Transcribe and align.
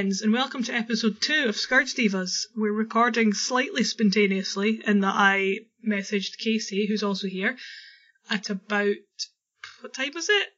friends, 0.00 0.22
and 0.22 0.32
welcome 0.32 0.62
to 0.62 0.72
episode 0.72 1.20
two 1.20 1.44
of 1.46 1.54
Scourge 1.54 1.92
Divas. 1.94 2.46
We're 2.56 2.72
recording 2.72 3.34
slightly 3.34 3.84
spontaneously 3.84 4.80
in 4.86 5.00
that 5.00 5.14
I 5.14 5.58
messaged 5.86 6.38
Casey, 6.38 6.86
who's 6.86 7.02
also 7.02 7.26
here, 7.26 7.54
at 8.30 8.48
about 8.48 8.94
what 9.82 9.92
time 9.92 10.12
was 10.14 10.30
it? 10.30 10.48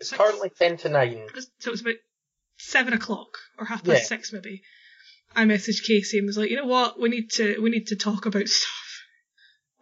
It's 0.00 0.12
currently 0.12 0.48
ten 0.48 0.78
to 0.78 0.88
nine. 0.88 1.28
So 1.58 1.68
it 1.68 1.72
was 1.72 1.82
about 1.82 1.96
seven 2.56 2.94
o'clock 2.94 3.36
or 3.58 3.66
half 3.66 3.84
past 3.84 4.00
Yeah. 4.00 4.06
six 4.06 4.32
maybe. 4.32 4.62
I 5.36 5.44
messaged 5.44 5.86
Casey 5.86 6.16
and 6.16 6.26
was 6.26 6.38
like, 6.38 6.48
you 6.48 6.56
know 6.56 6.64
what, 6.64 6.98
we 6.98 7.10
need 7.10 7.32
to 7.32 7.60
we 7.60 7.68
need 7.68 7.88
to 7.88 7.96
talk 7.96 8.24
about 8.24 8.48
stuff. 8.48 9.02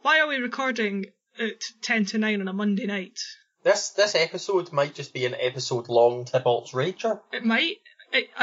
Why 0.00 0.18
are 0.18 0.26
we 0.26 0.38
recording 0.38 1.06
at 1.38 1.62
ten 1.82 2.04
to 2.06 2.18
nine 2.18 2.40
on 2.40 2.48
a 2.48 2.52
Monday 2.52 2.86
night? 2.86 3.20
This 3.62 3.90
this 3.90 4.16
episode 4.16 4.72
might 4.72 4.92
just 4.96 5.14
be 5.14 5.24
an 5.24 5.36
episode 5.38 5.88
long 5.88 6.24
Tibalt's 6.24 6.72
Rager. 6.72 7.20
It 7.32 7.44
might. 7.44 7.76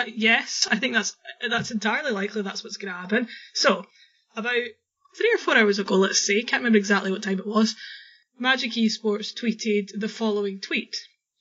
Yes, 0.08 0.68
I 0.72 0.78
think 0.78 0.94
that's 0.94 1.16
that's 1.48 1.72
entirely 1.72 2.12
likely. 2.12 2.42
That's 2.42 2.64
what's 2.64 2.78
going 2.78 2.94
to 2.94 3.00
happen. 3.00 3.28
So, 3.54 3.86
about 4.36 4.64
three 5.16 5.34
or 5.34 5.38
four 5.38 5.58
hours 5.58 5.80
ago, 5.80 5.96
let's 5.96 6.26
say, 6.26 6.42
can't 6.42 6.62
remember 6.62 6.78
exactly 6.78 7.12
what 7.12 7.24
time 7.24 7.40
it 7.40 7.48
was. 7.48 7.76
Magic 8.40 8.72
Esports 8.72 9.34
tweeted 9.34 9.92
the 10.00 10.08
following 10.08 10.60
tweet: 10.60 10.96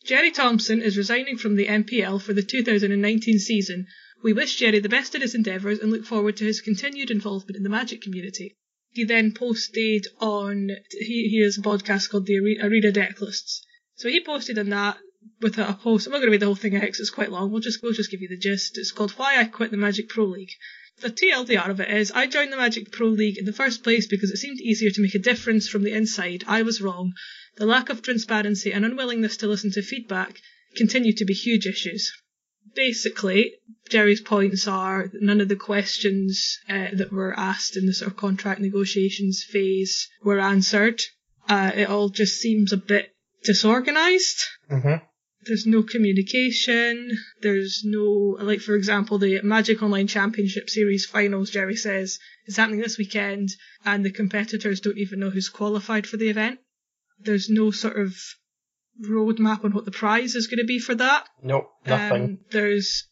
Jerry 0.04 0.30
Thompson 0.30 0.82
is 0.82 0.96
resigning 0.96 1.38
from 1.38 1.56
the 1.56 1.66
MPL 1.66 2.20
for 2.20 2.32
the 2.32 2.42
2019 2.42 3.38
season. 3.38 3.86
We 4.22 4.32
wish 4.32 4.56
Jerry 4.56 4.80
the 4.80 4.88
best 4.88 5.14
in 5.14 5.20
his 5.20 5.34
endeavours 5.34 5.78
and 5.78 5.92
look 5.92 6.04
forward 6.04 6.36
to 6.38 6.44
his 6.44 6.60
continued 6.60 7.10
involvement 7.10 7.56
in 7.56 7.62
the 7.62 7.68
Magic 7.68 8.02
community. 8.02 8.56
He 8.90 9.04
then 9.04 9.32
posted 9.32 10.06
on 10.18 10.70
he, 10.90 11.28
he 11.28 11.42
has 11.44 11.56
a 11.56 11.62
podcast 11.62 12.10
called 12.10 12.26
the 12.26 12.36
Are- 12.36 12.66
Arena 12.66 12.90
Decklists. 12.90 13.60
So 13.94 14.08
he 14.08 14.24
posted 14.24 14.58
on 14.58 14.70
that 14.70 14.98
with 15.40 15.58
a, 15.58 15.78
post. 15.82 16.06
I'm 16.06 16.12
not 16.12 16.18
going 16.18 16.28
to 16.28 16.32
read 16.32 16.40
the 16.40 16.46
whole 16.46 16.54
thing 16.54 16.76
out 16.76 16.82
'cause 16.82 17.00
it's 17.00 17.10
quite 17.10 17.30
long. 17.30 17.50
We'll 17.50 17.60
just 17.60 17.82
we'll 17.82 17.92
just 17.92 18.10
give 18.10 18.20
you 18.20 18.28
the 18.28 18.36
gist. 18.36 18.78
It's 18.78 18.92
called 18.92 19.12
"Why 19.12 19.38
I 19.38 19.44
Quit 19.44 19.70
the 19.70 19.76
Magic 19.76 20.08
Pro 20.08 20.24
League." 20.26 20.52
The 21.00 21.10
TLDR 21.10 21.70
of 21.70 21.80
it 21.80 21.90
is 21.90 22.10
I 22.10 22.26
joined 22.26 22.52
the 22.52 22.56
Magic 22.56 22.90
Pro 22.90 23.06
League 23.08 23.38
in 23.38 23.44
the 23.44 23.52
first 23.52 23.84
place 23.84 24.06
because 24.06 24.30
it 24.30 24.38
seemed 24.38 24.60
easier 24.60 24.90
to 24.90 25.00
make 25.00 25.14
a 25.14 25.20
difference 25.20 25.68
from 25.68 25.84
the 25.84 25.92
inside. 25.92 26.42
I 26.46 26.62
was 26.62 26.80
wrong. 26.80 27.12
The 27.56 27.66
lack 27.66 27.88
of 27.88 28.02
transparency 28.02 28.72
and 28.72 28.84
unwillingness 28.84 29.36
to 29.38 29.46
listen 29.46 29.70
to 29.72 29.82
feedback 29.82 30.40
continue 30.76 31.12
to 31.14 31.24
be 31.24 31.34
huge 31.34 31.66
issues. 31.66 32.12
Basically, 32.74 33.54
Jerry's 33.88 34.20
points 34.20 34.66
are 34.68 35.08
that 35.12 35.22
none 35.22 35.40
of 35.40 35.48
the 35.48 35.56
questions 35.56 36.58
uh, 36.68 36.88
that 36.92 37.12
were 37.12 37.38
asked 37.38 37.76
in 37.76 37.86
the 37.86 37.94
sort 37.94 38.10
of 38.10 38.16
contract 38.16 38.60
negotiations 38.60 39.44
phase 39.48 40.08
were 40.22 40.38
answered. 40.40 41.00
Uh, 41.48 41.72
it 41.74 41.88
all 41.88 42.08
just 42.10 42.38
seems 42.40 42.72
a 42.72 42.76
bit 42.76 43.14
disorganized 43.44 44.42
Mm-hmm. 44.70 45.04
There's 45.48 45.66
no 45.66 45.82
communication. 45.82 47.18
There's 47.40 47.82
no, 47.84 48.36
like, 48.40 48.60
for 48.60 48.74
example, 48.76 49.18
the 49.18 49.40
Magic 49.42 49.82
Online 49.82 50.06
Championship 50.06 50.68
Series 50.68 51.06
finals, 51.06 51.50
Jerry 51.50 51.74
says, 51.74 52.18
is 52.46 52.56
happening 52.56 52.80
this 52.80 52.98
weekend, 52.98 53.48
and 53.84 54.04
the 54.04 54.10
competitors 54.10 54.80
don't 54.80 54.98
even 54.98 55.20
know 55.20 55.30
who's 55.30 55.48
qualified 55.48 56.06
for 56.06 56.18
the 56.18 56.28
event. 56.28 56.60
There's 57.18 57.48
no 57.48 57.70
sort 57.70 57.98
of 57.98 58.14
roadmap 59.02 59.64
on 59.64 59.72
what 59.72 59.84
the 59.84 59.90
prize 59.90 60.34
is 60.34 60.46
going 60.48 60.58
to 60.58 60.66
be 60.66 60.78
for 60.78 60.94
that. 60.94 61.24
Nope, 61.42 61.70
nothing. 61.86 62.22
Um, 62.22 62.38
there's 62.50 63.08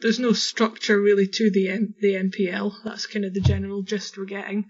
there's 0.00 0.18
no 0.18 0.32
structure 0.32 1.00
really 1.00 1.26
to 1.26 1.50
the 1.50 1.68
M- 1.68 1.94
the 2.00 2.14
MPL. 2.14 2.72
That's 2.84 3.06
kind 3.06 3.24
of 3.24 3.32
the 3.32 3.40
general 3.40 3.82
gist 3.82 4.18
we're 4.18 4.24
getting. 4.24 4.66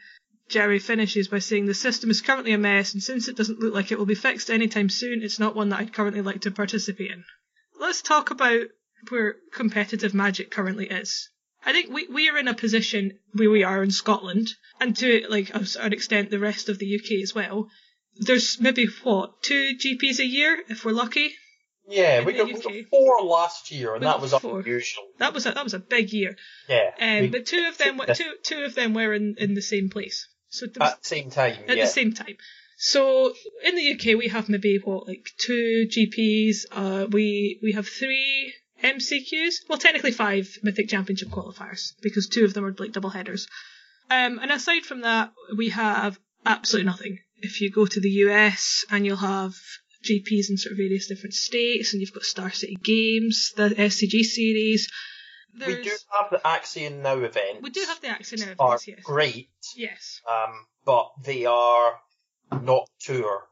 Jerry 0.49 0.79
finishes 0.79 1.29
by 1.29 1.41
saying 1.41 1.67
the 1.67 1.75
system 1.75 2.11
is 2.11 2.21
currently 2.21 2.53
a 2.53 2.59
mess, 2.59 2.93
and 2.95 3.03
since 3.03 3.27
it 3.29 3.37
doesn't 3.37 3.59
look 3.61 3.75
like 3.75 3.91
it 3.91 3.99
will 3.99 4.07
be 4.07 4.15
fixed 4.15 4.49
anytime 4.51 4.89
soon, 4.89 5.23
it's 5.23 5.41
not 5.41 5.57
one 5.57 5.71
that 5.71 5.81
I'd 5.81 5.93
currently 5.93 6.23
like 6.23 6.43
to 6.43 6.51
participate 6.51 7.11
in. 7.11 7.25
Let's 7.81 8.01
talk 8.03 8.31
about 8.31 8.67
where 9.09 9.37
competitive 9.53 10.15
magic 10.15 10.51
currently 10.51 10.87
is. 10.87 11.29
I 11.65 11.73
think 11.73 11.91
we, 11.93 12.07
we 12.07 12.29
are 12.31 12.39
in 12.39 12.47
a 12.49 12.55
position 12.55 13.19
where 13.33 13.51
we 13.51 13.65
are 13.65 13.83
in 13.83 13.91
Scotland, 13.91 14.49
and 14.81 14.97
to 14.99 15.27
like 15.29 15.51
a 15.55 15.67
certain 15.67 15.93
extent 15.93 16.31
the 16.31 16.39
rest 16.39 16.69
of 16.69 16.79
the 16.79 16.95
UK 16.95 17.23
as 17.23 17.35
well. 17.35 17.69
There's 18.19 18.59
maybe 18.61 18.87
what 19.03 19.43
two 19.43 19.73
GPs 19.77 20.21
a 20.21 20.25
year 20.27 20.63
if 20.69 20.85
we're 20.85 20.93
lucky. 20.93 21.33
yeah, 21.89 22.25
we 22.25 22.33
got, 22.35 22.47
we 22.47 22.53
got 22.55 22.73
four 22.91 23.21
last 23.23 23.71
year, 23.73 23.93
and 23.95 24.01
We 24.01 24.07
that 24.07 24.21
was 24.21 24.33
four. 24.33 24.61
unusual. 24.61 25.03
That 25.19 25.35
was 25.35 25.45
a, 25.45 25.51
that 25.53 25.65
was 25.65 25.75
a 25.75 25.79
big 25.81 26.13
year. 26.13 26.37
Yeah. 26.69 26.93
Um, 27.01 27.21
we- 27.23 27.29
but 27.29 27.47
two 27.47 27.67
of 27.69 27.77
them, 27.79 27.99
were- 27.99 28.07
two 28.15 28.33
two 28.45 28.63
of 28.63 28.75
them 28.77 28.95
were 28.95 29.13
in, 29.13 29.35
in 29.39 29.55
the 29.55 29.61
same 29.63 29.91
place. 29.91 30.29
So 30.49 30.67
was- 30.67 30.93
at 30.93 31.03
the 31.03 31.09
same 31.09 31.31
time, 31.31 31.57
at 31.69 31.77
yeah. 31.77 31.85
the 31.85 31.91
same 31.91 32.13
time. 32.13 32.37
So 32.79 33.33
in 33.65 33.75
the 33.75 33.93
UK 33.93 34.19
we 34.19 34.29
have 34.29 34.49
maybe 34.49 34.79
what 34.79 35.09
like 35.09 35.31
two 35.39 35.87
GPs. 35.89 36.67
Uh, 36.71 37.07
we 37.11 37.59
we 37.63 37.73
have 37.73 37.89
three 37.89 38.53
MCQs. 38.83 39.69
Well, 39.69 39.79
technically 39.79 40.13
five 40.13 40.59
Mythic 40.63 40.89
Championship 40.89 41.29
qualifiers 41.29 41.93
because 42.03 42.29
two 42.29 42.45
of 42.45 42.53
them 42.53 42.65
are 42.65 42.75
like 42.79 42.93
double 42.93 43.11
headers. 43.11 43.49
Um, 44.11 44.39
and 44.39 44.53
aside 44.53 44.85
from 44.85 45.01
that, 45.01 45.33
we 45.57 45.71
have 45.71 46.19
absolutely 46.45 46.87
nothing. 46.87 47.19
If 47.39 47.61
you 47.61 47.71
go 47.71 47.87
to 47.87 48.01
the 48.01 48.11
US 48.11 48.85
and 48.91 49.05
you'll 49.05 49.17
have 49.17 49.55
GPs 50.05 50.51
in 50.51 50.57
sort 50.57 50.73
of 50.73 50.79
various 50.79 51.09
different 51.09 51.35
states, 51.35 51.93
and 51.93 52.01
you've 52.01 52.13
got 52.13 52.23
Star 52.23 52.51
City 52.51 52.77
Games, 52.83 53.53
the 53.57 53.71
SCG 53.71 54.23
series. 54.23 54.89
We 55.59 55.83
do 55.83 55.91
have 56.21 56.31
the 56.31 56.39
Axion 56.45 57.03
Now 57.03 57.19
events. 57.19 57.63
we 57.63 57.71
do 57.71 57.85
have 57.89 58.01
the 58.01 58.09
Axion 58.09 58.41
now 58.47 58.53
events, 58.67 58.89
yes. 58.89 59.01
great, 59.03 59.49
Yes. 59.77 60.21
um, 60.29 60.67
but 60.85 61.11
they 61.25 61.45
are 61.47 61.99
not 62.63 62.89
tour. 63.01 63.45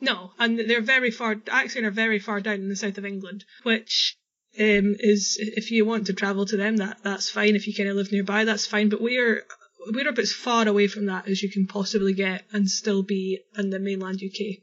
No, 0.00 0.32
and 0.38 0.58
they're 0.58 0.82
very 0.82 1.10
far. 1.10 1.36
Axion 1.36 1.84
are 1.84 1.90
very 1.90 2.18
far 2.18 2.40
down 2.40 2.56
in 2.56 2.68
the 2.68 2.76
south 2.76 2.98
of 2.98 3.06
England, 3.06 3.44
which 3.62 4.16
um, 4.58 4.94
is 4.98 5.36
if 5.40 5.70
you 5.70 5.84
want 5.86 6.06
to 6.08 6.12
travel 6.14 6.44
to 6.46 6.56
them, 6.56 6.76
that 6.78 6.98
that's 7.02 7.30
fine. 7.30 7.56
If 7.56 7.66
you 7.66 7.74
kind 7.74 7.88
of 7.88 7.96
live 7.96 8.12
nearby, 8.12 8.44
that's 8.44 8.66
fine. 8.66 8.88
But 8.90 9.00
we're 9.00 9.42
we're 9.92 10.08
about 10.08 10.18
as 10.18 10.32
far 10.32 10.66
away 10.68 10.88
from 10.88 11.06
that 11.06 11.28
as 11.28 11.42
you 11.42 11.50
can 11.50 11.66
possibly 11.66 12.12
get, 12.12 12.44
and 12.52 12.68
still 12.68 13.02
be 13.02 13.40
in 13.56 13.70
the 13.70 13.78
mainland 13.78 14.20
UK. 14.22 14.58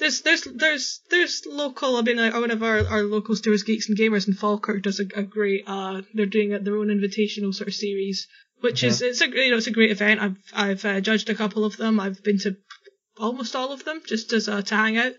There's 0.00 0.22
there's 0.22 0.44
there's 0.44 1.00
there's 1.10 1.42
local. 1.46 1.96
I 1.96 2.02
mean, 2.02 2.16
like 2.16 2.32
one 2.32 2.50
of 2.50 2.62
our, 2.62 2.86
our 2.86 3.02
local 3.02 3.36
stores, 3.36 3.62
Geeks 3.62 3.88
and 3.88 3.98
Gamers 3.98 4.26
in 4.26 4.34
Falkirk, 4.34 4.82
does 4.82 4.98
a, 4.98 5.04
a 5.14 5.22
great. 5.22 5.64
Uh, 5.66 6.02
they're 6.14 6.26
doing 6.26 6.50
their 6.64 6.76
own 6.76 6.88
invitational 6.88 7.54
sort 7.54 7.68
of 7.68 7.74
series, 7.74 8.26
which 8.60 8.82
is 8.82 9.02
it's 9.02 9.20
a 9.20 9.28
you 9.28 9.50
know 9.50 9.58
it's 9.58 9.66
a 9.66 9.72
great 9.72 9.90
event. 9.90 10.20
I've 10.20 10.36
I've 10.54 10.84
uh, 10.84 11.00
judged 11.00 11.28
a 11.28 11.34
couple 11.34 11.64
of 11.64 11.76
them. 11.76 12.00
I've 12.00 12.22
been 12.24 12.38
to 12.40 12.56
almost 13.18 13.54
all 13.54 13.72
of 13.72 13.84
them 13.84 14.00
just 14.06 14.32
as 14.32 14.48
uh, 14.48 14.62
to 14.62 14.74
hang 14.74 14.96
out. 14.96 15.12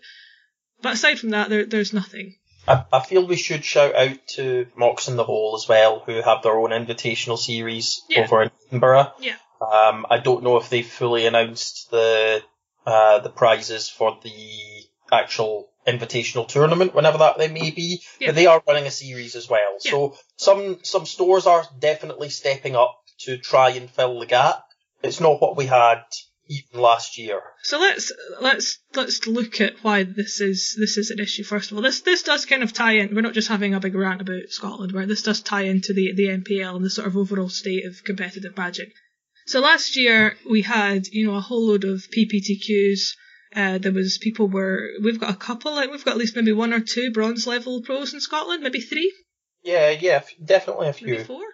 But 0.82 0.94
aside 0.94 1.20
from 1.20 1.30
that, 1.30 1.48
there 1.48 1.64
there's 1.64 1.92
nothing. 1.92 2.34
I, 2.66 2.84
I 2.92 3.00
feel 3.00 3.26
we 3.26 3.36
should 3.36 3.64
shout 3.64 3.94
out 3.94 4.18
to 4.34 4.66
Mox 4.76 5.08
in 5.08 5.16
the 5.16 5.24
Hole 5.24 5.54
as 5.60 5.68
well, 5.68 6.00
who 6.04 6.20
have 6.22 6.42
their 6.42 6.58
own 6.58 6.70
invitational 6.70 7.38
series 7.38 8.02
Yeah. 8.08 8.24
over 8.24 8.42
in 8.42 8.50
Edinburgh. 8.68 9.12
Yeah. 9.20 9.36
Um, 9.60 10.06
I 10.10 10.18
don't 10.18 10.42
know 10.42 10.56
if 10.56 10.68
they've 10.70 10.86
fully 10.86 11.26
announced 11.26 11.90
the 11.92 12.42
uh, 12.86 13.18
the 13.20 13.30
prizes 13.30 13.88
for 13.88 14.18
the 14.22 14.84
actual 15.10 15.68
invitational 15.86 16.46
tournament, 16.46 16.94
whenever 16.94 17.18
that 17.18 17.38
they 17.38 17.48
may 17.48 17.70
be, 17.70 18.00
Yeah. 18.20 18.28
but 18.28 18.34
they 18.36 18.46
are 18.46 18.62
running 18.66 18.86
a 18.86 18.90
series 18.90 19.34
as 19.34 19.48
well. 19.48 19.78
Yeah. 19.84 19.90
So 19.90 20.16
some 20.36 20.78
some 20.82 21.06
stores 21.06 21.46
are 21.46 21.64
definitely 21.78 22.28
stepping 22.30 22.76
up 22.76 22.98
to 23.20 23.36
try 23.38 23.70
and 23.70 23.90
fill 23.90 24.20
the 24.20 24.26
gap. 24.26 24.64
It's 25.02 25.20
not 25.20 25.40
what 25.40 25.56
we 25.56 25.66
had 25.66 26.02
even 26.48 26.80
last 26.80 27.18
year. 27.18 27.40
So 27.62 27.78
let's 27.78 28.12
let's 28.40 28.78
let's 28.94 29.26
look 29.26 29.60
at 29.60 29.74
why 29.82 30.04
this 30.04 30.40
is 30.40 30.76
this 30.78 30.96
is 30.98 31.10
an 31.10 31.18
issue. 31.18 31.42
First 31.44 31.70
of 31.70 31.76
all, 31.76 31.82
this 31.82 32.00
this 32.00 32.22
does 32.22 32.46
kind 32.46 32.62
of 32.62 32.72
tie 32.72 32.92
in. 32.98 33.14
We're 33.14 33.20
not 33.22 33.34
just 33.34 33.48
having 33.48 33.74
a 33.74 33.80
big 33.80 33.94
rant 33.94 34.20
about 34.20 34.48
Scotland, 34.50 34.92
where 34.92 35.06
this 35.06 35.22
does 35.22 35.40
tie 35.40 35.62
into 35.64 35.92
the 35.92 36.12
the 36.14 36.28
MPL 36.28 36.76
and 36.76 36.84
the 36.84 36.90
sort 36.90 37.06
of 37.08 37.16
overall 37.16 37.48
state 37.48 37.84
of 37.86 38.04
competitive 38.04 38.56
magic. 38.56 38.92
So 39.46 39.60
last 39.60 39.96
year 39.96 40.36
we 40.48 40.62
had 40.62 41.06
you 41.08 41.26
know 41.26 41.36
a 41.36 41.40
whole 41.40 41.66
load 41.68 41.84
of 41.84 42.06
PPTQs. 42.16 43.16
Uh, 43.54 43.78
there 43.78 43.92
was 43.92 44.18
people 44.18 44.48
were 44.48 44.90
we've 45.02 45.20
got 45.20 45.30
a 45.30 45.36
couple 45.36 45.74
like 45.74 45.90
we've 45.90 46.04
got 46.04 46.12
at 46.12 46.18
least 46.18 46.36
maybe 46.36 46.52
one 46.52 46.72
or 46.72 46.80
two 46.80 47.10
bronze 47.12 47.46
level 47.46 47.82
pros 47.82 48.14
in 48.14 48.20
Scotland, 48.20 48.62
maybe 48.62 48.80
three. 48.80 49.12
Yeah, 49.62 49.90
yeah, 49.90 50.22
definitely 50.44 50.88
a 50.88 50.92
few. 50.92 51.08
maybe 51.08 51.24
four. 51.24 51.44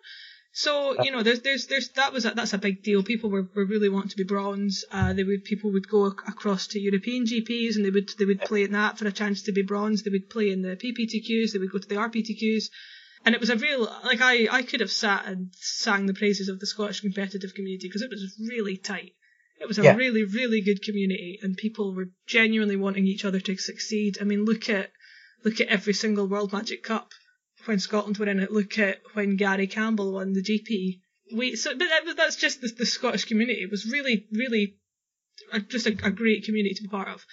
So 0.52 1.02
you 1.02 1.12
know, 1.12 1.23
there's 1.23 1.40
there's 1.40 1.67
there's 1.67 1.90
that 1.90 2.12
was 2.12 2.25
a, 2.25 2.31
that's 2.31 2.52
a 2.52 2.58
big 2.58 2.82
deal. 2.82 3.02
People 3.02 3.31
were, 3.31 3.49
were 3.55 3.64
really 3.64 3.88
wanting 3.88 4.11
to 4.11 4.17
be 4.17 4.25
bronze. 4.25 4.84
Uh, 4.91 5.12
they 5.12 5.25
would 5.25 5.44
people 5.44 5.73
would 5.73 5.88
go 5.88 6.06
ac- 6.08 6.17
across 6.26 6.69
to 6.69 6.81
European 6.81 7.26
GPs 7.26 7.76
and 7.76 7.84
they 7.84 7.91
would 7.91 8.11
they 8.19 8.25
would 8.25 8.41
play 8.41 8.64
in 8.64 8.73
that 8.73 8.99
for 8.99 9.06
a 9.06 9.12
chance 9.12 9.43
to 9.43 9.52
be 9.52 9.62
bronze. 9.62 10.02
They 10.02 10.11
would 10.11 10.31
play 10.31 10.50
in 10.50 10.62
the 10.62 10.76
PPTQs. 10.76 11.52
They 11.52 11.58
would 11.58 11.70
go 11.70 11.79
to 11.79 11.88
the 11.88 11.96
RPTQs. 11.96 12.70
And 13.25 13.35
it 13.35 13.41
was 13.41 13.50
a 13.50 13.56
real 13.56 13.82
like 14.05 14.20
I 14.20 14.49
I 14.50 14.62
could 14.62 14.81
have 14.81 14.93
sat 14.93 15.26
and 15.26 15.50
sang 15.55 16.06
the 16.06 16.15
praises 16.15 16.49
of 16.49 16.61
the 16.61 16.67
Scottish 16.67 17.00
competitive 17.00 17.55
community 17.55 17.88
because 17.88 18.03
it 18.03 18.11
was 18.11 18.38
really 18.49 18.76
tight. 18.76 19.12
It 19.61 19.67
was 19.69 19.79
a 19.79 19.82
Yeah. 19.82 19.97
really 19.97 20.25
really 20.25 20.61
good 20.61 20.82
community 20.82 21.38
and 21.43 21.56
people 21.56 21.94
were 21.94 22.11
genuinely 22.26 22.76
wanting 22.76 23.06
each 23.06 23.25
other 23.25 23.41
to 23.41 23.56
succeed. 23.56 24.19
I 24.20 24.25
mean, 24.25 24.44
look 24.44 24.69
at 24.69 24.91
look 25.44 25.61
at 25.61 25.69
every 25.69 25.94
single 25.94 26.29
World 26.29 26.53
Magic 26.53 26.82
Cup 26.82 27.12
when 27.65 27.81
Scotland 27.81 28.19
were 28.19 28.29
in 28.29 28.41
it. 28.41 28.53
Look 28.53 28.79
at 28.79 29.00
when 29.15 29.37
Gary 29.37 29.67
Campbell 29.67 30.12
won 30.12 30.32
the 30.32 30.43
GP. 30.43 31.00
We 31.35 31.56
so, 31.56 31.76
but 31.76 31.88
that, 31.88 32.17
that's 32.17 32.37
just 32.37 32.61
the, 32.61 32.69
the 32.69 32.87
Scottish 32.87 33.25
community. 33.26 33.61
It 33.62 33.70
was 33.70 33.85
really, 33.85 34.26
really, 34.32 34.76
a, 35.53 35.61
just 35.61 35.87
a, 35.87 35.91
a 35.91 36.11
great 36.11 36.44
community 36.44 36.75
to 36.76 36.82
be 36.82 36.88
part 36.88 37.09
of. 37.09 37.26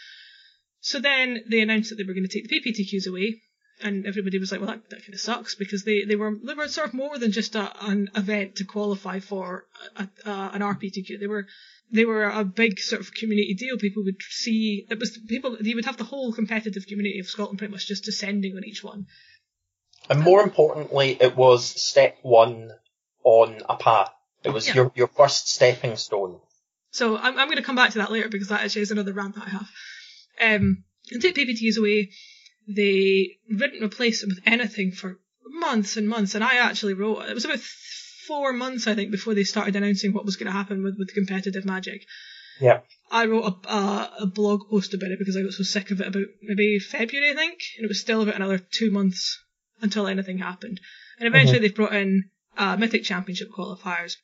So 0.82 1.00
then 1.00 1.44
they 1.50 1.62
announced 1.62 1.90
that 1.90 1.96
they 1.96 2.04
were 2.04 2.14
going 2.14 2.28
to 2.28 2.34
take 2.34 2.48
the 2.50 2.60
PPTQs 2.60 3.08
away, 3.08 3.42
and 3.82 4.06
everybody 4.06 4.40
was 4.40 4.52
like, 4.52 4.62
well, 4.62 4.70
that, 4.70 4.90
that 4.90 5.02
kind 5.02 5.14
of 5.14 5.20
sucks 5.20 5.56
because 5.56 5.84
they, 5.84 6.06
they 6.06 6.16
were 6.16 6.34
they 6.44 6.54
were 6.54 6.68
sort 6.68 6.88
of 6.88 6.94
more 6.94 7.18
than 7.18 7.32
just 7.32 7.56
a, 7.56 7.72
an 7.86 8.10
event 8.16 8.56
to 8.58 8.64
qualify 8.64 9.20
for 9.20 9.66
a, 9.96 10.08
a, 10.26 10.52
an 10.54 10.62
RPTQ. 10.62 11.20
They 11.20 11.28
were 11.28 11.46
they 11.92 12.06
were 12.06 12.24
a 12.24 12.44
big 12.44 12.80
sort 12.80 13.02
of 13.02 13.14
community 13.14 13.54
deal. 13.54 13.78
People 13.78 14.04
would 14.06 14.22
see 14.30 14.86
it 14.90 15.00
was 15.00 15.18
people 15.28 15.58
you 15.62 15.76
would 15.76 15.86
have 15.86 15.98
the 15.98 16.04
whole 16.04 16.34
competitive 16.34 16.88
community 16.88 17.20
of 17.20 17.28
Scotland 17.28 17.60
pretty 17.60 17.72
much 17.72 17.88
just 17.88 18.06
descending 18.06 18.56
on 18.56 18.64
each 18.66 18.84
one. 18.84 19.08
And 20.10 20.22
more 20.22 20.42
importantly, 20.42 21.18
it 21.20 21.36
was 21.36 21.66
step 21.66 22.18
one 22.22 22.72
on 23.24 23.62
a 23.68 23.76
path. 23.76 24.12
It 24.44 24.50
was 24.50 24.68
Yeah. 24.68 24.76
your 24.76 24.92
your 24.96 25.08
first 25.08 25.50
stepping 25.50 25.98
stone. 25.98 26.40
So 26.92 27.18
I'm, 27.18 27.38
I'm 27.38 27.48
going 27.48 27.58
to 27.58 27.64
come 27.64 27.76
back 27.76 27.92
to 27.92 27.98
that 27.98 28.12
later 28.12 28.30
because 28.30 28.48
that 28.48 28.62
actually 28.62 28.84
is 28.84 28.92
another 28.92 29.12
rant 29.12 29.36
that 29.36 29.48
I 29.48 29.50
have. 29.50 29.68
Um, 30.42 30.84
and 31.12 31.22
take 31.22 31.36
PPTs 31.36 31.78
away, 31.78 32.10
they 32.68 33.38
didn't 33.50 33.84
replace 33.84 34.24
it 34.24 34.28
with 34.28 34.40
anything 34.46 34.92
for 34.92 35.20
months 35.46 35.98
and 35.98 36.08
months. 36.10 36.36
And 36.36 36.44
I 36.44 36.56
actually 36.58 36.94
wrote, 36.94 37.30
it 37.30 37.34
was 37.34 37.46
about 37.46 37.60
four 38.28 38.54
months, 38.54 38.88
I 38.88 38.96
think, 38.96 39.12
before 39.12 39.34
they 39.34 39.44
started 39.44 39.76
announcing 39.76 40.14
what 40.14 40.26
was 40.26 40.36
going 40.36 40.48
to 40.48 40.58
happen 40.58 40.84
with, 40.84 40.96
with 40.98 41.14
competitive 41.14 41.66
magic. 41.66 42.06
Yeah. 42.60 42.80
I 43.12 43.26
wrote 43.26 43.66
a, 43.66 43.70
a, 43.70 44.14
a 44.22 44.26
blog 44.26 44.70
post 44.70 44.94
about 44.94 45.12
it 45.12 45.20
because 45.20 45.38
I 45.38 45.44
got 45.44 45.54
so 45.54 45.64
sick 45.64 45.92
of 45.92 46.02
it 46.02 46.08
about 46.08 46.26
maybe 46.42 46.80
February, 46.80 47.32
I 47.32 47.36
think, 47.36 47.60
and 47.78 47.86
it 47.86 47.90
was 47.90 48.00
still 48.00 48.22
about 48.22 48.36
another 48.36 48.58
two 48.58 48.92
months 48.92 49.44
until 49.82 50.08
anything 50.08 50.40
happened. 50.40 50.80
And 51.20 51.28
eventually 51.28 51.60
they 51.60 51.70
brought 51.70 51.96
in 51.96 52.30
uh, 52.58 52.78
Mythic 52.78 53.04
Championship 53.04 53.50
qualifiers. 53.56 54.16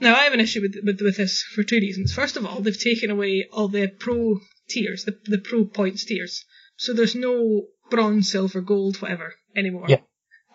Now 0.00 0.14
I 0.14 0.24
have 0.24 0.32
an 0.32 0.40
issue 0.40 0.60
with, 0.60 0.76
with 0.84 1.00
with 1.00 1.16
this 1.16 1.42
for 1.42 1.62
two 1.62 1.76
reasons. 1.76 2.12
First 2.12 2.36
of 2.36 2.46
all, 2.46 2.60
they've 2.60 2.78
taken 2.78 3.10
away 3.10 3.48
all 3.52 3.68
the 3.68 3.88
pro 3.88 4.38
tiers, 4.68 5.04
the 5.04 5.18
the 5.24 5.38
pro 5.38 5.64
points 5.64 6.04
tiers. 6.04 6.44
So 6.78 6.94
there's 6.94 7.14
no 7.14 7.66
bronze, 7.90 8.30
silver, 8.30 8.60
gold, 8.60 8.96
whatever 9.02 9.34
anymore. 9.56 9.86
Yeah. 9.88 10.00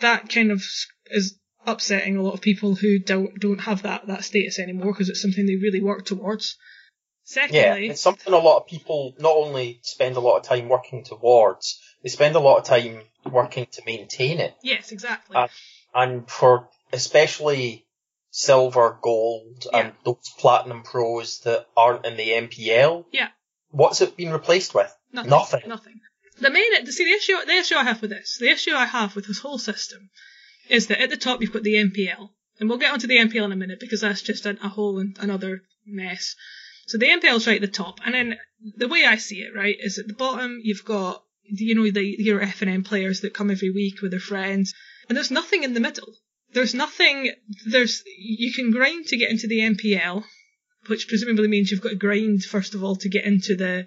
That 0.02 0.30
kind 0.30 0.52
of 0.52 0.62
is 1.08 1.38
upsetting 1.66 2.18
a 2.18 2.22
lot 2.22 2.34
of 2.34 2.42
people 2.42 2.76
who 2.76 3.00
don't 3.00 3.40
don't 3.40 3.60
have 3.62 3.84
that 3.84 4.08
that 4.08 4.24
status 4.24 4.60
anymore 4.60 4.92
because 4.94 5.10
it's 5.10 5.22
something 5.22 5.46
they 5.46 5.56
really 5.58 5.82
work 5.82 6.06
towards. 6.06 6.58
Secondly, 7.26 7.60
Yeah, 7.60 7.76
it's 7.92 8.02
something 8.02 8.34
a 8.34 8.38
lot 8.38 8.58
of 8.62 8.68
people 8.68 9.14
not 9.20 9.32
only 9.36 9.80
spend 9.84 10.18
a 10.18 10.20
lot 10.20 10.38
of 10.38 10.44
time 10.44 10.68
working 10.68 11.04
towards, 11.06 11.80
they 12.02 12.10
spend 12.10 12.36
a 12.36 12.40
lot 12.40 12.58
of 12.58 12.66
time 12.66 13.02
working 13.30 13.66
to 13.72 13.82
maintain 13.86 14.40
it. 14.40 14.56
yes, 14.64 14.92
exactly. 14.92 15.36
Uh, 15.38 15.48
And 15.96 16.30
for 16.30 16.70
especially 16.92 17.86
silver, 18.32 18.98
gold, 19.02 19.66
Yeah. 19.72 19.80
and 19.80 19.94
those 20.04 20.30
platinum 20.40 20.84
pros 20.84 21.40
that 21.42 21.68
aren't 21.78 22.06
in 22.06 22.18
the 22.18 22.32
MPL, 22.32 23.06
Yeah. 23.12 23.30
what's 23.70 24.02
it 24.02 24.18
been 24.18 24.32
replaced 24.34 24.74
with? 24.74 24.92
Nothing. 25.14 25.30
Nothing. 25.30 25.62
Nothing. 25.68 26.02
The 26.40 26.50
main, 26.50 26.86
see, 26.88 27.06
the 27.06 27.12
issue, 27.12 27.46
the 27.46 27.54
issue 27.54 27.76
I 27.76 27.84
have 27.84 28.02
with 28.02 28.10
this, 28.10 28.38
the 28.40 28.50
issue 28.50 28.74
I 28.74 28.86
have 28.86 29.16
with 29.16 29.28
this 29.28 29.40
whole 29.40 29.60
system, 29.60 30.10
is 30.70 30.88
that 30.88 31.02
at 31.02 31.10
the 31.10 31.18
top 31.18 31.42
you've 31.42 31.54
got 31.54 31.64
the 31.64 31.76
MPL, 31.76 32.30
and 32.60 32.70
we'll 32.70 32.80
get 32.80 32.92
onto 32.92 33.08
the 33.08 33.18
MPL 33.18 33.46
in 33.46 33.52
a 33.52 33.56
minute 33.56 33.80
because 33.80 34.02
that's 34.02 34.22
just 34.22 34.46
a, 34.46 34.58
a 34.64 34.70
whole 34.70 35.00
another 35.20 35.64
mess. 35.86 36.36
So 36.88 36.98
the 36.98 37.08
MPL's 37.08 37.48
right 37.48 37.62
at 37.62 37.62
the 37.62 37.76
top, 37.76 38.00
and 38.06 38.14
then 38.14 38.38
the 38.78 38.88
way 38.88 39.06
I 39.06 39.18
see 39.18 39.42
it, 39.42 39.56
right, 39.56 39.78
is 39.80 40.00
at 40.00 40.08
the 40.08 40.14
bottom 40.14 40.60
you've 40.64 40.86
got, 40.86 41.24
you 41.44 41.76
know, 41.76 41.90
the 41.90 42.04
your 42.04 42.42
F 42.42 42.62
and 42.62 42.72
M 42.72 42.84
players 42.84 43.22
that 43.22 43.34
come 43.34 43.52
every 43.52 43.70
week 43.70 44.02
with 44.02 44.12
their 44.12 44.20
friends, 44.20 44.74
and 45.08 45.16
there's 45.16 45.32
nothing 45.32 45.64
in 45.64 45.74
the 45.74 45.80
middle. 45.80 46.16
There's 46.54 46.74
nothing. 46.74 47.32
There's 47.66 48.04
you 48.18 48.54
can 48.54 48.72
grind 48.72 49.08
to 49.08 49.18
get 49.18 49.30
into 49.30 49.48
the 49.48 49.60
MPL, 49.60 50.24
which 50.88 51.08
presumably 51.08 51.48
means 51.48 51.72
you've 51.72 51.82
got 51.82 51.90
to 51.90 51.96
grind 51.96 52.44
first 52.44 52.76
of 52.76 52.84
all 52.84 52.96
to 52.98 53.10
get 53.10 53.26
into 53.26 53.56
the 53.56 53.86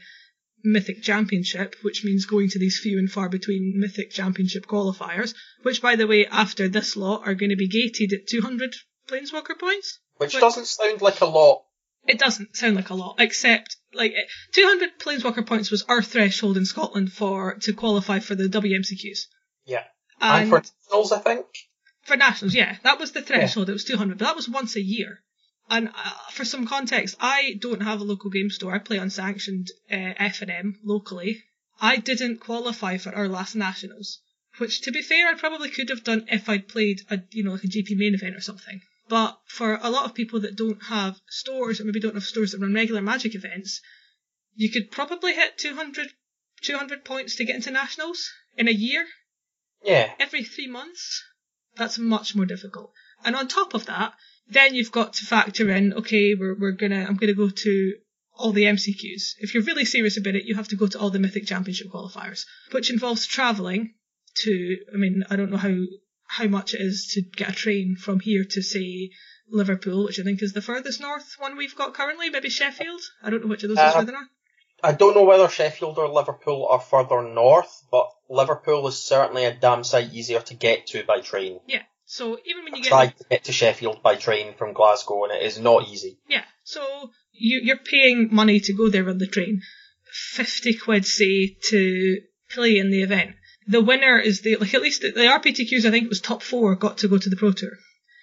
Mythic 0.65 1.03
Championship, 1.03 1.77
which 1.83 2.05
means 2.05 2.25
going 2.27 2.49
to 2.51 2.59
these 2.59 2.79
few 2.83 2.99
and 2.99 3.11
far 3.11 3.29
between 3.29 3.75
Mythic 3.77 4.11
Championship 4.11 4.67
qualifiers, 4.67 5.35
which, 5.63 5.81
by 5.83 5.97
the 5.97 6.07
way, 6.07 6.27
after 6.27 6.69
this 6.69 6.97
lot 6.97 7.27
are 7.27 7.35
going 7.35 7.51
to 7.51 7.57
be 7.57 7.69
gated 7.69 8.13
at 8.13 8.27
200 8.29 8.75
Planeswalker 9.09 9.59
points. 9.59 10.01
Which 10.17 10.33
But- 10.33 10.41
doesn't 10.41 10.67
sound 10.67 11.03
like 11.03 11.21
a 11.21 11.27
lot. 11.27 11.63
It 12.09 12.19
doesn't 12.21 12.57
sound 12.57 12.77
like 12.77 12.91
a 12.91 12.95
lot, 12.95 13.17
except 13.19 13.77
like 13.93 14.13
eh, 14.13 14.27
200 14.55 14.99
Planeswalker 15.01 15.45
points 15.45 15.73
was 15.73 15.83
our 15.89 16.03
threshold 16.03 16.57
in 16.57 16.65
Scotland 16.65 17.13
for 17.13 17.55
to 17.63 17.73
qualify 17.73 18.21
for 18.21 18.37
the 18.37 18.49
WMCQs. 18.49 19.27
Yeah. 19.65 19.83
And, 20.21 20.43
And, 20.43 20.51
for 20.51 20.63
nationals, 20.63 21.11
I 21.13 21.19
think. 21.19 21.47
for 22.05 22.17
nationals, 22.17 22.55
yeah, 22.55 22.77
that 22.85 23.01
was 23.01 23.11
the 23.11 23.23
threshold. 23.23 23.69
It 23.69 23.73
was 23.73 23.85
200, 23.85 24.19
but 24.19 24.25
that 24.25 24.37
was 24.37 24.49
once 24.49 24.77
a 24.77 24.81
year. 24.81 25.23
And 25.69 25.89
uh, 25.89 26.11
for 26.31 26.45
some 26.45 26.67
context, 26.67 27.17
I 27.21 27.57
don't 27.61 27.83
have 27.83 28.01
a 28.01 28.05
local 28.05 28.31
game 28.31 28.51
store. 28.51 28.75
I 28.75 28.79
play 28.79 28.99
unsanctioned 28.99 29.69
uh, 29.91 30.15
F&M 30.17 30.79
locally. 30.85 31.43
I 31.81 31.97
didn't 31.97 32.39
qualify 32.39 32.99
for 32.99 33.15
our 33.15 33.29
last 33.29 33.55
nationals, 33.55 34.21
which, 34.59 34.81
to 34.83 34.93
be 34.93 35.03
fair, 35.03 35.29
I 35.29 35.35
probably 35.35 35.71
could 35.71 35.89
have 35.91 36.05
done 36.05 36.27
if 36.31 36.49
I'd 36.49 36.69
played 36.69 37.01
a 37.11 37.21
you 37.31 37.45
know 37.45 37.53
like 37.53 37.65
a 37.65 37.69
GP 37.69 37.97
main 37.97 38.15
event 38.15 38.37
or 38.37 38.41
something. 38.41 38.81
But 39.09 39.39
for 39.47 39.79
a 39.83 39.91
lot 39.91 40.05
of 40.07 40.15
people 40.15 40.41
that 40.41 40.57
don't 40.57 40.83
have 40.85 41.21
stores 41.29 41.81
or 41.81 41.85
maybe 41.85 42.01
don't 42.01 42.15
have 42.15 42.25
stores 42.25 42.53
that 42.53 42.61
run 42.61 42.75
regular 42.75 43.03
Magic 43.03 43.35
events, 43.35 43.81
you 44.55 44.71
could 44.71 44.91
probably 44.91 45.35
hit 45.35 45.59
200, 45.59 46.09
200 46.63 47.05
points 47.05 47.37
to 47.37 47.45
get 47.45 47.57
into 47.57 47.71
nationals 47.71 48.31
in 48.57 48.69
a 48.69 48.73
year 48.73 49.07
Yeah. 49.85 50.13
every 50.19 50.43
three 50.43 50.67
months, 50.67 51.23
that's 51.77 51.99
much 51.99 52.35
more 52.35 52.47
difficult. 52.47 52.93
And 53.25 53.37
on 53.37 53.47
top 53.49 53.75
of 53.75 53.87
that, 53.87 54.15
then 54.49 54.75
you've 54.75 54.93
got 54.93 55.15
to 55.15 55.25
factor 55.27 55.71
in, 55.71 55.93
okay, 55.95 56.35
we're, 56.35 56.55
we're 56.59 56.73
gonna, 56.73 57.05
I'm 57.05 57.17
gonna 57.17 57.35
go 57.35 57.49
to 57.49 57.95
all 58.35 58.53
the 58.53 58.65
MCQs. 58.65 59.35
If 59.39 59.55
you're 59.55 59.63
really 59.63 59.85
serious 59.85 60.19
about 60.19 60.35
it, 60.35 60.45
you 60.45 60.55
have 60.57 60.69
to 60.69 60.77
go 60.77 60.87
to 60.87 60.99
all 60.99 61.11
the 61.11 61.19
Mythic 61.19 61.47
Championship 61.47 61.89
qualifiers, 61.89 62.45
which 62.73 62.91
involves 62.91 63.27
travelling 63.27 63.95
to, 64.43 64.77
I 64.93 64.97
mean, 64.97 65.25
I 65.31 65.37
don't 65.37 65.51
know 65.51 65.57
how, 65.57 65.75
how 66.27 66.47
much 66.47 66.75
it 66.75 66.81
is 66.81 67.13
to 67.15 67.23
get 67.23 67.49
a 67.51 67.53
train 67.53 67.97
from 67.97 68.21
here 68.21 68.45
to 68.45 68.63
say 68.63 69.11
Liverpool, 69.49 70.05
which 70.05 70.21
I 70.21 70.23
think 70.23 70.43
is 70.43 70.53
the 70.53 70.61
furthest 70.61 71.01
north 71.01 71.37
one 71.39 71.57
we've 71.57 71.75
got 71.77 71.95
currently, 71.95 72.29
maybe 72.31 72.51
Sheffield. 72.51 73.01
I 73.23 73.31
don't 73.31 73.43
know 73.43 73.49
which 73.49 73.63
of 73.63 73.71
those 73.71 73.79
is 73.79 73.85
Uh, 73.85 73.93
further 73.93 74.13
north. 74.13 74.29
I 74.83 74.93
don't 74.93 75.15
know 75.15 75.25
whether 75.25 75.49
Sheffield 75.49 75.97
or 75.97 76.09
Liverpool 76.09 76.69
are 76.71 76.81
further 76.81 77.23
north, 77.23 77.83
but 77.91 78.11
Liverpool 78.29 78.87
is 78.89 79.03
certainly 79.03 79.47
a 79.47 79.55
damn 79.55 79.83
sight 79.85 80.13
easier 80.13 80.41
to 80.41 80.55
get 80.55 80.89
to 80.89 81.03
by 81.05 81.21
train. 81.21 81.61
Yeah. 81.67 81.83
So 82.07 82.39
even 82.47 82.65
when 82.65 82.77
you 82.77 82.83
get 82.83 82.89
tried 82.89 83.19
to 83.19 83.25
get 83.29 83.45
to 83.45 83.53
Sheffield 83.53 84.03
by 84.03 84.15
train 84.15 84.55
from 84.55 84.73
Glasgow, 84.73 85.25
and 85.25 85.33
it 85.33 85.43
is 85.43 85.59
not 85.59 85.89
easy. 85.89 86.19
Yeah, 86.29 86.45
so 86.63 87.11
you, 87.33 87.61
you're 87.65 87.77
paying 87.77 88.29
money 88.33 88.61
to 88.61 88.73
go 88.73 88.89
there 88.89 89.09
on 89.09 89.19
the 89.19 89.27
train. 89.27 89.61
50 90.13 90.75
quid, 90.75 91.05
say, 91.05 91.57
to 91.71 92.21
play 92.51 92.79
in 92.79 92.91
the 92.91 93.03
event. 93.03 93.35
The 93.67 93.81
winner 93.81 94.19
is 94.19 94.43
the, 94.43 94.57
like 94.57 94.73
at 94.73 94.83
least 94.83 95.03
the, 95.03 95.11
the 95.11 95.23
RPTQs, 95.23 95.85
I 95.85 95.91
think 95.91 96.05
it 96.05 96.09
was 96.09 96.21
top 96.21 96.43
four, 96.43 96.77
got 96.77 96.99
to 96.99 97.09
go 97.09 97.19
to 97.19 97.29
the 97.29 97.37
Pro 97.37 97.51
Tour. 97.51 97.73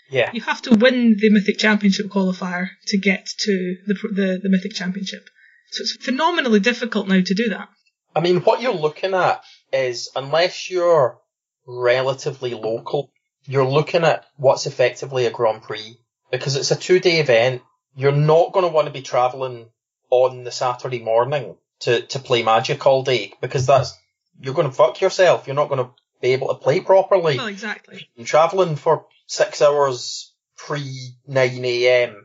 Yeah. 0.09 0.31
You 0.33 0.41
have 0.41 0.61
to 0.63 0.75
win 0.75 1.17
the 1.19 1.29
Mythic 1.29 1.57
Championship 1.57 2.07
qualifier 2.07 2.69
to 2.87 2.97
get 2.97 3.27
to 3.39 3.75
the, 3.85 3.95
the, 4.13 4.39
the 4.43 4.49
Mythic 4.49 4.73
Championship. 4.73 5.27
So 5.71 5.81
it's 5.81 5.97
phenomenally 6.05 6.61
difficult 6.61 7.07
now 7.07 7.19
to 7.19 7.33
do 7.33 7.49
that. 7.49 7.67
I 8.15 8.21
mean, 8.21 8.41
what 8.41 8.61
you're 8.61 8.73
looking 8.73 9.13
at 9.13 9.43
is, 9.73 10.09
unless 10.15 10.69
you're 10.69 11.19
relatively 11.67 12.53
local, 12.53 13.11
you're 13.45 13.65
looking 13.65 14.03
at 14.03 14.25
what's 14.37 14.65
effectively 14.65 15.25
a 15.25 15.31
Grand 15.31 15.61
Prix. 15.63 15.97
Because 16.31 16.55
it's 16.55 16.71
a 16.71 16.75
two 16.75 16.99
day 16.99 17.19
event, 17.19 17.61
you're 17.95 18.11
not 18.11 18.53
going 18.53 18.65
to 18.65 18.71
want 18.71 18.87
to 18.87 18.93
be 18.93 19.01
travelling 19.03 19.67
on 20.09 20.43
the 20.43 20.51
Saturday 20.51 20.99
morning 20.99 21.55
to, 21.81 22.01
to 22.07 22.19
play 22.19 22.41
Magic 22.43 22.85
all 22.87 23.03
day, 23.03 23.33
because 23.41 23.65
that's, 23.65 23.93
you're 24.39 24.53
going 24.55 24.67
to 24.67 24.73
fuck 24.73 24.99
yourself. 25.01 25.45
You're 25.47 25.55
not 25.55 25.69
going 25.69 25.83
to 25.85 25.91
be 26.21 26.29
able 26.33 26.47
to 26.47 26.55
play 26.55 26.79
properly. 26.79 27.37
Well, 27.37 27.47
exactly. 27.47 28.07
I'm 28.17 28.25
travelling 28.25 28.75
for 28.77 29.05
six 29.27 29.61
hours 29.61 30.33
pre 30.57 30.81
9am. 31.29 32.15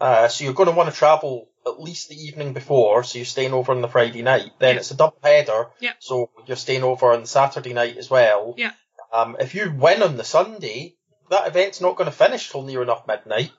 Uh, 0.00 0.28
so 0.28 0.44
you're 0.44 0.54
going 0.54 0.68
to 0.68 0.74
want 0.74 0.90
to 0.90 0.96
travel 0.96 1.48
at 1.66 1.80
least 1.80 2.08
the 2.08 2.16
evening 2.16 2.52
before, 2.54 3.02
so 3.04 3.18
you're 3.18 3.26
staying 3.26 3.52
over 3.52 3.72
on 3.72 3.82
the 3.82 3.88
Friday 3.88 4.22
night. 4.22 4.50
Then 4.58 4.74
Yeah. 4.74 4.80
it's 4.80 4.90
a 4.92 4.96
double 4.96 5.18
header, 5.22 5.66
Yeah. 5.78 5.92
so 5.98 6.30
you're 6.46 6.56
staying 6.56 6.82
over 6.84 7.12
on 7.12 7.22
the 7.22 7.26
Saturday 7.26 7.74
night 7.74 7.96
as 7.98 8.08
well. 8.08 8.54
Yeah. 8.56 8.72
Um, 9.12 9.36
if 9.40 9.54
you 9.54 9.72
win 9.72 10.02
on 10.02 10.16
the 10.16 10.24
Sunday, 10.24 10.96
that 11.30 11.46
event's 11.46 11.80
not 11.80 11.96
going 11.96 12.10
to 12.10 12.16
finish 12.16 12.50
till 12.50 12.62
near 12.62 12.82
enough 12.82 13.06
midnight. 13.06 13.52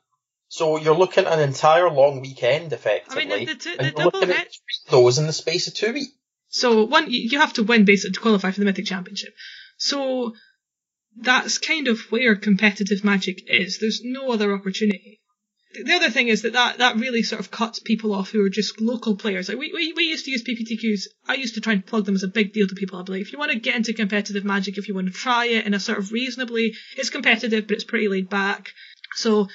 So 0.47 0.77
you're 0.77 0.97
looking 0.97 1.25
at 1.25 1.33
an 1.33 1.39
entire 1.39 1.89
long 1.89 2.19
weekend, 2.19 2.73
effectively. 2.73 3.23
I 3.23 3.25
mean, 3.25 3.45
the, 3.47 3.53
the, 3.53 3.83
the 3.83 3.91
double 3.91 4.23
at 4.23 4.47
those 4.89 5.17
in 5.17 5.25
the 5.25 5.33
space 5.33 5.67
of 5.67 5.73
two 5.73 5.93
weeks. 5.93 6.11
So 6.49 6.83
one, 6.83 7.09
you 7.09 7.21
you 7.21 7.39
have 7.39 7.53
to 7.53 7.63
win 7.63 7.85
basically 7.85 8.13
to 8.13 8.19
qualify 8.19 8.51
for 8.51 8.59
the 8.59 8.65
Mythic 8.65 8.85
Championship. 8.85 9.33
So 9.77 10.33
that's 11.15 11.57
kind 11.57 11.87
of 11.87 11.99
where 12.11 12.35
competitive 12.35 13.05
Magic 13.05 13.43
is. 13.47 13.79
There's 13.79 14.01
no 14.03 14.31
other 14.31 14.53
opportunity. 14.53 15.20
The- 15.73 15.83
The 15.83 15.93
other 15.93 16.09
thing 16.09 16.27
is 16.27 16.41
that, 16.43 16.53
that 16.53 16.77
that 16.79 16.95
really 16.97 17.23
sort 17.23 17.39
of 17.39 17.51
cuts 17.51 17.79
people 17.79 18.13
off 18.13 18.31
who 18.31 18.43
are 18.45 18.49
just 18.49 18.79
local 18.81 19.15
players. 19.15 19.49
Like 19.49 19.57
we, 19.57 19.71
we, 19.73 19.93
we 19.93 20.03
used 20.03 20.25
to 20.25 20.31
use 20.31 20.43
PPTQs. 20.43 21.03
I 21.27 21.35
used 21.35 21.55
to 21.55 21.61
try 21.61 21.73
and 21.73 21.85
plug 21.85 22.05
them 22.05 22.15
as 22.15 22.23
a 22.23 22.27
big 22.27 22.53
deal 22.53 22.67
to 22.67 22.75
people. 22.75 22.99
I'd 22.99 23.05
be 23.05 23.13
like, 23.13 23.21
if 23.21 23.31
you 23.33 23.39
want 23.39 23.51
to 23.51 23.59
get 23.59 23.75
into 23.75 23.93
competitive 23.93 24.43
Magic, 24.45 24.77
if 24.77 24.87
you 24.87 24.95
want 24.95 25.07
to 25.07 25.13
try 25.13 25.45
it 25.45 25.65
in 25.65 25.73
a 25.73 25.79
sort 25.79 25.97
of 25.99 26.11
reasonably, 26.11 26.73
it's 26.97 27.09
competitive, 27.09 27.67
but 27.67 27.75
it's 27.75 27.83
pretty 27.83 28.07
laid 28.07 28.29
back. 28.29 28.69
So 29.15 29.47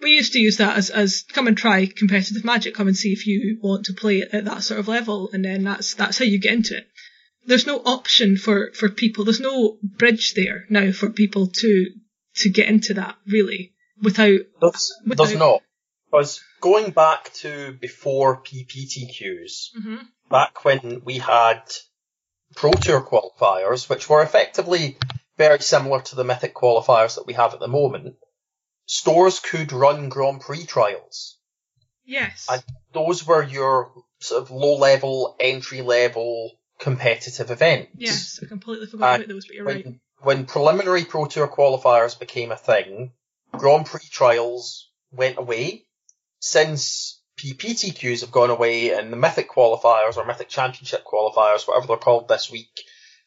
we 0.00 0.14
used 0.14 0.32
to 0.34 0.38
use 0.40 0.58
that 0.58 0.76
as, 0.76 0.90
as 0.90 1.24
come 1.32 1.46
and 1.48 1.56
try 1.58 1.86
competitive 1.86 2.44
magic, 2.44 2.74
come 2.74 2.86
and 2.86 2.96
see 2.96 3.12
if 3.12 3.26
you 3.26 3.58
want 3.60 3.86
to 3.86 3.92
play 3.94 4.18
it 4.20 4.28
at 4.32 4.44
that 4.44 4.62
sort 4.62 4.78
of 4.78 4.86
level, 4.86 5.30
and 5.32 5.44
then 5.44 5.64
that's 5.64 5.94
that's 5.94 6.18
how 6.18 6.24
you 6.24 6.38
get 6.38 6.52
into 6.52 6.76
it. 6.76 6.86
there's 7.46 7.66
no 7.66 7.78
option 7.78 8.36
for, 8.36 8.70
for 8.74 8.88
people. 8.88 9.24
There's 9.24 9.40
no 9.40 9.78
bridge 9.82 10.34
there 10.34 10.66
now 10.70 10.92
for 10.92 11.10
people 11.10 11.48
to 11.48 11.86
to 12.36 12.48
get 12.50 12.68
into 12.68 12.94
that 12.94 13.16
really 13.26 13.72
without. 14.02 14.40
does, 14.60 14.92
without 15.06 15.26
there's 15.26 15.38
not. 15.38 15.62
Because 16.10 16.40
going 16.60 16.90
back 16.92 17.32
to 17.34 17.72
before 17.72 18.42
PPTQs, 18.42 19.70
hmm 19.74 19.96
back 20.30 20.62
when 20.64 21.00
we 21.04 21.16
had 21.18 21.62
Pro 22.54 22.70
Tour 22.72 23.00
qualifiers, 23.00 23.88
which 23.88 24.08
were 24.10 24.22
effectively 24.22 24.98
very 25.38 25.60
similar 25.60 26.02
to 26.02 26.16
the 26.16 26.24
Mythic 26.24 26.54
qualifiers 26.54 27.14
that 27.14 27.26
we 27.26 27.32
have 27.32 27.54
at 27.54 27.60
the 27.60 27.68
moment, 27.68 28.16
stores 28.86 29.40
could 29.40 29.72
run 29.72 30.08
Grand 30.10 30.40
Prix 30.42 30.64
trials. 30.66 31.38
Yes. 32.04 32.46
I- 32.50 32.62
Those 32.92 33.26
were 33.26 33.42
your 33.42 33.92
sort 34.20 34.42
of 34.42 34.50
low 34.50 34.76
level, 34.76 35.36
entry 35.40 35.80
level 35.82 36.52
competitive 36.78 37.50
events. 37.50 37.90
yes, 37.96 38.40
I 38.42 38.46
completely 38.46 38.86
forgot 38.86 39.12
Uh, 39.12 39.14
about 39.16 39.28
those, 39.28 39.46
but 39.46 39.54
you're 39.56 39.64
right. 39.64 39.84
When, 39.84 40.00
when 40.20 40.46
preliminary 40.46 41.04
Pro 41.04 41.26
Tour 41.26 41.48
qualifiers 41.48 42.18
became 42.18 42.50
a 42.52 42.56
thing, 42.56 43.12
Grand 43.52 43.86
Prix 43.86 44.06
trials 44.10 44.90
went 45.12 45.38
away. 45.38 45.84
Since 46.40 47.20
PPTQs 47.38 48.20
have 48.20 48.30
gone 48.30 48.50
away 48.50 48.92
and 48.92 49.12
the 49.12 49.16
Mythic 49.16 49.50
qualifiers 49.50 50.16
or 50.16 50.24
Mythic 50.24 50.48
Championship 50.48 51.04
qualifiers, 51.04 51.66
whatever 51.66 51.86
they're 51.88 51.96
called 51.96 52.28
this 52.28 52.50
week, 52.50 52.68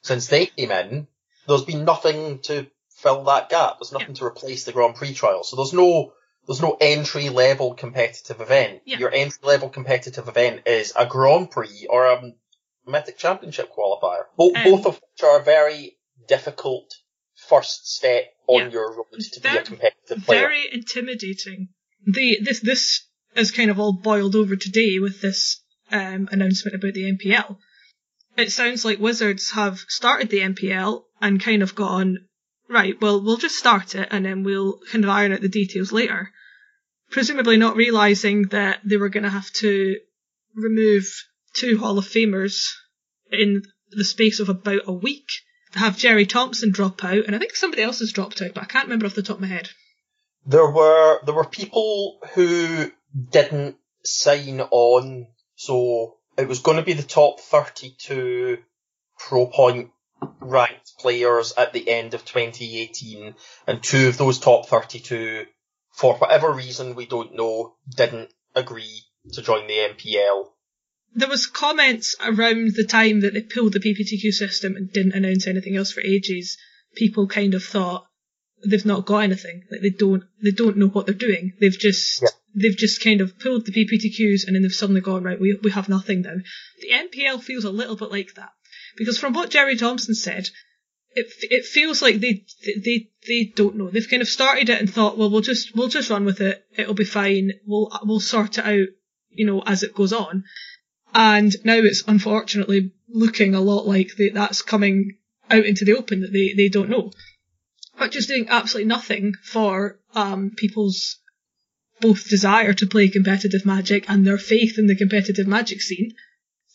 since 0.02 0.28
they 0.28 0.46
came 0.48 0.72
in, 0.72 1.08
there's 1.48 1.66
been 1.66 1.86
nothing 1.86 2.40
to 2.40 2.68
fill 2.96 3.24
that 3.26 3.50
gap. 3.50 3.78
There's 3.80 3.92
nothing 3.92 4.16
to 4.16 4.26
replace 4.26 4.64
the 4.64 4.72
Grand 4.72 4.96
Prix 4.96 5.14
trials. 5.14 5.50
So 5.50 5.56
there's 5.56 5.74
no 5.74 6.14
there's 6.48 6.62
no 6.62 6.76
entry 6.82 7.30
level 7.30 7.76
competitive 7.76 8.42
event. 8.42 8.82
Yeah. 8.86 8.98
Your 8.98 9.14
entry 9.14 9.40
level 9.44 9.70
competitive 9.70 10.28
event 10.28 10.62
is 10.66 10.92
a 10.98 11.06
Grand 11.06 11.52
Prix 11.52 11.86
or 11.90 12.06
a 12.06 12.32
Mythic 12.88 13.18
Championship 13.18 13.72
qualifier. 13.76 14.24
Bo- 14.38 14.54
Um, 14.56 14.64
both 14.64 14.86
of 14.88 14.96
which 14.96 15.24
are 15.24 15.40
a 15.40 15.44
very 15.44 15.98
difficult 16.28 16.92
first 17.36 17.94
step 17.96 18.26
on 18.56 18.66
Yeah. 18.68 18.72
your 18.72 18.96
road 18.96 19.20
to 19.34 19.40
be 19.40 19.50
Very- 19.50 19.58
a 19.60 19.64
competitive 19.64 20.26
player. 20.26 20.40
Very 20.42 20.70
intimidating. 20.72 21.70
The 22.06 22.40
this 22.42 22.60
this 22.62 23.02
is 23.36 23.52
kind 23.52 23.72
of 23.72 23.80
all 23.80 23.94
boiled 23.94 24.36
over 24.36 24.56
today 24.56 25.00
with 25.00 25.22
this 25.22 25.62
um, 25.92 26.28
announcement 26.32 26.76
about 26.76 26.94
the 26.94 27.04
MPL. 27.12 27.58
It 28.38 28.52
sounds 28.52 28.86
like 28.86 29.00
Wizards 29.00 29.52
have 29.52 29.80
started 29.90 30.30
the 30.30 30.40
MPL 30.42 31.04
and 31.22 31.42
kind 31.44 31.62
of 31.62 31.76
gone 31.76 32.18
right. 32.70 33.00
Well, 33.02 33.22
we'll 33.24 33.38
just 33.38 33.58
start 33.58 33.96
it 33.96 34.08
and 34.12 34.26
then 34.26 34.44
we'll 34.44 34.80
kind 34.92 35.04
of 35.04 35.10
iron 35.10 35.34
out 35.34 35.42
the 35.42 35.50
details 35.50 35.92
later. 35.92 36.32
Presumably 37.10 37.58
not 37.58 37.76
realizing 37.76 38.44
that 38.50 38.80
they 38.86 38.96
were 38.98 39.10
going 39.10 39.24
to 39.24 39.30
have 39.30 39.52
to 39.56 39.98
remove 40.56 41.06
two 41.54 41.78
Hall 41.78 41.98
of 41.98 42.06
Famers 42.06 42.70
in 43.32 43.64
the 43.92 44.06
space 44.06 44.40
of 44.40 44.48
about 44.48 44.84
a 44.88 44.94
week. 44.94 45.28
Have 45.74 45.98
Jerry 45.98 46.26
Thompson 46.26 46.72
drop 46.72 47.04
out, 47.04 47.26
and 47.26 47.36
I 47.36 47.40
think 47.40 47.56
somebody 47.56 47.84
else 47.84 48.00
has 48.00 48.12
dropped 48.12 48.42
out, 48.42 48.54
but 48.54 48.64
I 48.64 48.68
can't 48.68 48.86
remember 48.86 49.06
off 49.06 49.16
the 49.16 49.22
top 49.22 49.38
of 49.38 49.42
my 49.42 49.48
head. 49.48 49.70
There 50.46 50.70
were 50.70 51.22
there 51.26 51.36
were 51.36 51.46
people 51.46 52.20
who 52.34 52.92
didn't 53.30 53.78
sign 54.04 54.60
on, 54.60 55.28
so 55.56 56.18
it 56.38 56.48
was 56.48 56.60
going 56.60 56.78
to 56.78 56.84
be 56.84 56.94
the 56.94 57.04
top 57.04 57.40
32 57.40 58.58
pro 59.18 59.46
point 59.48 59.92
ranked 60.40 60.94
players 61.00 61.54
at 61.58 61.74
the 61.74 61.90
end 61.90 62.14
of 62.14 62.26
2018, 62.26 63.36
and 63.68 63.84
two 63.84 64.08
of 64.08 64.18
those 64.18 64.40
top 64.40 64.68
32, 64.68 65.46
for 65.92 66.16
whatever 66.16 66.52
reason 66.52 66.96
we 66.96 67.06
don't 67.06 67.36
know, 67.36 67.76
didn't 67.96 68.30
agree 68.56 69.04
to 69.34 69.42
join 69.42 69.68
the 69.68 69.74
MPL. 69.74 70.48
There 71.14 71.28
was 71.30 71.46
comments 71.46 72.16
around 72.22 72.76
the 72.76 72.86
time 72.86 73.22
that 73.22 73.34
they 73.34 73.42
pulled 73.42 73.74
the 73.74 73.80
PPTQ 73.80 74.32
system 74.32 74.76
and 74.76 74.92
didn't 74.92 75.14
announce 75.14 75.46
anything 75.48 75.76
else 75.76 75.92
for 75.92 76.02
ages. 76.02 76.58
People 76.96 77.28
kind 77.28 77.54
of 77.54 77.64
thought 77.64 78.06
they've 78.66 78.86
not 78.86 79.06
got 79.06 79.20
anything. 79.20 79.64
Like 79.72 79.82
they 79.82 79.90
don't 79.90 80.24
they 80.44 80.52
don't 80.52 80.78
know 80.78 80.88
what 80.88 81.06
they're 81.06 81.16
doing. 81.16 81.54
They've 81.60 81.78
just 81.78 82.22
Yeah. 82.22 82.30
they've 82.56 82.78
just 82.78 83.04
kind 83.04 83.22
of 83.22 83.38
pulled 83.40 83.66
the 83.66 83.72
PPTQs 83.72 84.46
and 84.46 84.56
then 84.56 84.62
they've 84.64 84.74
suddenly 84.74 85.02
gone 85.02 85.24
right. 85.24 85.40
We 85.40 85.58
we 85.62 85.72
have 85.72 85.90
nothing 85.90 86.22
now. 86.22 86.36
The 86.80 86.90
MPL 86.92 87.42
feels 87.44 87.66
a 87.66 87.72
little 87.72 87.96
bit 87.96 88.12
like 88.12 88.36
that 88.36 88.52
because 88.98 89.18
from 89.18 89.34
what 89.34 89.50
Jerry 89.50 89.78
Thompson 89.78 90.16
said, 90.16 90.50
it 91.14 91.28
it 91.42 91.66
feels 91.66 92.02
like 92.02 92.20
they 92.20 92.46
they 92.66 93.10
they 93.28 93.52
don't 93.56 93.76
know. 93.76 93.90
They've 93.90 94.10
kind 94.10 94.22
of 94.22 94.30
started 94.30 94.70
it 94.70 94.80
and 94.80 94.92
thought, 94.92 95.18
well, 95.18 95.30
we'll 95.30 95.42
just 95.42 95.76
we'll 95.76 95.88
just 95.90 96.10
run 96.10 96.26
with 96.26 96.40
it. 96.42 96.64
It'll 96.78 96.94
be 96.94 97.04
fine. 97.04 97.52
We'll 97.66 97.92
we'll 98.04 98.20
sort 98.20 98.58
it 98.58 98.66
out, 98.66 98.88
you 99.30 99.46
know, 99.46 99.62
as 99.66 99.84
it 99.84 99.94
goes 99.96 100.14
on. 100.14 100.44
And 101.14 101.54
now 101.64 101.76
it's 101.76 102.04
unfortunately 102.08 102.92
looking 103.10 103.56
a 103.56 103.62
lot 103.62 103.88
like 103.88 104.12
they, 104.18 104.30
that's 104.30 104.62
coming 104.62 105.18
out 105.50 105.66
into 105.66 105.86
the 105.86 105.98
open 105.98 106.22
that 106.22 106.32
they, 106.32 106.54
they 106.56 106.70
don't 106.70 106.90
know. 106.90 107.12
Which 107.98 108.14
just 108.14 108.30
doing 108.30 108.48
absolutely 108.50 108.88
nothing 108.88 109.34
for 109.44 110.00
um, 110.16 110.52
people's 110.56 111.20
both 112.00 112.30
desire 112.30 112.74
to 112.74 112.88
play 112.88 113.10
competitive 113.10 113.66
magic 113.66 114.10
and 114.10 114.26
their 114.26 114.38
faith 114.38 114.80
in 114.80 114.88
the 114.88 114.96
competitive 114.96 115.48
magic 115.48 115.82
scene. 115.82 116.14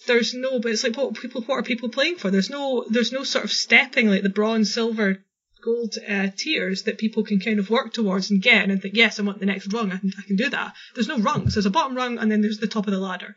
There's 0.07 0.35
no, 0.35 0.61
but 0.61 0.71
it's 0.71 0.85
like 0.85 0.97
what 0.97 1.15
people, 1.15 1.43
what 1.43 1.57
are 1.57 1.63
people 1.65 1.89
playing 1.89 2.17
for? 2.17 2.31
There's 2.31 2.51
no, 2.51 2.85
there's 2.89 3.13
no 3.13 3.25
sort 3.25 3.45
of 3.45 3.51
stepping 3.51 4.09
like 4.09 4.23
the 4.23 4.29
bronze, 4.29 4.73
silver, 4.73 5.25
gold 5.65 5.97
uh, 6.09 6.29
tiers 6.37 6.85
that 6.85 6.99
people 6.99 7.25
can 7.25 7.41
kind 7.41 7.59
of 7.59 7.71
work 7.71 7.93
towards 7.93 8.31
and 8.31 8.41
get 8.41 8.71
and 8.71 8.81
think, 8.81 8.95
yes, 8.95 9.19
I 9.19 9.23
want 9.23 9.41
the 9.41 9.47
next 9.47 9.73
rung. 9.73 9.91
I 9.91 9.97
can, 9.97 10.13
I 10.17 10.23
can 10.23 10.37
do 10.37 10.49
that. 10.51 10.75
There's 10.95 11.09
no 11.09 11.19
rungs. 11.19 11.55
There's 11.55 11.67
a 11.67 11.71
bottom 11.71 11.97
rung 11.97 12.19
and 12.19 12.31
then 12.31 12.41
there's 12.41 12.59
the 12.59 12.69
top 12.69 12.87
of 12.87 12.93
the 12.93 13.01
ladder. 13.01 13.35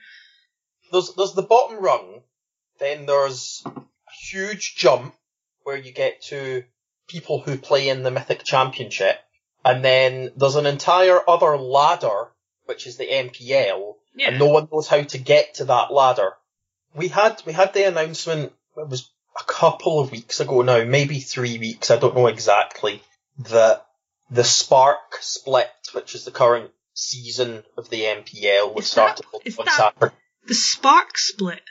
There's 0.91 1.13
there's 1.15 1.33
the 1.33 1.41
bottom 1.41 1.79
rung, 1.79 2.21
then 2.79 3.05
there's 3.05 3.61
a 3.65 3.81
huge 4.29 4.75
jump 4.75 5.13
where 5.63 5.77
you 5.77 5.91
get 5.91 6.21
to 6.23 6.63
people 7.07 7.41
who 7.41 7.57
play 7.57 7.89
in 7.89 8.03
the 8.03 8.11
Mythic 8.11 8.43
Championship, 8.43 9.17
and 9.63 9.83
then 9.83 10.31
there's 10.35 10.55
an 10.55 10.65
entire 10.65 11.19
other 11.27 11.57
ladder 11.57 12.27
which 12.65 12.85
is 12.85 12.97
the 12.97 13.05
MPL, 13.05 13.95
Yeah. 14.15 14.29
and 14.29 14.39
no 14.39 14.45
one 14.47 14.67
knows 14.71 14.87
how 14.87 15.01
to 15.01 15.17
get 15.17 15.55
to 15.55 15.65
that 15.65 15.91
ladder. 15.91 16.33
We 16.93 17.07
had 17.07 17.41
we 17.45 17.53
had 17.53 17.73
the 17.73 17.87
announcement. 17.87 18.53
It 18.77 18.87
was 18.87 19.09
a 19.39 19.43
couple 19.43 19.99
of 19.99 20.11
weeks 20.11 20.39
ago 20.39 20.61
now, 20.61 20.83
maybe 20.83 21.19
three 21.19 21.57
weeks. 21.57 21.89
I 21.91 21.97
don't 21.97 22.15
know 22.15 22.27
exactly. 22.27 23.01
That 23.39 23.85
the 24.29 24.43
Spark 24.43 25.17
split, 25.21 25.69
which 25.93 26.13
is 26.13 26.25
the 26.25 26.31
current 26.31 26.69
season 26.93 27.63
of 27.77 27.89
the 27.89 28.03
MPL, 28.05 28.73
would 28.75 28.83
start 28.83 29.17
that- 29.17 29.41
is 29.45 29.57
on 29.57 29.65
that- 29.65 29.75
Saturday. 29.77 30.15
The 30.47 30.53
spark 30.55 31.17
split. 31.17 31.61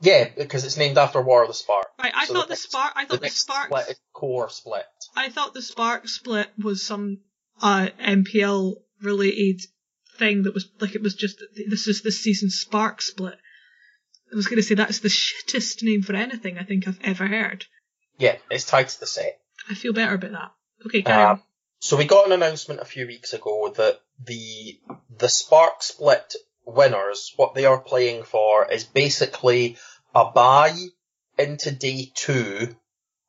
Yeah, 0.00 0.28
because 0.36 0.64
it's 0.64 0.76
named 0.76 0.96
after 0.96 1.20
War 1.20 1.42
of 1.42 1.48
the 1.48 1.54
Spark. 1.54 1.88
Right, 2.00 2.12
I 2.14 2.26
So 2.26 2.34
thought 2.34 2.42
the 2.42 2.46
the 2.48 2.52
next- 2.52 2.62
spark. 2.62 2.92
I 2.94 3.04
thought 3.04 3.16
the, 3.20 3.26
next 3.26 3.40
spark. 3.40 3.66
split 3.66 3.88
is 3.88 4.00
core 4.12 4.48
split. 4.48 4.84
I 5.16 5.28
thought 5.28 5.54
the 5.54 5.62
spark 5.62 6.06
split 6.08 6.48
was 6.62 6.84
some 6.86 7.18
uh, 7.60 7.88
MPL 8.00 8.74
related 9.02 9.60
thing 10.16 10.44
that 10.44 10.54
was 10.54 10.68
like 10.80 10.94
it 10.94 11.02
was 11.02 11.14
just 11.14 11.42
this 11.68 11.86
is 11.88 12.02
this 12.02 12.20
season's 12.20 12.54
spark 12.56 13.02
split. 13.02 13.38
I 14.32 14.36
was 14.36 14.46
going 14.46 14.56
to 14.58 14.62
say 14.62 14.74
that's 14.76 15.00
the 15.00 15.08
shittest 15.08 15.82
name 15.82 16.02
for 16.02 16.14
anything 16.14 16.58
I 16.58 16.62
think 16.64 16.86
I've 16.86 17.00
ever 17.02 17.26
heard. 17.26 17.64
Yeah, 18.18 18.36
it's 18.50 18.64
tied 18.64 18.88
to 18.90 19.00
the 19.00 19.06
set. 19.06 19.40
I 19.70 19.74
feel 19.74 19.92
better 19.92 20.14
about 20.14 20.32
that. 20.32 20.50
Okay, 20.86 21.02
carry 21.02 21.22
Um, 21.24 21.30
on. 21.30 21.42
so 21.80 21.96
we 21.96 22.04
got 22.04 22.26
an 22.26 22.32
announcement 22.32 22.80
a 22.80 22.84
few 22.84 23.06
weeks 23.06 23.32
ago 23.32 23.72
that 23.76 24.00
the 24.24 24.78
the 25.16 25.28
Spark 25.28 25.82
Split 25.82 26.34
winners, 26.68 27.32
what 27.36 27.54
they 27.54 27.64
are 27.64 27.80
playing 27.80 28.24
for 28.24 28.70
is 28.70 28.84
basically 28.84 29.78
a 30.14 30.26
buy 30.30 30.76
into 31.38 31.70
day 31.70 32.10
two 32.14 32.76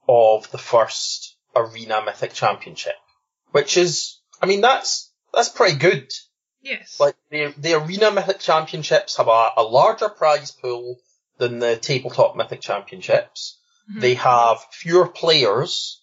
of 0.08 0.50
the 0.52 0.58
first 0.58 1.36
Arena 1.56 2.02
Mythic 2.04 2.34
Championship, 2.34 2.96
which 3.52 3.78
is, 3.78 4.20
I 4.42 4.46
mean, 4.46 4.62
that's 4.62 5.12
that's 5.34 5.50
pretty 5.50 5.78
good. 5.78 6.12
Yes. 6.62 7.00
Like 7.00 7.16
the 7.30 7.54
the 7.58 7.74
Arena 7.76 8.12
Mythic 8.12 8.40
Championships 8.40 9.18
have 9.18 9.28
a, 9.28 9.50
a 9.58 9.64
larger 9.64 10.10
prize 10.10 10.52
pool 10.52 10.98
than 11.38 11.60
the 11.60 11.78
Tabletop 11.78 12.36
Mythic 12.36 12.62
Championships. 12.62 13.58
Mhm. 13.92 14.02
They 14.02 14.16
have 14.16 14.60
fewer 14.72 15.08
players, 15.08 16.02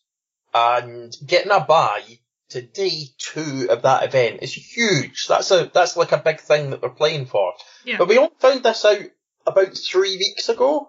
and 0.54 1.14
getting 1.24 1.52
a 1.52 1.60
buy 1.60 2.02
to 2.50 2.62
day 2.62 3.02
two 3.18 3.66
of 3.70 3.82
that 3.82 4.04
event 4.04 4.42
is 4.42 4.52
huge. 4.54 5.26
That's 5.28 5.50
a 5.50 5.70
that's 5.72 5.96
like 5.96 6.12
a 6.12 6.18
big 6.18 6.40
thing 6.40 6.70
that 6.70 6.80
they're 6.80 6.90
playing 6.90 7.26
for. 7.26 7.52
Yeah. 7.84 7.98
But 7.98 8.08
we 8.08 8.18
only 8.18 8.30
found 8.38 8.62
this 8.62 8.84
out 8.84 9.00
about 9.46 9.76
three 9.76 10.16
weeks 10.16 10.48
ago. 10.48 10.88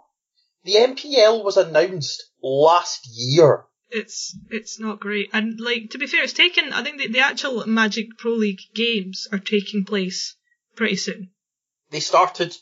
The 0.63 0.73
MPL 0.75 1.43
was 1.43 1.57
announced 1.57 2.23
last 2.43 3.07
year. 3.13 3.65
it's 3.89 4.37
it's 4.51 4.79
not 4.79 4.99
great. 4.99 5.29
And 5.33 5.59
like 5.59 5.91
to 5.91 5.97
be 5.97 6.07
fair, 6.07 6.23
it's 6.23 6.33
taken. 6.33 6.73
I 6.73 6.83
think 6.83 6.99
the, 6.99 7.07
the 7.07 7.19
actual 7.19 7.65
Magic 7.67 8.07
Pro 8.17 8.31
League 8.33 8.59
games 8.75 9.27
are 9.31 9.39
taking 9.39 9.85
place 9.85 10.35
pretty 10.75 10.97
soon. 10.97 11.29
They 11.89 12.01
started 12.01 12.53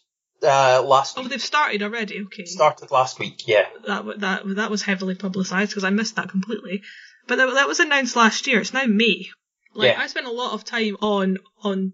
uh, 0.44 0.84
last 0.86 1.18
Oh, 1.18 1.22
week. 1.22 1.32
they've 1.32 1.42
started 1.42 1.82
already. 1.82 2.22
Okay. 2.26 2.46
Started 2.46 2.92
last 2.92 3.18
week, 3.20 3.48
yeah. 3.48 3.66
that 3.88 4.20
that 4.20 4.42
that 4.56 4.70
was 4.72 4.84
heavily 4.84 5.16
publicised 5.16 5.72
because 5.72 5.84
I 5.84 5.90
missed 5.90 6.16
that 6.18 6.30
completely. 6.30 6.84
But 7.28 7.38
that, 7.38 7.54
that 7.54 7.68
was 7.68 7.80
announced 7.80 8.16
last 8.16 8.48
year. 8.48 8.60
It's 8.62 8.74
now 8.74 8.86
May. 8.86 9.30
Like 9.74 9.94
Yeah. 9.94 10.02
I 10.02 10.08
spent 10.08 10.28
a 10.28 10.32
lot 10.32 10.54
of 10.54 10.64
time 10.64 10.96
on 11.02 11.38
on 11.64 11.94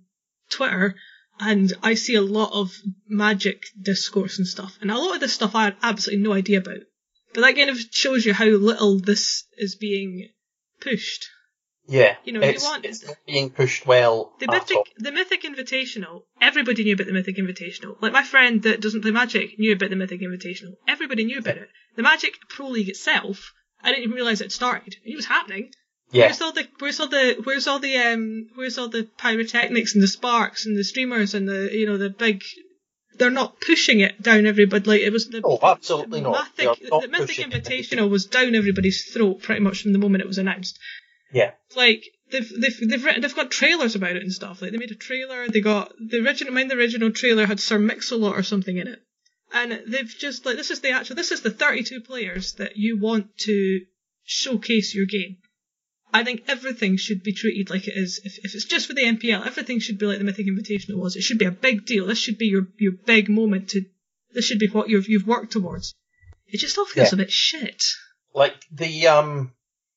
Twitter, 0.50 0.96
and 1.40 1.72
I 1.82 1.94
see 1.96 2.16
a 2.16 2.22
lot 2.22 2.52
of 2.54 2.72
magic 3.08 3.64
discourse 3.82 4.38
and 4.38 4.48
stuff, 4.48 4.78
and 4.82 4.92
a 4.92 4.98
lot 4.98 5.16
of 5.16 5.22
this 5.22 5.34
stuff 5.34 5.56
I 5.56 5.66
had 5.66 5.76
absolutely 5.82 6.24
no 6.24 6.34
idea 6.34 6.60
about. 6.60 6.80
But 7.34 7.42
that 7.42 7.56
kind 7.56 7.70
of 7.70 7.78
shows 7.92 8.26
you 8.26 8.34
how 8.34 8.46
little 8.46 9.00
this 9.00 9.46
is 9.58 9.76
being 9.76 10.30
pushed. 10.82 11.28
Yeah, 11.88 12.16
You 12.24 12.34
know, 12.34 12.42
you 12.42 12.50
it's, 12.50 12.64
want- 12.64 12.86
it's 12.86 13.06
not 13.06 13.16
being 13.26 13.50
pushed 13.50 13.86
well 13.88 14.34
The 14.40 14.48
Mythic, 14.48 14.78
all. 14.78 14.84
the 14.98 15.12
Mythic 15.12 15.44
Invitational, 15.44 16.22
everybody 16.40 16.84
knew 16.84 16.94
about 16.94 17.08
the 17.08 17.14
Mythic 17.14 17.38
Invitational. 17.38 17.96
Like 18.02 18.14
my 18.14 18.24
friend 18.24 18.62
that 18.64 18.82
doesn't 18.82 19.02
play 19.02 19.12
Magic 19.12 19.58
knew 19.58 19.74
about 19.74 19.90
the 19.90 19.96
Mythic 19.96 20.22
Invitational. 20.22 20.76
Everybody 20.88 21.24
knew 21.26 21.40
about 21.40 21.58
it. 21.58 21.70
The 21.96 22.04
Magic 22.04 22.36
Pro 22.50 22.68
League 22.70 22.88
itself, 22.90 23.52
I 23.84 23.90
didn't 23.90 24.04
even 24.04 24.16
realise 24.16 24.42
it 24.42 24.52
started. 24.52 24.96
It 25.04 25.16
was 25.16 25.26
happening. 25.26 25.72
Yeah, 26.12 26.26
Where's 26.26 26.42
all 26.42 26.52
the 26.52 26.68
where's 26.80 27.00
all 27.00 27.08
the 27.08 27.42
where's 27.44 27.68
all 27.68 27.80
the 27.80 27.98
um 27.98 28.50
where's 28.56 28.78
all 28.78 28.90
the 28.90 29.08
pyrotechnics 29.18 29.94
and 29.94 30.04
the 30.04 30.10
sparks 30.10 30.66
and 30.66 30.78
the 30.78 30.84
streamers 30.84 31.34
and 31.34 31.48
the 31.48 31.70
you 31.72 31.86
know 31.86 31.98
the 31.98 32.10
big 32.10 32.44
they're 33.18 33.30
not 33.30 33.62
pushing 33.62 34.02
it 34.02 34.22
down 34.22 34.46
everybody 34.46 34.90
like 34.90 35.02
it 35.02 35.14
was 35.14 35.30
the 35.30 35.40
no, 35.40 35.58
absolutely 35.62 36.20
the 36.20 36.30
not. 36.30 36.50
Mythic, 36.58 36.90
not 36.90 37.02
the 37.04 37.08
Mythic 37.08 37.40
it. 37.40 37.50
Invitational 37.50 38.10
was 38.10 38.26
down 38.26 38.56
everybody's 38.56 39.06
throat 39.06 39.42
pretty 39.42 39.62
much 39.62 39.84
from 39.84 39.94
the 39.94 40.00
moment 40.00 40.24
it 40.24 40.28
was 40.28 40.38
announced. 40.38 40.78
Yeah. 41.32 41.52
Like 41.76 42.04
they've 42.32 42.50
they've 42.50 42.90
they've 42.90 43.06
written, 43.06 43.22
they've 43.22 43.36
got 43.36 43.52
trailers 43.52 43.96
about 43.96 44.16
it 44.16 44.24
and 44.24 44.34
stuff. 44.34 44.62
Like 44.62 44.72
they 44.72 44.78
made 44.78 44.92
a 44.92 44.96
trailer. 44.96 45.48
They 45.48 45.62
got 45.62 45.94
the 45.98 46.18
original. 46.18 46.54
Mind 46.54 46.70
the 46.70 46.76
original 46.76 47.12
trailer 47.12 47.46
had 47.46 47.60
Sir 47.60 47.80
Mix-a-Lot 47.80 48.38
or 48.38 48.44
something 48.44 48.78
in 48.78 48.88
it, 48.88 49.00
and 49.53 49.81
they've 49.88 50.13
just 50.20 50.46
like 50.46 50.55
this 50.58 50.72
is 50.72 50.81
the 50.81 50.91
actual. 50.91 51.15
This 51.15 51.31
is 51.31 51.41
the 51.41 51.51
32 51.51 52.01
players 52.01 52.53
that 52.53 52.77
you 52.77 53.00
want 53.00 53.38
to 53.39 53.81
showcase 54.24 54.93
your 54.96 55.05
game. 55.05 55.38
I 56.13 56.24
think 56.25 56.43
everything 56.50 56.98
should 56.98 57.24
be 57.24 57.34
treated 57.34 57.70
like 57.70 57.88
it 57.88 57.93
is. 57.96 58.20
If, 58.24 58.38
if 58.43 58.53
it's 58.53 58.65
just 58.65 58.88
for 58.88 58.93
the 58.93 59.03
MPL, 59.03 59.46
everything 59.48 59.79
should 59.79 59.98
be 59.98 60.05
like 60.05 60.17
the 60.17 60.25
Mythic 60.25 60.46
Invitational 60.48 61.01
was. 61.01 61.15
It 61.15 61.22
should 61.22 61.38
be 61.39 61.46
a 61.46 61.51
big 61.51 61.86
deal. 61.86 62.05
This 62.05 62.17
should 62.20 62.38
be 62.38 62.48
your, 62.48 62.67
your 62.77 62.91
big 63.05 63.29
moment 63.29 63.70
to, 63.70 63.81
this 64.34 64.43
should 64.46 64.60
be 64.60 64.67
what 64.67 64.89
you've, 64.89 65.08
you've 65.08 65.25
worked 65.25 65.53
towards. 65.53 65.96
It 66.48 66.58
just 66.60 66.77
all 66.77 66.86
feels 66.86 67.12
Yeah. 67.12 67.15
a 67.15 67.17
bit 67.17 67.31
shit. 67.31 67.81
like 68.34 68.55
the 68.72 69.08
um 69.08 69.53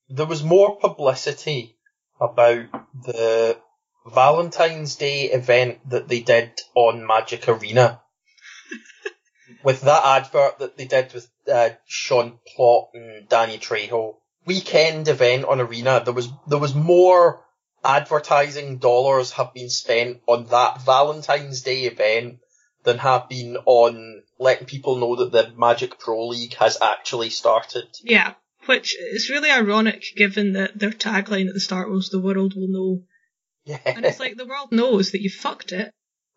there 0.09 0.27
was 0.27 0.45
more 0.45 0.77
publicity 0.77 1.77
about 2.21 2.67
the 3.05 3.59
Valentine's 4.07 4.95
Day 4.95 5.25
event 5.33 5.81
that 5.91 6.07
they 6.07 6.21
did 6.21 6.53
on 6.77 7.05
Magic 7.07 7.49
Arena. 7.49 8.01
with 9.63 9.83
that 9.83 10.05
advert 10.05 10.59
that 10.59 10.77
they 10.77 10.87
did 10.87 11.13
with 11.13 11.29
uh, 11.53 11.71
Sean 11.87 12.39
Plott 12.57 12.89
and 12.95 13.29
Danny 13.29 13.59
Trejo. 13.59 14.17
Weekend 14.47 15.09
event 15.09 15.47
on 15.47 15.61
Arena. 15.61 16.03
There 16.05 16.13
was 16.13 16.29
there 16.47 16.59
was 16.59 16.75
more 16.75 17.45
advertising 17.83 18.79
dollars 18.79 19.33
have 19.33 19.55
been 19.55 19.71
spent 19.71 20.21
on 20.27 20.47
that 20.47 20.83
Valentine's 20.83 21.63
Day 21.63 21.85
event 21.85 22.41
than 22.83 22.99
have 22.99 23.29
been 23.29 23.57
on 23.65 24.23
letting 24.39 24.67
people 24.67 24.97
know 24.97 25.17
that 25.17 25.33
the 25.33 25.53
Magic 25.59 25.99
Pro 25.99 26.29
League 26.29 26.55
has 26.55 26.79
actually 26.81 27.31
started. 27.31 27.89
Yeah. 28.03 28.35
Which 28.67 28.97
is 28.99 29.31
really 29.31 29.51
ironic 29.51 30.05
given 30.17 30.55
that 30.55 30.79
their 30.79 30.91
tagline 30.91 31.49
at 31.49 31.55
the 31.55 31.61
start 31.61 31.91
was 31.91 32.09
the 32.09 32.21
world 32.21 32.55
will 32.57 32.69
know. 32.69 33.03
Yeah. 33.65 33.81
And 33.85 34.05
it's 34.05 34.21
like 34.21 34.37
the 34.37 34.47
world 34.47 34.73
knows 34.73 35.13
that 35.13 35.23
you 35.23 35.31
fucked 35.31 35.73
it. 35.73 35.91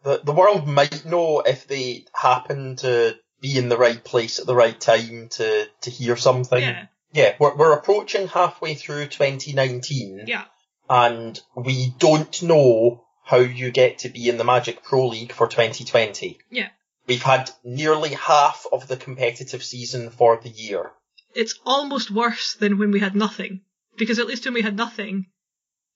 The 0.08 0.22
the 0.24 0.32
world 0.42 0.68
might 0.68 1.06
know 1.06 1.42
if 1.42 1.68
they 1.68 2.06
happen 2.14 2.76
to 2.78 3.16
be 3.42 3.58
in 3.58 3.70
the 3.70 3.78
right 3.78 4.04
place 4.04 4.40
at 4.40 4.48
the 4.48 4.56
right 4.56 4.80
time 4.80 5.28
to 5.38 5.68
to 5.82 5.90
hear 5.90 6.16
something. 6.16 6.62
Yeah. 6.62 6.86
Yeah, 7.14 7.36
we're 7.40 7.56
we're 7.56 7.74
approaching 7.74 8.28
halfway 8.28 8.74
through 8.76 9.06
2019, 9.08 10.26
Yeah. 10.28 10.46
and 10.90 11.40
we 11.56 11.94
don't 11.98 12.42
know 12.44 13.04
how 13.24 13.38
you 13.40 13.72
get 13.72 14.00
to 14.00 14.10
be 14.10 14.30
in 14.30 14.38
the 14.38 14.44
Magic 14.44 14.84
Pro 14.84 15.08
League 15.08 15.32
for 15.34 15.48
2020. 15.48 16.38
Yeah. 16.50 16.70
We've 17.08 17.24
had 17.24 17.50
nearly 17.64 18.14
half 18.14 18.66
of 18.72 18.88
the 18.88 18.98
competitive 18.98 19.64
season 19.64 20.10
for 20.10 20.40
the 20.42 20.50
year. 20.50 20.92
It's 21.34 21.58
almost 21.66 22.12
worse 22.12 22.56
than 22.56 22.78
when 22.78 22.92
we 22.92 23.00
had 23.00 23.16
nothing. 23.16 23.62
Because 23.98 24.20
at 24.20 24.28
least 24.28 24.46
when 24.46 24.54
we 24.54 24.62
had 24.62 24.76
nothing, 24.76 25.26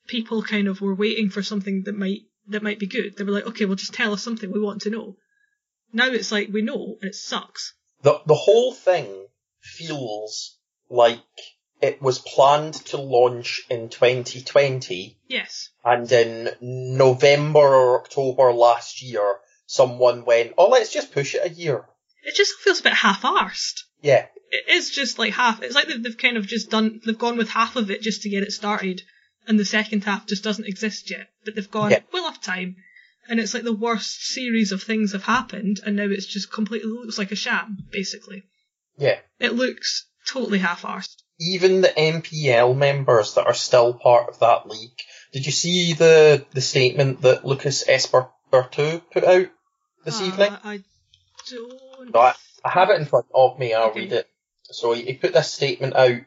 people 0.07 0.41
kind 0.43 0.67
of 0.67 0.81
were 0.81 0.95
waiting 0.95 1.29
for 1.29 1.43
something 1.43 1.83
that 1.83 1.95
might 1.95 2.21
that 2.47 2.63
might 2.63 2.79
be 2.79 2.87
good. 2.87 3.15
They 3.17 3.23
were 3.23 3.31
like, 3.31 3.47
okay, 3.47 3.65
well 3.65 3.75
just 3.75 3.93
tell 3.93 4.13
us 4.13 4.23
something 4.23 4.51
we 4.51 4.59
want 4.59 4.81
to 4.83 4.89
know. 4.89 5.15
Now 5.93 6.07
it's 6.07 6.31
like 6.31 6.49
we 6.51 6.61
know 6.61 6.97
and 7.01 7.09
it 7.09 7.15
sucks. 7.15 7.73
The 8.03 8.19
the 8.25 8.35
whole 8.35 8.73
thing 8.73 9.27
feels 9.61 10.57
like 10.89 11.21
it 11.81 12.01
was 12.01 12.19
planned 12.19 12.73
to 12.85 12.97
launch 12.97 13.61
in 13.69 13.89
2020 13.89 15.17
Yes. 15.27 15.69
and 15.83 16.11
in 16.11 16.49
November 16.61 17.59
or 17.59 18.01
October 18.01 18.53
last 18.53 19.01
year, 19.01 19.37
someone 19.65 20.25
went, 20.25 20.53
"Oh, 20.57 20.67
let's 20.69 20.91
just 20.93 21.11
push 21.11 21.35
it 21.35 21.45
a 21.45 21.53
year." 21.53 21.85
It 22.23 22.35
just 22.35 22.53
feels 22.59 22.79
a 22.81 22.83
bit 22.83 22.93
half-arsed. 22.93 23.83
Yeah, 24.01 24.27
It 24.51 24.69
is 24.69 24.89
just 24.91 25.17
like 25.17 25.33
half. 25.33 25.61
It's 25.63 25.73
like 25.75 25.87
they've, 25.87 26.01
they've 26.03 26.17
kind 26.17 26.37
of 26.37 26.45
just 26.47 26.69
done. 26.69 27.01
They've 27.05 27.17
gone 27.17 27.37
with 27.37 27.49
half 27.49 27.75
of 27.75 27.89
it 27.89 28.01
just 28.01 28.21
to 28.23 28.29
get 28.29 28.43
it 28.43 28.51
started, 28.51 29.01
and 29.47 29.59
the 29.59 29.65
second 29.65 30.03
half 30.03 30.27
just 30.27 30.43
doesn't 30.43 30.67
exist 30.67 31.09
yet. 31.11 31.27
But 31.45 31.55
they've 31.55 31.69
gone. 31.71 31.91
Yeah. 31.91 31.99
We'll 32.13 32.25
have 32.29 32.41
time, 32.41 32.75
and 33.29 33.39
it's 33.39 33.53
like 33.53 33.63
the 33.63 33.73
worst 33.73 34.25
series 34.33 34.71
of 34.71 34.81
things 34.83 35.11
have 35.13 35.23
happened, 35.23 35.79
and 35.85 35.95
now 35.95 36.05
it's 36.05 36.25
just 36.25 36.51
completely 36.51 36.89
looks 36.91 37.17
like 37.17 37.31
a 37.31 37.35
sham. 37.35 37.77
Basically, 37.91 38.43
yeah. 38.97 39.19
it 39.39 39.53
looks 39.53 40.05
totally 40.27 40.59
half-arsed. 40.59 41.23
Even 41.39 41.81
the 41.81 41.87
MPL 41.89 42.75
members 42.77 43.33
that 43.33 43.47
are 43.47 43.53
still 43.55 43.93
part 43.95 44.29
of 44.29 44.39
that 44.39 44.67
league. 44.69 44.91
Did 45.33 45.45
you 45.45 45.51
see 45.51 45.93
the 45.93 46.45
the 46.51 46.61
statement 46.61 47.21
that 47.21 47.45
Lucas 47.45 47.87
Esper 47.87 48.29
Berthoud 48.51 49.01
put 49.11 49.23
out 49.23 49.47
this 50.05 50.21
Uh, 50.21 50.25
evening? 50.25 50.57
I 50.63 50.83
don't. 51.49 52.13
No, 52.13 52.19
I, 52.19 52.33
I 52.63 52.69
have 52.69 52.89
it 52.89 52.99
in 52.99 53.05
front 53.05 53.25
of 53.33 53.57
me. 53.57 53.73
I'll 53.73 53.89
Okay. 53.89 54.01
read 54.01 54.11
it. 54.13 54.27
So 54.63 54.93
he, 54.93 55.03
he 55.03 55.13
put 55.13 55.33
this 55.33 55.51
statement 55.51 55.95
out. 55.95 56.19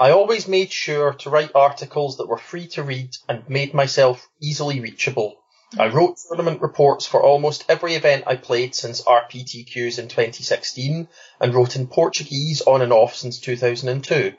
I 0.00 0.12
always 0.12 0.46
made 0.46 0.70
sure 0.70 1.14
to 1.14 1.30
write 1.30 1.50
articles 1.56 2.18
that 2.18 2.28
were 2.28 2.38
free 2.38 2.68
to 2.68 2.84
read 2.84 3.16
and 3.28 3.48
made 3.50 3.74
myself 3.74 4.28
easily 4.40 4.78
reachable. 4.78 5.34
I 5.76 5.88
hmm. 5.88 5.96
wrote 5.96 6.18
tournament 6.18 6.62
reports 6.62 7.04
for 7.04 7.20
almost 7.20 7.64
every 7.68 7.96
event 7.96 8.22
I 8.28 8.36
played 8.36 8.76
since 8.76 9.02
RPTQs 9.02 9.98
in 9.98 10.06
2016 10.06 11.08
and 11.40 11.52
wrote 11.52 11.74
in 11.74 11.88
Portuguese 11.88 12.60
on 12.60 12.80
and 12.80 12.92
off 12.92 13.16
since 13.16 13.40
2002. 13.40 14.34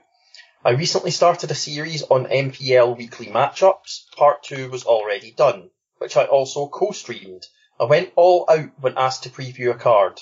I 0.63 0.69
recently 0.69 1.11
started 1.11 1.51
a 1.51 1.55
series 1.55 2.03
on 2.03 2.27
MPL 2.27 2.95
weekly 2.95 3.27
matchups. 3.27 4.05
Part 4.15 4.43
2 4.43 4.69
was 4.69 4.85
already 4.85 5.31
done, 5.31 5.71
which 5.97 6.15
I 6.15 6.23
also 6.23 6.69
co-streamed. 6.69 7.47
I 7.77 7.83
went 7.83 8.13
all 8.15 8.45
out 8.49 8.69
when 8.79 8.97
asked 8.97 9.23
to 9.23 9.29
preview 9.29 9.71
a 9.71 9.75
card. 9.75 10.21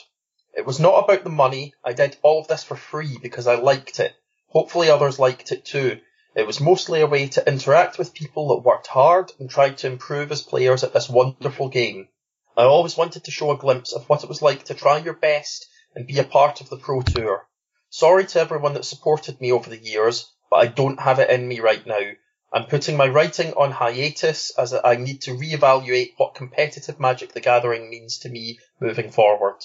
It 0.55 0.65
was 0.65 0.79
not 0.79 1.03
about 1.03 1.23
the 1.23 1.29
money. 1.29 1.75
I 1.83 1.93
did 1.93 2.17
all 2.23 2.41
of 2.41 2.47
this 2.47 2.63
for 2.63 2.75
free 2.75 3.19
because 3.21 3.45
I 3.45 3.53
liked 3.53 3.99
it. 3.99 4.15
Hopefully 4.49 4.89
others 4.89 5.19
liked 5.19 5.51
it 5.51 5.65
too. 5.65 5.99
It 6.35 6.47
was 6.47 6.61
mostly 6.61 7.01
a 7.01 7.07
way 7.07 7.27
to 7.29 7.47
interact 7.47 7.97
with 7.97 8.13
people 8.13 8.49
that 8.49 8.63
worked 8.63 8.87
hard 8.87 9.31
and 9.39 9.49
tried 9.49 9.77
to 9.79 9.87
improve 9.87 10.31
as 10.31 10.41
players 10.41 10.83
at 10.83 10.93
this 10.93 11.09
wonderful 11.09 11.69
game. 11.69 12.07
I 12.55 12.63
always 12.63 12.95
wanted 12.95 13.23
to 13.23 13.31
show 13.31 13.51
a 13.51 13.57
glimpse 13.57 13.93
of 13.93 14.07
what 14.07 14.23
it 14.23 14.29
was 14.29 14.41
like 14.41 14.63
to 14.65 14.73
try 14.73 14.97
your 14.97 15.13
best 15.13 15.67
and 15.95 16.07
be 16.07 16.19
a 16.19 16.23
part 16.23 16.61
of 16.61 16.69
the 16.69 16.77
Pro 16.77 17.01
Tour. 17.01 17.47
Sorry 17.89 18.25
to 18.27 18.39
everyone 18.39 18.73
that 18.73 18.85
supported 18.85 19.41
me 19.41 19.51
over 19.51 19.69
the 19.69 19.83
years, 19.83 20.31
but 20.49 20.57
I 20.57 20.67
don't 20.67 20.99
have 20.99 21.19
it 21.19 21.29
in 21.29 21.47
me 21.47 21.59
right 21.59 21.85
now. 21.85 22.11
I'm 22.53 22.65
putting 22.65 22.97
my 22.97 23.07
writing 23.07 23.53
on 23.53 23.71
hiatus 23.71 24.51
as 24.57 24.73
I 24.73 24.95
need 24.95 25.21
to 25.23 25.35
reevaluate 25.35 26.13
what 26.17 26.35
competitive 26.35 26.99
Magic 26.99 27.33
the 27.33 27.41
Gathering 27.41 27.89
means 27.89 28.19
to 28.19 28.29
me 28.29 28.59
moving 28.79 29.11
forward. 29.11 29.57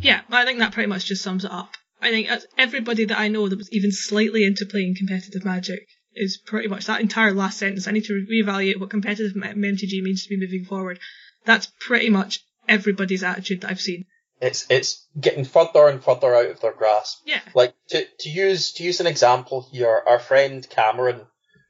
Yeah, 0.00 0.22
I 0.30 0.44
think 0.44 0.60
that 0.60 0.72
pretty 0.72 0.88
much 0.88 1.06
just 1.06 1.22
sums 1.22 1.44
it 1.44 1.50
up. 1.50 1.74
I 2.04 2.10
think 2.10 2.28
everybody 2.58 3.04
that 3.06 3.18
I 3.18 3.28
know 3.28 3.48
that 3.48 3.56
was 3.58 3.72
even 3.72 3.90
slightly 3.92 4.44
into 4.44 4.66
playing 4.66 4.94
competitive 4.96 5.44
Magic 5.44 5.86
is 6.14 6.36
pretty 6.36 6.68
much 6.68 6.86
that 6.86 7.00
entire 7.00 7.32
last 7.32 7.58
sentence. 7.58 7.88
I 7.88 7.92
need 7.92 8.04
to 8.04 8.26
reevaluate 8.30 8.78
what 8.78 8.90
competitive 8.90 9.32
MTG 9.34 10.02
means 10.02 10.24
to 10.26 10.34
me 10.34 10.40
moving 10.40 10.64
forward. 10.64 10.98
That's 11.44 11.66
pretty 11.80 12.10
much 12.10 12.40
everybody's 12.68 13.22
attitude 13.24 13.62
that 13.62 13.70
I've 13.70 13.80
seen. 13.80 14.04
It's 14.40 14.66
it's 14.68 15.06
getting 15.18 15.44
further 15.44 15.88
and 15.88 16.02
further 16.04 16.34
out 16.34 16.50
of 16.50 16.60
their 16.60 16.72
grasp. 16.72 17.18
Yeah. 17.24 17.40
Like 17.54 17.74
to 17.88 18.04
to 18.20 18.28
use 18.28 18.72
to 18.74 18.82
use 18.84 19.00
an 19.00 19.06
example 19.06 19.66
here, 19.72 20.02
our 20.06 20.18
friend 20.18 20.68
Cameron, 20.68 21.22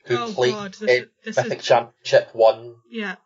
who 0.06 0.16
Oh, 0.18 0.32
played 0.32 0.52
God, 0.54 0.74
this 0.74 0.90
is- 1.02 1.08
this 1.24 1.36
Mythic 1.36 1.58
is- 1.60 1.64
Championship 1.64 2.30
One 2.34 2.76
Yeah. 2.90 3.16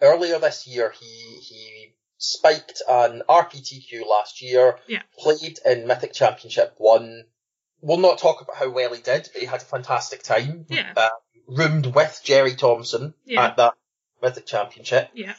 earlier 0.00 0.38
this 0.38 0.66
year, 0.66 0.92
he 0.98 1.38
he 1.40 1.92
spiked 2.32 2.82
an 2.88 3.22
RPTQ 3.28 4.06
last 4.08 4.42
year. 4.42 4.78
Yeah. 4.88 5.02
Played 5.18 5.58
in 5.64 5.86
Mythic 5.86 6.12
Championship 6.12 6.74
One. 6.78 7.24
We'll 7.80 7.98
not 7.98 8.18
talk 8.18 8.40
about 8.40 8.56
how 8.56 8.70
well 8.70 8.94
he 8.94 9.02
did, 9.02 9.28
but 9.32 9.40
he 9.40 9.46
had 9.46 9.60
a 9.62 9.64
fantastic 9.66 10.22
time. 10.22 10.66
Yeah. 10.68 10.92
Uh, 10.96 11.08
roomed 11.46 11.86
with 11.86 12.20
Jerry 12.24 12.54
Thompson 12.54 13.14
Yeah. 13.26 13.46
at 13.46 13.56
that 13.58 13.74
Mythic 14.22 14.46
Championship. 14.46 15.10
Yeah. 15.14 15.34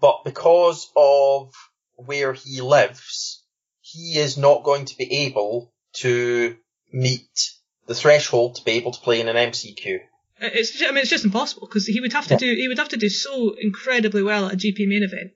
But 0.00 0.24
because 0.24 0.90
of 0.96 1.52
where 1.96 2.32
he 2.32 2.60
lives, 2.60 3.44
he 3.80 4.18
is 4.18 4.36
not 4.36 4.64
going 4.64 4.86
to 4.86 4.96
be 4.96 5.26
able 5.26 5.72
to 5.94 6.56
meet 6.92 7.50
the 7.86 7.94
threshold 7.94 8.56
to 8.56 8.64
be 8.64 8.72
able 8.72 8.90
to 8.92 9.00
play 9.00 9.20
in 9.20 9.28
an 9.28 9.36
MCQ. 9.36 10.00
It's 10.40 10.72
ju- 10.72 10.86
I 10.86 10.90
mean 10.90 11.02
it's 11.02 11.10
just 11.10 11.24
impossible 11.24 11.68
because 11.68 11.86
he 11.86 12.00
would 12.00 12.12
have 12.12 12.26
to 12.26 12.34
Yeah. 12.34 12.38
do 12.38 12.54
he 12.54 12.66
would 12.66 12.78
have 12.78 12.88
to 12.88 12.96
do 12.96 13.08
so 13.08 13.54
incredibly 13.60 14.22
well 14.22 14.46
at 14.46 14.54
a 14.54 14.56
GP 14.56 14.86
main 14.88 15.04
event. 15.04 15.32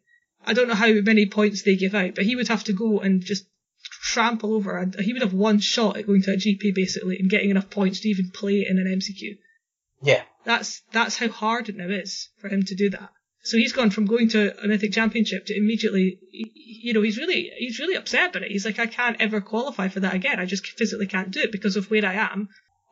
I 0.49 0.55
don't 0.55 0.67
know 0.67 0.75
how 0.75 0.91
many 0.91 1.27
points 1.27 1.63
they 1.63 1.77
give 1.77 1.95
out, 1.95 2.15
but 2.15 2.25
he 2.25 2.35
would 2.35 2.49
have 2.49 2.65
to 2.65 2.73
go 2.73 3.01
and 3.01 3.23
just 3.23 3.45
trample 4.01 4.55
over. 4.55 4.79
And 4.79 4.95
he 4.99 5.13
would 5.13 5.21
have 5.21 5.35
one 5.35 5.61
shot 5.61 5.99
at 5.99 6.07
going 6.07 6.23
to 6.23 6.33
a 6.33 6.37
GP 6.37 6.75
basically 6.75 7.19
and 7.19 7.29
getting 7.29 7.51
enough 7.51 7.69
points 7.69 8.01
to 8.01 8.09
even 8.09 8.31
play 8.31 8.67
in 8.67 8.79
an 8.79 8.87
MCQ. 8.87 9.37
Yeah. 10.03 10.23
That's 10.47 10.81
that's 10.91 11.19
how 11.19 11.29
hard 11.29 11.69
it 11.69 11.77
now 11.77 11.89
is 11.89 12.31
for 12.39 12.49
him 12.49 12.63
to 12.63 12.75
do 12.75 12.89
that. 12.91 13.11
So 13.43 13.59
he's 13.59 13.75
gone 13.75 13.91
from 13.91 14.07
going 14.07 14.31
to 14.31 14.65
a 14.65 14.67
mythic 14.67 14.93
championship 14.93 15.45
to 15.47 15.57
immediately, 15.57 16.19
you 16.33 16.95
know, 16.95 17.03
he's 17.03 17.19
really 17.19 17.51
he's 17.59 17.79
really 17.79 17.97
upset 17.97 18.31
about 18.31 18.43
it. 18.45 18.51
He's 18.51 18.65
like, 18.65 18.79
I 18.79 18.87
can't 18.87 19.21
ever 19.21 19.43
qualify 19.43 19.89
for 19.89 20.01
that 20.01 20.15
again. 20.15 20.41
I 20.41 20.47
just 20.47 20.67
physically 20.67 21.07
can't 21.07 21.31
do 21.31 21.41
it 21.41 21.53
because 21.53 21.77
of 21.77 21.91
where 21.91 22.07
I 22.07 22.15
am 22.15 22.49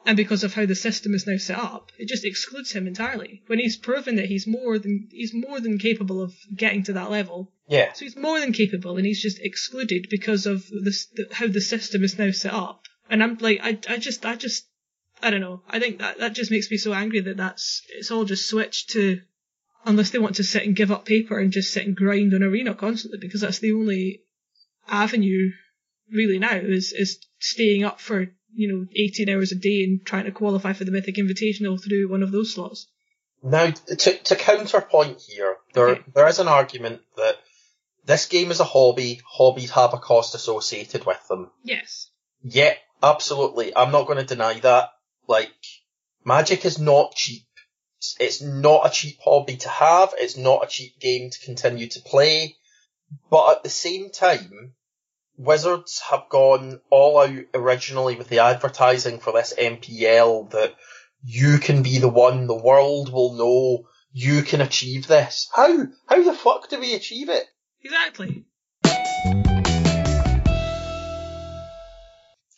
and 0.07 0.17
because 0.17 0.45
of 0.45 0.55
how 0.55 0.65
the 0.65 0.77
system 0.77 1.15
is 1.15 1.27
now 1.27 1.37
set 1.37 1.59
up. 1.59 1.91
It 1.99 2.09
just 2.09 2.25
excludes 2.25 2.71
him 2.71 2.87
entirely. 2.87 3.43
When 3.49 3.59
he's 3.59 3.77
proven 3.77 4.17
that 4.17 4.27
he's 4.27 4.47
more 4.47 4.79
than 4.79 5.09
he's 5.11 5.35
more 5.35 5.61
than 5.61 5.79
capable 5.79 6.23
of 6.23 6.33
getting 6.55 6.85
to 6.85 6.93
that 6.95 7.11
level. 7.11 7.53
Yeah. 7.69 7.93
So 7.93 8.05
he's 8.05 8.17
more 8.17 8.39
than 8.39 8.53
capable, 8.53 8.97
and 8.97 9.05
he's 9.05 9.21
just 9.21 9.41
excluded 9.41 10.07
because 10.09 10.47
of 10.47 10.65
this 10.69 11.07
the, 11.07 11.27
how 11.33 11.49
the 11.49 11.61
system 11.61 12.05
is 12.05 12.19
now 12.19 12.31
set 12.31 12.55
up. 12.55 12.85
And 13.11 13.21
I'm 13.23 13.37
like, 13.39 13.59
I 13.61 13.79
I 13.89 13.99
just 13.99 14.25
I 14.25 14.37
just 14.37 14.69
I 15.21 15.31
don't 15.31 15.41
know. 15.41 15.63
I 15.69 15.81
think 15.81 15.99
that 15.99 16.19
that 16.19 16.35
just 16.35 16.53
makes 16.53 16.71
me 16.71 16.77
so 16.77 16.93
angry 16.93 17.21
that 17.21 17.37
that's 17.37 17.83
it's 17.89 18.13
all 18.13 18.25
just 18.25 18.49
switched 18.49 18.91
to 18.91 19.21
unless 19.85 20.11
they 20.11 20.21
want 20.21 20.37
to 20.37 20.45
sit 20.45 20.65
and 20.65 20.77
give 20.77 20.93
up 20.93 21.05
paper 21.05 21.39
and 21.39 21.53
just 21.53 21.73
sit 21.73 21.85
and 21.85 21.97
grind 21.97 22.33
on 22.33 22.45
arena 22.45 22.75
constantly 22.75 23.19
because 23.19 23.41
that's 23.41 23.59
the 23.59 23.73
only 23.73 24.23
avenue 24.89 25.51
really 26.13 26.39
now 26.39 26.55
is 26.55 26.93
is 26.93 27.19
staying 27.41 27.83
up 27.83 28.01
for 28.01 28.29
you 28.57 28.69
know 28.69 28.87
18 28.95 29.29
hours 29.29 29.53
a 29.53 29.57
day 29.57 29.85
and 29.85 30.05
trying 30.05 30.25
to 30.25 30.33
qualify 30.33 30.73
for 30.73 30.85
the 30.85 30.91
mythic 30.91 31.17
invitational 31.17 31.83
through 31.83 32.09
one 32.09 32.23
of 32.23 32.33
those 32.33 32.53
slots 32.55 32.87
Now, 33.43 33.71
to, 33.71 34.13
to 34.29 34.35
counterpoint 34.37 35.21
here, 35.29 35.57
there 35.75 35.89
Okay. 35.89 36.03
there 36.15 36.27
is 36.29 36.39
an 36.41 36.49
argument 36.49 37.03
that 37.17 37.37
this 38.05 38.27
game 38.27 38.51
is 38.51 38.61
a 38.61 38.65
hobby. 38.65 39.21
Hobbies 39.39 39.73
have 39.73 39.93
a 39.95 39.99
cost 39.99 40.35
associated 40.35 41.05
with 41.07 41.21
them. 41.29 41.51
yes 41.65 42.11
Yeah, 42.43 42.75
absolutely. 43.03 43.77
I'm 43.77 43.91
not 43.93 44.07
going 44.07 44.19
to 44.19 44.35
deny 44.35 44.61
that. 44.61 44.91
Like, 45.29 45.53
Magic 46.25 46.65
is 46.65 46.79
not 46.79 47.15
cheap. 47.15 47.43
It's- 47.99 48.17
It's 48.21 48.41
not 48.43 48.87
a 48.87 48.91
cheap 48.91 49.19
hobby 49.25 49.57
to 49.59 49.69
have. 49.69 50.15
It's 50.19 50.37
not 50.37 50.65
a 50.65 50.69
cheap 50.69 50.99
game 51.01 51.31
to 51.31 51.39
continue 51.49 51.89
to 51.89 52.01
play. 52.01 52.57
But 53.31 53.51
at 53.57 53.63
the 53.65 53.71
same 53.71 54.11
time, 54.11 54.75
Wizards 55.39 56.01
have 56.11 56.29
gone 56.31 56.81
all 56.91 57.19
out 57.19 57.45
originally 57.53 58.17
with 58.17 58.29
the 58.29 58.39
advertising 58.39 59.19
for 59.19 59.33
this 59.33 59.53
MPL 59.59 60.51
that 60.51 60.75
you 61.23 61.59
can 61.59 61.83
be 61.83 61.99
the 61.99 62.09
one, 62.09 62.47
the 62.47 62.55
world 62.55 63.13
will 63.13 63.35
know 63.35 63.89
you 64.13 64.43
can 64.43 64.61
achieve 64.61 65.07
this. 65.07 65.49
How? 65.55 65.87
How 66.07 66.23
the 66.23 66.33
fuck 66.33 66.71
do 66.71 66.81
we 66.81 66.95
achieve 66.95 67.29
it? 67.29 67.45
exactly 67.83 68.45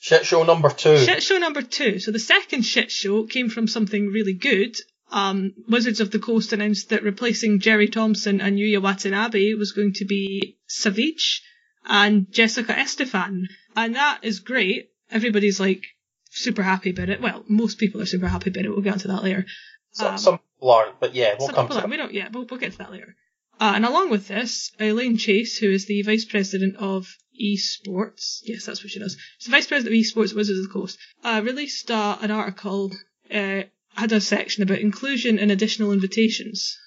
Shit 0.00 0.24
show 0.24 0.42
number 0.42 0.70
two. 0.70 0.96
Shit 0.96 1.22
show 1.22 1.36
number 1.36 1.60
two. 1.60 1.98
So 1.98 2.12
the 2.12 2.18
second 2.18 2.62
shit 2.62 2.90
show 2.90 3.24
came 3.24 3.50
from 3.50 3.68
something 3.68 4.06
really 4.06 4.32
good. 4.32 4.76
Um, 5.10 5.52
Wizards 5.68 6.00
of 6.00 6.10
the 6.10 6.18
Coast 6.18 6.52
announced 6.52 6.90
that 6.90 7.02
replacing 7.02 7.60
Jerry 7.60 7.88
Thompson 7.88 8.40
and 8.40 8.56
Yuya 8.56 8.80
Watanabe 8.80 9.52
was 9.54 9.72
going 9.72 9.92
to 9.94 10.06
be 10.06 10.56
Savjz 10.68 11.40
and 11.88 12.30
Jessica 12.30 12.78
Estephan. 12.78 13.48
And 13.74 13.96
that 13.96 14.20
is 14.22 14.40
great. 14.40 14.90
Everybody's 15.10 15.58
like 15.58 15.82
super 16.30 16.62
happy 16.62 16.90
about 16.90 17.08
it. 17.08 17.20
Well, 17.20 17.44
most 17.48 17.78
people 17.78 18.00
are 18.00 18.06
super 18.06 18.28
happy 18.28 18.50
about 18.50 18.64
it. 18.64 18.70
We'll 18.70 18.82
get 18.82 18.92
onto 18.92 19.08
that 19.08 19.24
later. 19.24 19.46
Some, 19.92 20.12
um, 20.12 20.18
some 20.18 20.38
people 20.38 20.70
aren't, 20.70 21.00
but 21.00 21.14
yeah, 21.14 21.34
we'll 21.38 21.48
Some 21.48 21.56
come 21.56 21.68
to 21.68 21.74
that. 21.74 21.88
We 21.88 21.96
don't, 21.96 22.12
yeah, 22.12 22.28
we'll, 22.32 22.46
we'll 22.48 22.60
get 22.60 22.72
to 22.72 22.78
that 22.78 22.92
later. 22.92 23.16
Uh, 23.60 23.72
and 23.74 23.84
along 23.84 24.10
with 24.10 24.28
this, 24.28 24.70
Elaine 24.78 25.16
Chase, 25.16 25.58
who 25.58 25.70
is 25.70 25.86
the 25.86 26.02
vice 26.02 26.24
president 26.24 26.76
of 26.76 27.08
esports, 27.42 28.40
yes, 28.44 28.66
that's 28.66 28.84
what 28.84 28.90
she 28.90 29.00
does. 29.00 29.16
She's 29.38 29.46
the 29.46 29.56
vice 29.56 29.66
president 29.66 29.96
of 29.96 30.00
esports 30.00 30.30
at 30.30 30.36
Wizards 30.36 30.60
of 30.60 30.66
the 30.66 30.72
Coast, 30.72 30.98
uh, 31.24 31.40
released 31.44 31.90
uh, 31.90 32.18
an 32.20 32.30
article, 32.30 32.92
uh, 33.32 33.62
had 33.94 34.12
a 34.12 34.20
section 34.20 34.62
about 34.62 34.78
inclusion 34.78 35.38
and 35.38 35.50
additional 35.50 35.92
invitations. 35.92 36.78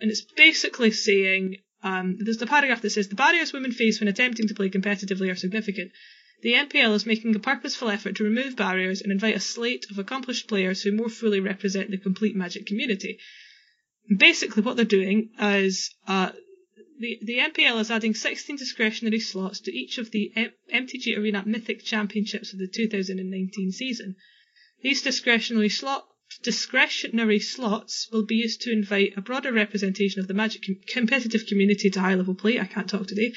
And 0.00 0.10
it's 0.10 0.20
basically 0.20 0.92
saying, 0.92 1.56
um, 1.82 2.16
there's 2.18 2.38
the 2.38 2.46
paragraph 2.46 2.80
that 2.82 2.90
says, 2.90 3.08
the 3.08 3.14
barriers 3.14 3.52
women 3.52 3.72
face 3.72 4.00
when 4.00 4.08
attempting 4.08 4.48
to 4.48 4.54
play 4.54 4.70
competitively 4.70 5.30
are 5.30 5.36
significant. 5.36 5.90
The 6.42 6.54
MPL 6.54 6.94
is 6.94 7.06
making 7.06 7.34
a 7.36 7.38
purposeful 7.38 7.88
effort 7.88 8.16
to 8.16 8.24
remove 8.24 8.56
barriers 8.56 9.00
and 9.00 9.12
invite 9.12 9.36
a 9.36 9.40
slate 9.40 9.86
of 9.90 9.98
accomplished 9.98 10.48
players 10.48 10.82
who 10.82 10.92
more 10.92 11.08
fully 11.08 11.40
represent 11.40 11.90
the 11.90 11.98
complete 11.98 12.34
Magic 12.34 12.66
community. 12.66 13.18
Basically, 14.16 14.62
what 14.62 14.76
they're 14.76 14.84
doing 14.84 15.30
is 15.40 15.94
uh, 16.08 16.32
the 16.98 17.18
the 17.22 17.38
MPL 17.38 17.80
is 17.80 17.90
adding 17.90 18.14
16 18.14 18.56
discretionary 18.56 19.20
slots 19.20 19.60
to 19.60 19.76
each 19.76 19.98
of 19.98 20.10
the 20.10 20.32
M- 20.34 20.52
MTG 20.72 21.16
Arena 21.16 21.42
Mythic 21.46 21.84
Championships 21.84 22.52
of 22.52 22.58
the 22.58 22.66
2019 22.66 23.72
season. 23.72 24.16
These 24.82 25.02
discretionary 25.02 25.68
slot 25.68 26.06
discretionary 26.42 27.40
slots 27.40 28.08
will 28.12 28.24
be 28.24 28.36
used 28.36 28.62
to 28.62 28.72
invite 28.72 29.14
a 29.16 29.20
broader 29.20 29.52
representation 29.52 30.20
of 30.20 30.28
the 30.28 30.34
Magic 30.34 30.64
com- 30.66 30.80
competitive 30.86 31.46
community 31.46 31.90
to 31.90 32.00
high 32.00 32.14
level 32.14 32.34
play. 32.34 32.58
I 32.58 32.64
can't 32.64 32.88
talk 32.88 33.06
today. 33.06 33.32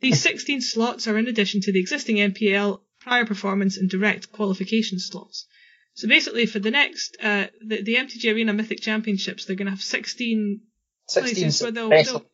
These 0.00 0.20
16 0.30 0.60
slots 0.60 1.06
are 1.06 1.18
in 1.18 1.28
addition 1.28 1.60
to 1.62 1.72
the 1.72 1.80
existing 1.80 2.16
MPL 2.16 2.80
prior 3.00 3.26
performance 3.26 3.76
and 3.76 3.88
direct 3.88 4.32
qualification 4.32 4.98
slots. 4.98 5.46
So 5.94 6.08
basically, 6.08 6.46
for 6.46 6.58
the 6.58 6.70
next, 6.70 7.16
uh, 7.22 7.46
the, 7.64 7.82
the 7.82 7.94
MTG 7.94 8.34
Arena 8.34 8.52
Mythic 8.52 8.80
Championships, 8.80 9.44
they're 9.44 9.56
going 9.56 9.66
to 9.66 9.72
have 9.72 9.82
16 9.82 10.60
16 11.06 11.34
places 11.34 11.62
where 11.62 11.70
they'll, 11.70 11.90
they'll, 11.90 12.24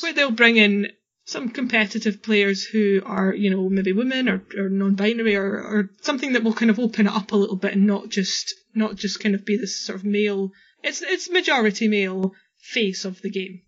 where 0.00 0.12
they'll 0.12 0.30
bring 0.30 0.56
in 0.56 0.88
some 1.26 1.48
competitive 1.48 2.22
players 2.22 2.64
who 2.64 3.02
are, 3.04 3.34
you 3.34 3.50
know, 3.50 3.68
maybe 3.68 3.92
women 3.92 4.28
or, 4.28 4.42
or 4.56 4.68
non-binary 4.68 5.36
or, 5.36 5.46
or 5.46 5.90
something 6.02 6.34
that 6.34 6.44
will 6.44 6.52
kind 6.52 6.70
of 6.70 6.78
open 6.78 7.06
it 7.06 7.12
up 7.12 7.32
a 7.32 7.36
little 7.36 7.56
bit 7.56 7.72
and 7.72 7.86
not 7.86 8.08
just, 8.08 8.54
not 8.74 8.96
just 8.96 9.20
kind 9.20 9.34
of 9.34 9.44
be 9.44 9.56
this 9.56 9.78
sort 9.80 9.98
of 9.98 10.04
male, 10.04 10.50
it's, 10.82 11.02
it's 11.02 11.30
majority 11.30 11.88
male 11.88 12.32
face 12.60 13.04
of 13.04 13.20
the 13.22 13.30
game. 13.30 13.62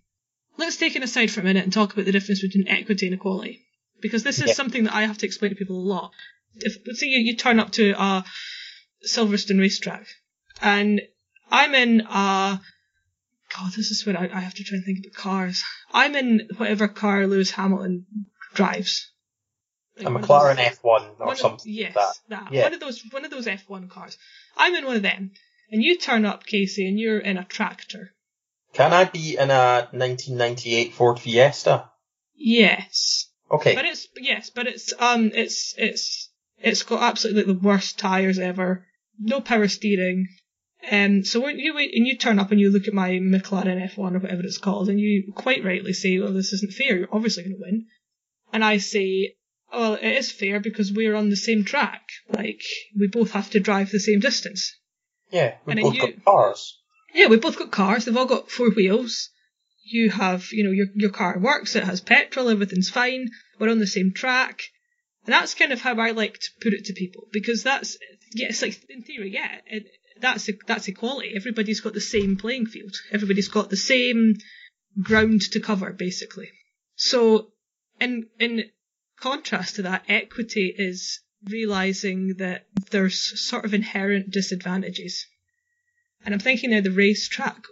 Let's 0.59 0.77
take 0.77 0.97
it 0.97 1.03
aside 1.03 1.31
for 1.31 1.41
a 1.41 1.45
minute 1.45 1.65
and 1.65 1.73
talk 1.73 1.93
about 1.93 2.07
the 2.07 2.13
difference 2.13 2.41
between 2.41 2.69
equity 2.69 3.07
and 3.07 3.15
equality. 3.15 3.63
Because 4.01 4.23
this 4.23 4.41
is 4.41 4.49
Yeah. 4.49 4.55
something 4.55 4.85
that 4.85 4.95
I 4.95 5.05
have 5.05 5.19
to 5.19 5.27
explain 5.27 5.51
to 5.51 5.57
people 5.57 5.77
a 5.77 5.89
lot. 5.89 6.13
If, 6.57 6.77
let's 6.87 7.01
say 7.01 7.07
you, 7.07 7.19
you 7.21 7.37
turn 7.37 7.61
up 7.61 7.73
to 7.73 7.91
a 7.91 8.25
Silverstone 9.07 9.61
racetrack 9.61 10.07
and 10.63 11.01
I'm 11.51 11.75
in 11.75 12.01
a 12.01 12.61
God, 13.57 13.73
this 13.77 13.91
is 13.91 14.05
where 14.05 14.19
I, 14.19 14.25
I 14.33 14.41
have 14.41 14.55
to 14.55 14.65
try 14.65 14.77
and 14.77 14.85
think 14.85 14.99
about 15.05 15.15
cars. 15.15 15.63
I'm 15.93 16.15
in 16.17 16.49
whatever 16.57 16.89
car 16.89 17.27
Lewis 17.27 17.51
Hamilton 17.51 18.07
drives. 18.55 19.11
Like 19.99 20.07
A 20.07 20.11
McLaren 20.11 20.57
F1 20.57 21.21
or 21.21 21.33
of- 21.33 21.39
something 21.39 21.73
yes, 21.73 21.95
like 21.97 22.05
that. 22.29 22.45
that. 22.45 22.53
Yeah. 22.53 22.63
One 22.65 22.75
of 22.75 22.81
those 22.81 23.03
one 23.11 23.25
of 23.25 23.31
those 23.31 23.47
F1 23.47 23.89
cars. 23.89 24.19
I'm 24.57 24.75
in 24.75 24.85
one 24.85 24.97
of 24.97 25.03
them, 25.03 25.31
and 25.71 25.83
you 25.83 25.97
turn 25.99 26.25
up, 26.25 26.45
Casey, 26.45 26.87
and 26.87 26.99
you're 26.99 27.19
in 27.19 27.37
a 27.39 27.45
tractor. 27.45 28.11
Can 28.75 28.93
I 28.93 29.05
be 29.05 29.37
in 29.39 29.51
a 29.51 29.89
1998 29.93 30.93
Ford 30.93 31.19
Fiesta? 31.19 31.89
Yes, 32.35 33.29
Okay. 33.51 33.75
but 33.75 33.85
it's 33.87 34.07
yes, 34.17 34.51
but 34.51 34.67
it's 34.67 34.93
um, 34.99 35.31
it's 35.35 35.75
it's 35.79 36.31
it's 36.59 36.83
got 36.83 37.03
absolutely 37.03 37.45
the 37.55 37.59
worst 37.59 37.99
tires 37.99 38.39
ever. 38.39 38.87
No 39.19 39.41
power 39.41 39.69
steering. 39.69 40.29
Um, 40.93 41.25
so 41.25 41.41
when 41.41 41.59
you 41.59 41.75
wait 41.75 41.93
and 41.95 42.07
you 42.07 42.19
turn 42.19 42.39
up 42.39 42.51
and 42.51 42.61
you 42.61 42.71
look 42.71 42.87
at 42.87 42.93
my 42.95 43.11
McLaren 43.13 43.83
F1 43.91 44.15
or 44.15 44.19
whatever 44.19 44.43
it's 44.43 44.59
called, 44.59 44.89
and 44.91 45.01
you 45.01 45.33
quite 45.35 45.65
rightly 45.65 45.95
say, 45.95 46.19
"Well, 46.19 46.35
this 46.35 46.53
isn't 46.53 46.75
fair. 46.75 46.99
You're 46.99 47.09
obviously 47.11 47.45
going 47.45 47.57
to 47.57 47.63
win." 47.63 47.87
And 48.53 48.63
I 48.65 48.77
say, 48.77 49.35
"Well, 49.77 49.95
it 49.95 50.17
is 50.21 50.33
fair 50.33 50.59
because 50.61 50.91
we're 50.93 51.15
on 51.15 51.29
the 51.31 51.37
same 51.37 51.65
track. 51.65 52.09
Like 52.29 52.63
we 52.99 53.07
both 53.09 53.33
have 53.33 53.51
to 53.51 53.61
drive 53.61 53.91
the 53.91 54.01
same 54.01 54.21
distance." 54.21 54.75
yeah, 55.31 55.57
we 55.65 55.73
and 55.73 55.81
both 55.83 55.95
you- 55.95 56.01
got 56.01 56.25
cars. 56.25 56.79
Yeah, 57.15 57.29
we've 57.29 57.41
both 57.41 57.59
got 57.59 57.71
cars. 57.71 58.05
They've 58.05 58.17
all 58.17 58.27
got 58.27 58.51
four 58.51 58.71
wheels. 58.71 59.31
You 59.85 60.11
have, 60.11 60.49
you 60.53 60.65
know, 60.65 60.71
your 60.71 60.87
your 60.95 61.11
car 61.11 61.39
works. 61.39 61.77
It 61.77 61.85
has 61.85 62.01
petrol. 62.01 62.49
Everything's 62.49 62.91
fine. 62.91 63.29
We're 63.59 63.71
on 63.71 63.79
the 63.79 63.87
same 63.87 64.13
track, 64.13 64.63
and 65.25 65.33
that's 65.33 65.55
kind 65.55 65.73
of 65.73 65.81
how 65.81 65.95
I 65.99 66.11
like 66.11 66.39
to 66.39 66.51
put 66.61 66.75
it 66.75 66.87
to 66.87 66.93
people 66.93 67.29
because 67.33 67.63
that's 67.63 67.97
yeah, 68.35 68.49
it's 68.49 68.63
like 68.63 68.79
in 68.91 69.03
theory, 69.03 69.33
yeah, 69.33 69.61
it, 69.67 69.87
that's 70.21 70.49
that's 70.67 70.89
equality. 70.89 71.33
Everybody's 71.37 71.81
got 71.81 71.95
the 71.95 72.01
same 72.01 72.37
playing 72.37 72.67
field. 72.67 72.95
Everybody's 73.13 73.49
got 73.49 73.71
the 73.71 73.77
same 73.77 74.37
ground 75.01 75.43
to 75.53 75.61
cover, 75.61 75.93
basically. 75.93 76.51
So, 76.97 77.53
in 78.01 78.27
in 78.39 78.65
contrast 79.21 79.77
to 79.77 79.83
that, 79.83 80.05
equity 80.09 80.75
is 80.77 81.21
realizing 81.45 82.35
that 82.39 82.67
there's 82.91 83.41
sort 83.41 83.65
of 83.65 83.75
inherent 83.75 84.31
disadvantages. 84.31 85.27
And 86.25 86.35
I'm 86.35 86.41
thinking 86.41 86.71
now 86.71 86.81
the 86.81 86.91
racetrack, 86.91 87.65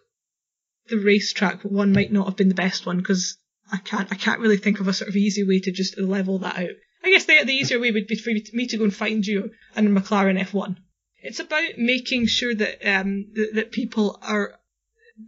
the 0.89 0.99
racetrack 0.99 1.63
one 1.63 1.93
might 1.93 2.13
not 2.13 2.27
have 2.27 2.37
been 2.37 2.49
the 2.49 2.55
best 2.55 2.87
one 2.87 2.99
because 2.99 3.37
I 3.73 3.79
can't, 3.79 4.13
I 4.13 4.17
can't 4.17 4.41
really 4.41 4.59
think 4.59 4.81
of 4.81 4.89
a 4.89 4.93
sort 4.93 5.09
of 5.09 5.17
easy 5.17 5.45
way 5.45 5.61
to 5.61 5.73
just 5.73 5.99
level 5.99 6.39
that 6.41 6.57
out. 6.57 6.71
I 7.03 7.11
guess 7.11 7.25
the, 7.25 7.43
the 7.45 7.53
easier 7.53 7.81
way 7.81 7.91
would 7.91 8.07
be 8.07 8.17
for 8.17 8.31
me 8.31 8.67
to 8.67 8.77
go 8.77 8.85
and 8.85 8.95
find 8.95 9.27
you 9.27 9.51
and 9.75 9.89
McLaren 9.89 10.41
F1. 10.41 10.77
It's 11.23 11.41
about 11.41 11.79
making 11.79 12.27
sure 12.27 12.55
that, 12.55 12.87
um, 12.87 13.27
that, 13.35 13.55
that 13.55 13.73
people 13.73 14.19
are, 14.23 14.55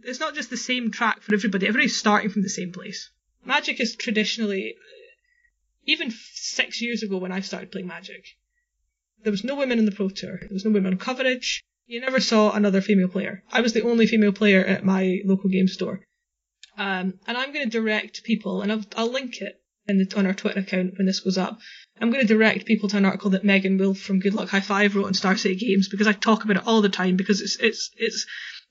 it's 0.03 0.19
not 0.19 0.35
just 0.35 0.49
the 0.49 0.57
same 0.57 0.91
track 0.91 1.21
for 1.21 1.33
everybody. 1.33 1.67
Everybody's 1.67 1.97
starting 1.97 2.29
from 2.29 2.43
the 2.43 2.49
same 2.49 2.71
place. 2.71 3.09
Magic 3.45 3.79
is 3.79 3.95
traditionally, 3.95 4.75
even 5.87 6.11
six 6.33 6.81
years 6.81 7.01
ago 7.01 7.17
when 7.17 7.31
I 7.31 7.39
started 7.39 7.71
playing 7.71 7.87
Magic, 7.87 8.23
there 9.23 9.31
was 9.31 9.43
no 9.43 9.55
women 9.55 9.79
in 9.79 9.85
the 9.85 9.91
Pro 9.91 10.09
Tour. 10.09 10.37
There 10.39 10.49
was 10.51 10.65
no 10.65 10.71
women 10.71 10.93
on 10.93 10.99
coverage. 10.99 11.63
You 11.87 12.01
never 12.01 12.19
saw 12.19 12.51
another 12.51 12.81
female 12.81 13.07
player. 13.07 13.43
I 13.51 13.61
was 13.61 13.73
the 13.73 13.83
only 13.83 14.05
female 14.05 14.33
player 14.33 14.63
at 14.63 14.83
my 14.83 15.21
local 15.25 15.49
game 15.49 15.67
store. 15.67 16.01
Um, 16.77 17.19
and 17.25 17.37
I'm 17.37 17.53
going 17.53 17.65
to 17.67 17.79
direct 17.79 18.23
people, 18.23 18.61
and 18.61 18.71
I'll, 18.71 18.83
I'll 18.95 19.11
link 19.11 19.41
it 19.41 19.59
the, 19.87 20.13
on 20.15 20.27
our 20.27 20.33
Twitter 20.33 20.59
account 20.59 20.97
when 20.97 21.07
this 21.07 21.21
goes 21.21 21.37
up. 21.37 21.59
I'm 21.99 22.11
going 22.11 22.21
to 22.25 22.33
direct 22.33 22.65
people 22.65 22.89
to 22.89 22.97
an 22.97 23.05
article 23.05 23.31
that 23.31 23.43
Megan 23.43 23.77
Wolf 23.77 23.97
from 23.99 24.19
Good 24.19 24.35
Luck 24.35 24.49
High 24.49 24.59
Five 24.59 24.95
wrote 24.95 25.07
on 25.07 25.13
Star 25.13 25.37
City 25.37 25.55
Games 25.55 25.87
because 25.87 26.07
I 26.07 26.13
talk 26.13 26.43
about 26.43 26.57
it 26.57 26.67
all 26.67 26.81
the 26.81 26.89
time 26.89 27.15
because 27.15 27.41
it's 27.41 27.55
it's 27.55 27.89
it's 27.95 28.25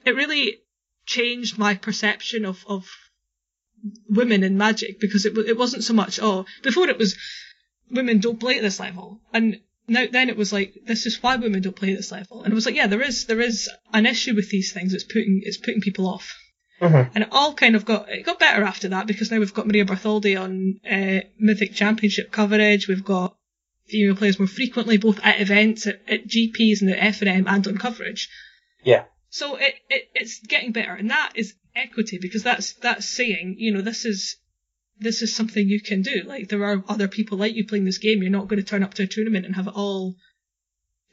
it 0.05 0.15
really 0.15 0.59
changed 1.07 1.59
my 1.59 1.75
perception 1.75 2.45
of 2.45 2.65
of 2.69 2.87
women 4.09 4.43
in 4.43 4.57
Magic 4.59 4.99
because 5.01 5.27
it 5.27 5.37
it 5.39 5.57
wasn't 5.59 5.85
so 5.85 5.95
much 5.95 6.19
oh 6.23 6.45
before 6.63 6.89
it 6.89 6.99
was 6.99 7.17
women 7.91 8.19
don't 8.19 8.41
play 8.41 8.57
at 8.57 8.63
this 8.63 8.81
level 8.81 9.21
and 9.33 9.61
now 9.87 10.05
then 10.11 10.29
it 10.29 10.37
was 10.37 10.53
like 10.53 10.75
this 10.87 11.07
is 11.07 11.23
why 11.23 11.37
women 11.37 11.63
don't 11.63 11.77
play 11.77 11.93
at 11.93 11.97
this 11.97 12.11
level 12.11 12.43
and 12.43 12.53
it 12.53 12.55
was 12.55 12.67
like 12.67 12.75
yeah 12.75 12.87
there 12.89 13.03
is 13.03 13.27
there 13.27 13.41
is 13.41 13.71
an 13.93 14.07
issue 14.07 14.35
with 14.35 14.51
these 14.51 14.73
things 14.73 14.93
it's 14.93 15.05
putting 15.05 15.41
it's 15.45 15.57
putting 15.59 15.81
people 15.81 16.07
off 16.09 16.35
Mhm. 16.81 17.11
and 17.15 17.25
it 17.25 17.31
all 17.33 17.55
kind 17.55 17.75
of 17.75 17.87
got 17.87 18.11
it 18.11 18.23
got 18.27 18.39
better 18.39 18.63
after 18.63 18.89
that 18.89 19.07
because 19.07 19.31
now 19.31 19.39
we've 19.39 19.55
got 19.55 19.67
Maria 19.67 19.87
Bartholdi 19.87 20.39
on 20.39 20.79
uh, 20.85 21.21
Mythic 21.39 21.73
Championship 21.75 22.31
coverage. 22.31 22.87
We've 22.87 23.03
got 23.03 23.35
female 23.87 24.15
players 24.15 24.39
more 24.39 24.47
frequently, 24.47 24.99
both 24.99 25.19
at 25.25 25.41
events, 25.41 25.87
at, 25.87 26.03
at 26.07 26.27
GPs 26.27 26.83
and 26.83 26.91
at 26.91 27.15
FNM, 27.15 27.45
and 27.49 27.67
on 27.67 27.79
coverage. 27.79 28.29
Yeah. 28.85 29.05
So 29.31 29.57
it, 29.57 29.75
it 29.89 30.03
it's 30.15 30.39
getting 30.41 30.73
better, 30.73 30.93
and 30.93 31.09
that 31.11 31.33
is 31.35 31.55
equity 31.77 32.19
because 32.21 32.43
that's 32.43 32.73
that's 32.75 33.07
saying 33.07 33.57
you 33.59 33.73
know 33.73 33.83
this 33.83 34.05
is 34.05 34.37
this 34.99 35.23
is 35.23 35.35
something 35.35 35.69
you 35.69 35.81
can 35.81 36.03
do. 36.03 36.23
Like 36.25 36.49
there 36.49 36.65
are 36.65 36.83
other 36.89 37.09
people 37.09 37.39
like 37.39 37.55
you 37.55 37.67
playing 37.67 37.85
this 37.85 37.99
game. 37.99 38.23
You're 38.23 38.31
not 38.31 38.49
going 38.49 38.63
to 38.63 38.69
turn 38.69 38.83
up 38.83 38.95
to 38.95 39.03
a 39.03 39.07
tournament 39.07 39.47
and 39.47 39.55
have 39.55 39.67
it 39.67 39.75
all 39.77 40.17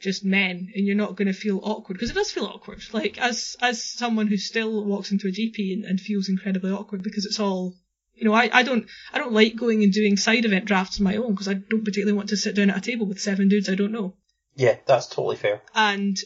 just 0.00 0.24
men, 0.24 0.70
and 0.74 0.86
you're 0.86 0.96
not 0.96 1.16
going 1.16 1.28
to 1.28 1.34
feel 1.34 1.60
awkward 1.62 1.94
because 1.94 2.10
it 2.10 2.14
does 2.14 2.30
feel 2.30 2.46
awkward. 2.46 2.82
Like 2.92 3.18
as 3.18 3.56
as 3.60 3.84
someone 3.84 4.26
who 4.26 4.36
still 4.36 4.84
walks 4.84 5.12
into 5.12 5.28
a 5.28 5.30
GP 5.30 5.72
and, 5.72 5.84
and 5.84 6.00
feels 6.00 6.28
incredibly 6.28 6.70
awkward 6.70 7.02
because 7.02 7.26
it's 7.26 7.40
all. 7.40 7.74
You 8.14 8.24
know, 8.24 8.32
I, 8.32 8.48
I 8.52 8.62
don't 8.62 8.86
I 9.12 9.18
don't 9.18 9.32
like 9.32 9.56
going 9.56 9.82
and 9.82 9.92
doing 9.92 10.16
side 10.16 10.44
event 10.44 10.66
drafts 10.66 11.00
on 11.00 11.04
my 11.04 11.16
own 11.16 11.32
because 11.32 11.48
I 11.48 11.54
don't 11.54 11.84
particularly 11.84 12.16
want 12.16 12.28
to 12.28 12.36
sit 12.36 12.54
down 12.54 12.70
at 12.70 12.76
a 12.76 12.80
table 12.80 13.06
with 13.06 13.20
seven 13.20 13.48
dudes 13.48 13.68
I 13.68 13.74
don't 13.74 13.90
know. 13.90 14.14
Yeah, 14.54 14.76
that's 14.86 15.08
totally 15.08 15.34
fair. 15.34 15.62
And 15.74 16.16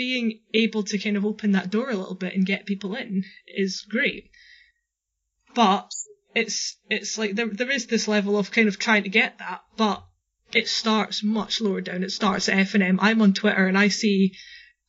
being 0.00 0.40
able 0.54 0.82
to 0.82 0.96
kind 0.96 1.18
of 1.18 1.26
open 1.26 1.52
that 1.52 1.68
door 1.68 1.90
a 1.90 1.94
little 1.94 2.14
bit 2.14 2.34
and 2.34 2.46
get 2.46 2.64
people 2.64 2.94
in 2.94 3.22
is 3.46 3.84
great. 3.86 4.30
But 5.54 5.92
it's 6.34 6.78
it's 6.88 7.18
like 7.18 7.34
there 7.34 7.48
there 7.48 7.70
is 7.70 7.86
this 7.86 8.08
level 8.08 8.38
of 8.38 8.50
kind 8.50 8.66
of 8.66 8.78
trying 8.78 9.02
to 9.02 9.10
get 9.10 9.36
that, 9.40 9.60
but 9.76 10.02
it 10.54 10.68
starts 10.68 11.22
much 11.22 11.60
lower 11.60 11.82
down. 11.82 12.02
It 12.02 12.12
starts 12.12 12.48
at 12.48 12.58
F 12.58 12.72
and 12.72 12.82
M. 12.82 12.98
I'm 13.02 13.20
on 13.20 13.34
Twitter 13.34 13.66
and 13.66 13.76
I 13.76 13.88
see 13.88 14.32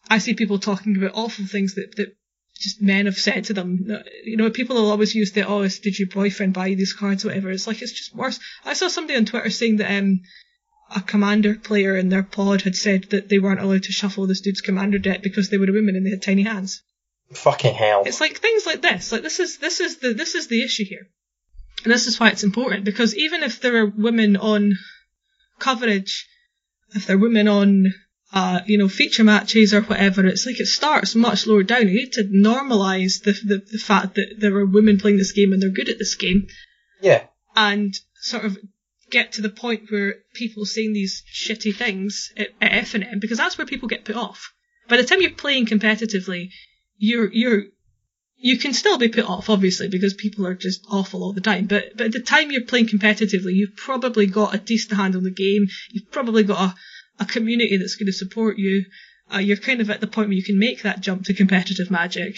I 0.10 0.20
see 0.20 0.34
people 0.34 0.60
talking 0.60 0.96
about 0.96 1.12
awful 1.14 1.46
things 1.46 1.76
that 1.76 1.98
that 1.98 2.16
just 2.58 2.82
men 2.82 3.06
have 3.06 3.18
said 3.18 3.44
to 3.46 3.54
them. 3.54 3.86
You 4.24 4.38
know, 4.38 4.50
people 4.50 4.78
will 4.78 4.92
always 4.92 5.14
use 5.14 5.34
the 5.34 5.46
oh, 5.46 5.68
did 5.68 6.00
your 6.00 6.08
boyfriend 6.08 6.54
buy 6.54 6.68
you 6.68 6.78
these 6.78 6.94
cards, 6.94 7.26
or 7.26 7.28
whatever. 7.28 7.52
It's 7.52 7.68
like 7.68 7.82
it's 7.82 7.92
just 7.92 8.16
worse. 8.16 8.40
I 8.64 8.76
saw 8.76 8.88
somebody 8.88 9.18
on 9.18 9.26
Twitter 9.26 9.50
saying 9.50 9.76
that 9.78 9.92
um 9.92 10.22
a 10.96 11.02
commander 11.02 11.56
player 11.56 11.96
in 11.98 12.10
their 12.10 12.24
pod 12.24 12.62
had 12.62 12.76
said 12.76 13.06
that 13.12 13.30
they 13.30 13.40
weren't 13.40 13.60
allowed 13.62 13.84
to 13.84 13.92
shuffle 13.92 14.28
this 14.28 14.42
dude's 14.42 14.62
commander 14.62 15.00
deck 15.00 15.22
because 15.24 15.50
they 15.50 15.58
were 15.58 15.70
a 15.70 15.74
woman 15.74 15.96
and 15.96 16.06
they 16.06 16.10
had 16.12 16.22
tiny 16.22 16.44
hands. 16.44 16.82
Fucking 17.34 17.74
hell. 17.76 18.04
It's 18.06 18.20
like 18.22 18.38
things 18.40 18.66
like 18.66 18.82
this. 18.82 19.12
Like 19.12 19.22
this 19.24 19.40
is 19.40 19.58
this 19.58 19.80
is 19.80 19.98
the 20.00 20.14
this 20.14 20.36
is 20.36 20.48
the 20.48 20.64
issue 20.64 20.84
here. 20.86 21.08
And 21.84 21.92
this 21.94 22.08
is 22.08 22.20
why 22.20 22.30
it's 22.30 22.44
important 22.44 22.84
because 22.84 23.16
even 23.16 23.42
if 23.44 23.62
there 23.62 23.78
are 23.82 23.86
women 23.86 24.36
on 24.38 24.74
coverage, 25.60 26.28
if 26.94 27.08
there 27.08 27.16
are 27.16 27.20
women 27.20 27.48
on 27.48 27.94
uh, 28.34 28.62
you 28.66 28.78
know, 28.78 28.88
feature 28.88 29.24
matches 29.26 29.74
or 29.74 29.82
whatever, 29.82 30.26
it's 30.26 30.46
like 30.46 30.60
it 30.60 30.66
starts 30.66 31.16
much 31.16 31.48
lower 31.48 31.64
down. 31.64 31.88
You 31.90 31.96
need 31.96 32.14
to 32.14 32.24
normalise 32.24 33.24
the, 33.24 33.34
the 33.34 33.62
the 33.72 33.78
fact 33.78 34.16
that 34.16 34.36
there 34.40 34.56
are 34.56 34.66
women 34.66 34.98
playing 35.00 35.18
this 35.18 35.34
game 35.34 35.52
and 35.54 35.62
they're 35.62 35.70
good 35.70 35.90
at 35.90 36.00
this 36.00 36.16
game 36.16 36.48
Yeah. 37.02 37.24
and 37.56 37.94
sort 38.22 38.46
of 38.46 38.58
get 39.12 39.34
to 39.34 39.42
the 39.42 39.50
point 39.50 39.92
where 39.92 40.16
people 40.34 40.66
saying 40.66 40.94
these 40.94 41.24
shitty 41.32 41.76
things 41.76 42.32
at, 42.38 42.48
at 42.62 42.74
F&M 42.74 43.20
because 43.20 43.38
that's 43.38 43.58
where 43.58 43.68
people 43.68 43.90
get 43.90 44.06
put 44.06 44.16
off. 44.16 44.54
By 44.88 44.98
the 44.98 45.04
time 45.04 45.22
you're 45.22 45.32
playing 45.32 45.68
competitively, 45.68 46.50
you're 46.98 47.32
you're 47.32 47.64
you 48.44 48.58
can 48.58 48.74
still 48.74 48.98
be 48.98 49.08
put 49.08 49.26
off, 49.26 49.50
obviously, 49.50 49.88
because 49.88 50.16
people 50.16 50.48
are 50.48 50.56
just 50.56 50.84
awful 50.90 51.24
all 51.24 51.34
the 51.34 51.42
time. 51.42 51.68
But 51.68 51.96
but 51.96 52.08
at 52.08 52.12
the 52.12 52.20
time 52.20 52.52
you're 52.52 52.66
playing 52.66 52.88
competitively, 52.88 53.54
you've 53.54 53.76
probably 53.76 54.26
got 54.26 54.56
a 54.56 54.58
decent 54.58 54.98
hand 55.00 55.16
on 55.16 55.24
the 55.24 55.32
game. 55.32 55.68
You've 55.92 56.12
probably 56.12 56.44
got 56.44 56.72
a, 57.20 57.24
a 57.24 57.26
community 57.26 57.78
that's 57.78 57.96
going 57.96 58.08
to 58.08 58.14
support 58.14 58.58
you. 58.58 58.86
Uh, 59.34 59.38
you're 59.38 59.58
kind 59.58 59.80
of 59.80 59.90
at 59.90 60.02
the 60.02 60.08
point 60.08 60.30
where 60.30 60.38
you 60.38 60.44
can 60.44 60.60
make 60.60 60.82
that 60.82 61.02
jump 61.02 61.26
to 61.26 61.34
competitive 61.34 61.92
magic. 61.92 62.36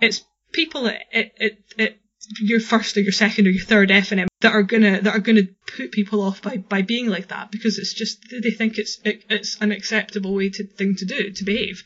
It's 0.00 0.24
people 0.52 0.88
at, 0.88 1.02
at, 1.12 1.30
at, 1.40 1.52
at 1.78 1.96
your 2.40 2.60
first 2.60 2.96
or 2.96 3.00
your 3.00 3.12
second 3.12 3.46
or 3.46 3.50
your 3.50 3.64
third 3.64 3.90
FNM 3.90 4.28
that 4.40 4.52
are 4.52 4.62
gonna 4.62 5.00
that 5.00 5.14
are 5.14 5.20
gonna 5.20 5.48
put 5.76 5.92
people 5.92 6.22
off 6.22 6.42
by, 6.42 6.56
by 6.56 6.82
being 6.82 7.08
like 7.08 7.28
that 7.28 7.50
because 7.50 7.78
it's 7.78 7.94
just 7.94 8.18
they 8.30 8.50
think 8.50 8.78
it's 8.78 8.98
it, 9.04 9.24
it's 9.28 9.60
an 9.60 9.72
acceptable 9.72 10.34
way 10.34 10.50
to 10.50 10.66
thing 10.66 10.94
to 10.96 11.04
do 11.04 11.32
to 11.32 11.44
behave. 11.44 11.82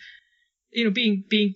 You 0.70 0.84
know, 0.84 0.90
being 0.90 1.24
being 1.28 1.54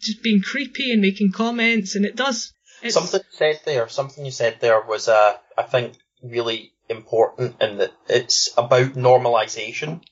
just 0.00 0.22
being 0.22 0.42
creepy 0.42 0.92
and 0.92 1.02
making 1.02 1.32
comments 1.32 1.96
and 1.96 2.04
it 2.04 2.14
does 2.14 2.52
it's, 2.82 2.94
Something 2.94 3.20
you 3.20 3.36
said 3.36 3.60
there, 3.64 3.88
something 3.88 4.24
you 4.24 4.30
said 4.30 4.58
there 4.60 4.80
was, 4.80 5.08
uh, 5.08 5.36
I 5.56 5.62
think, 5.62 5.94
really 6.22 6.72
important 6.88 7.60
in 7.60 7.78
that 7.78 7.92
it's 8.08 8.50
about 8.56 8.92
normalization. 8.92 10.02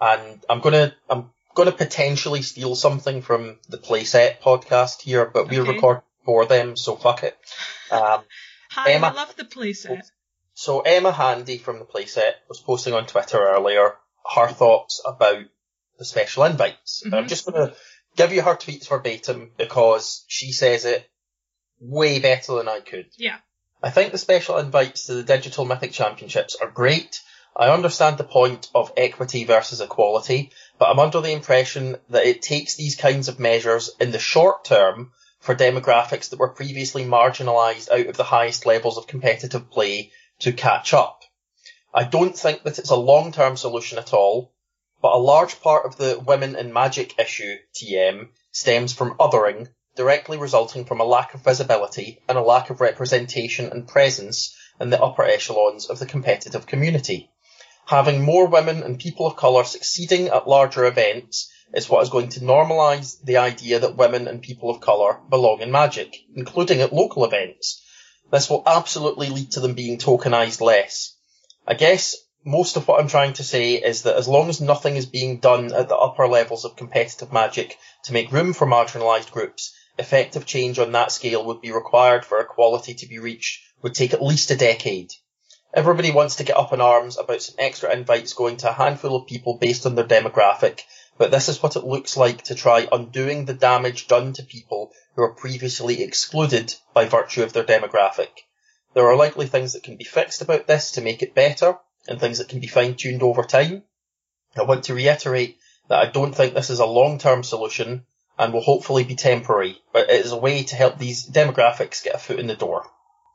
And 0.00 0.44
I'm 0.48 0.60
gonna, 0.60 0.94
I'm 1.08 1.30
gonna 1.54 1.72
potentially 1.72 2.42
steal 2.42 2.74
something 2.74 3.22
from 3.22 3.58
the 3.68 3.78
Playset 3.78 4.40
podcast 4.40 5.02
here, 5.02 5.26
but 5.26 5.48
we 5.48 5.58
record 5.58 6.02
for 6.28 6.44
them, 6.44 6.76
so 6.76 6.94
fuck 6.94 7.22
it. 7.24 7.34
Um, 7.90 8.20
Hi, 8.72 8.90
Emma- 8.92 9.06
I 9.06 9.12
love 9.12 9.34
the 9.36 9.44
playset. 9.46 10.02
so 10.52 10.80
Emma 10.80 11.10
Handy 11.10 11.56
from 11.56 11.78
the 11.78 11.86
Playset 11.86 12.34
was 12.50 12.60
posting 12.60 12.92
on 12.92 13.06
Twitter 13.06 13.38
earlier 13.38 13.94
her 14.34 14.48
thoughts 14.48 15.00
about 15.06 15.44
the 15.98 16.04
special 16.04 16.44
invites. 16.44 17.00
And 17.02 17.14
I'm 17.14 17.28
just 17.28 17.46
gonna 17.46 17.72
give 18.14 18.34
you 18.34 18.42
her 18.42 18.56
tweets 18.56 18.88
verbatim 18.90 19.52
because 19.56 20.22
she 20.28 20.52
says 20.52 20.84
it 20.84 21.08
way 21.80 22.18
better 22.18 22.56
than 22.56 22.68
I 22.68 22.80
could. 22.80 23.06
Yeah. 23.16 23.38
I 23.82 23.88
think 23.88 24.12
the 24.12 24.18
special 24.18 24.58
invites 24.58 25.06
to 25.06 25.14
the 25.14 25.22
Digital 25.22 25.64
Mythic 25.64 25.92
Championships 25.92 26.56
are 26.60 26.70
great. 26.70 27.22
I 27.56 27.70
understand 27.70 28.18
the 28.18 28.24
point 28.24 28.68
of 28.74 28.92
equity 28.98 29.44
versus 29.44 29.80
equality, 29.80 30.50
but 30.78 30.90
I'm 30.90 30.98
under 30.98 31.22
the 31.22 31.32
impression 31.32 31.96
that 32.10 32.26
it 32.26 32.42
takes 32.42 32.74
these 32.76 32.96
kinds 32.96 33.28
of 33.28 33.38
measures 33.40 33.88
in 33.98 34.10
the 34.10 34.18
short 34.18 34.66
term 34.66 35.12
for 35.48 35.54
demographics 35.54 36.28
that 36.28 36.38
were 36.38 36.50
previously 36.50 37.06
marginalised 37.06 37.90
out 37.90 38.06
of 38.06 38.18
the 38.18 38.22
highest 38.22 38.66
levels 38.66 38.98
of 38.98 39.06
competitive 39.06 39.70
play 39.70 40.12
to 40.38 40.52
catch 40.52 40.92
up. 40.92 41.22
I 41.94 42.04
don't 42.04 42.36
think 42.36 42.64
that 42.64 42.78
it's 42.78 42.90
a 42.90 42.96
long-term 42.96 43.56
solution 43.56 43.96
at 43.96 44.12
all, 44.12 44.52
but 45.00 45.14
a 45.14 45.16
large 45.16 45.58
part 45.62 45.86
of 45.86 45.96
the 45.96 46.22
women 46.22 46.54
in 46.54 46.74
magic 46.74 47.18
issue, 47.18 47.56
TM, 47.74 48.28
stems 48.50 48.92
from 48.92 49.16
othering, 49.16 49.68
directly 49.96 50.36
resulting 50.36 50.84
from 50.84 51.00
a 51.00 51.04
lack 51.04 51.32
of 51.32 51.44
visibility 51.44 52.20
and 52.28 52.36
a 52.36 52.42
lack 52.42 52.68
of 52.68 52.82
representation 52.82 53.70
and 53.72 53.88
presence 53.88 54.54
in 54.78 54.90
the 54.90 55.02
upper 55.02 55.24
echelons 55.24 55.86
of 55.86 55.98
the 55.98 56.04
competitive 56.04 56.66
community. 56.66 57.30
Having 57.86 58.20
more 58.20 58.48
women 58.48 58.82
and 58.82 59.00
people 59.00 59.26
of 59.26 59.36
colour 59.36 59.64
succeeding 59.64 60.28
at 60.28 60.46
larger 60.46 60.84
events 60.84 61.50
is 61.74 61.88
what 61.88 62.02
is 62.02 62.10
going 62.10 62.28
to 62.30 62.40
normalise 62.40 63.22
the 63.22 63.36
idea 63.36 63.78
that 63.80 63.96
women 63.96 64.28
and 64.28 64.42
people 64.42 64.70
of 64.70 64.80
colour 64.80 65.20
belong 65.28 65.60
in 65.60 65.70
magic, 65.70 66.16
including 66.34 66.80
at 66.80 66.92
local 66.92 67.24
events. 67.24 67.84
This 68.30 68.48
will 68.48 68.62
absolutely 68.66 69.28
lead 69.28 69.52
to 69.52 69.60
them 69.60 69.74
being 69.74 69.98
tokenised 69.98 70.60
less. 70.60 71.14
I 71.66 71.74
guess 71.74 72.16
most 72.44 72.76
of 72.76 72.86
what 72.88 73.00
I'm 73.00 73.08
trying 73.08 73.34
to 73.34 73.44
say 73.44 73.74
is 73.74 74.02
that 74.02 74.16
as 74.16 74.28
long 74.28 74.48
as 74.48 74.60
nothing 74.60 74.96
is 74.96 75.06
being 75.06 75.38
done 75.38 75.72
at 75.74 75.88
the 75.88 75.96
upper 75.96 76.26
levels 76.26 76.64
of 76.64 76.76
competitive 76.76 77.32
magic 77.32 77.76
to 78.04 78.12
make 78.12 78.32
room 78.32 78.54
for 78.54 78.66
marginalised 78.66 79.30
groups, 79.30 79.74
effective 79.98 80.46
change 80.46 80.78
on 80.78 80.92
that 80.92 81.12
scale 81.12 81.44
would 81.44 81.60
be 81.60 81.72
required 81.72 82.24
for 82.24 82.40
equality 82.40 82.94
to 82.94 83.06
be 83.06 83.18
reached 83.18 83.60
would 83.82 83.94
take 83.94 84.14
at 84.14 84.22
least 84.22 84.50
a 84.50 84.56
decade. 84.56 85.12
Everybody 85.74 86.10
wants 86.10 86.36
to 86.36 86.44
get 86.44 86.56
up 86.56 86.72
in 86.72 86.80
arms 86.80 87.18
about 87.18 87.42
some 87.42 87.56
extra 87.58 87.92
invites 87.92 88.32
going 88.32 88.56
to 88.58 88.70
a 88.70 88.72
handful 88.72 89.16
of 89.16 89.26
people 89.26 89.58
based 89.58 89.84
on 89.84 89.94
their 89.94 90.06
demographic, 90.06 90.80
but 91.18 91.30
this 91.30 91.48
is 91.48 91.62
what 91.62 91.76
it 91.76 91.84
looks 91.84 92.16
like 92.16 92.42
to 92.44 92.54
try 92.54 92.88
undoing 92.90 93.44
the 93.44 93.54
damage 93.54 94.06
done 94.06 94.32
to 94.32 94.42
people 94.42 94.92
who 95.14 95.22
are 95.22 95.34
previously 95.34 96.02
excluded 96.02 96.74
by 96.94 97.04
virtue 97.04 97.42
of 97.42 97.52
their 97.52 97.64
demographic. 97.64 98.30
There 98.94 99.06
are 99.06 99.16
likely 99.16 99.46
things 99.46 99.74
that 99.74 99.82
can 99.82 99.96
be 99.96 100.04
fixed 100.04 100.42
about 100.42 100.66
this 100.66 100.92
to 100.92 101.00
make 101.00 101.22
it 101.22 101.34
better, 101.34 101.76
and 102.06 102.18
things 102.18 102.38
that 102.38 102.48
can 102.48 102.60
be 102.60 102.66
fine 102.66 102.94
tuned 102.94 103.22
over 103.22 103.42
time. 103.42 103.82
I 104.56 104.62
want 104.62 104.84
to 104.84 104.94
reiterate 104.94 105.58
that 105.88 105.98
I 105.98 106.10
don't 106.10 106.34
think 106.34 106.54
this 106.54 106.70
is 106.70 106.78
a 106.78 106.86
long 106.86 107.18
term 107.18 107.42
solution 107.42 108.06
and 108.38 108.52
will 108.52 108.62
hopefully 108.62 109.04
be 109.04 109.16
temporary, 109.16 109.78
but 109.92 110.08
it 110.08 110.24
is 110.24 110.32
a 110.32 110.36
way 110.36 110.62
to 110.62 110.76
help 110.76 110.98
these 110.98 111.28
demographics 111.28 112.02
get 112.02 112.14
a 112.14 112.18
foot 112.18 112.38
in 112.38 112.46
the 112.46 112.54
door. 112.54 112.86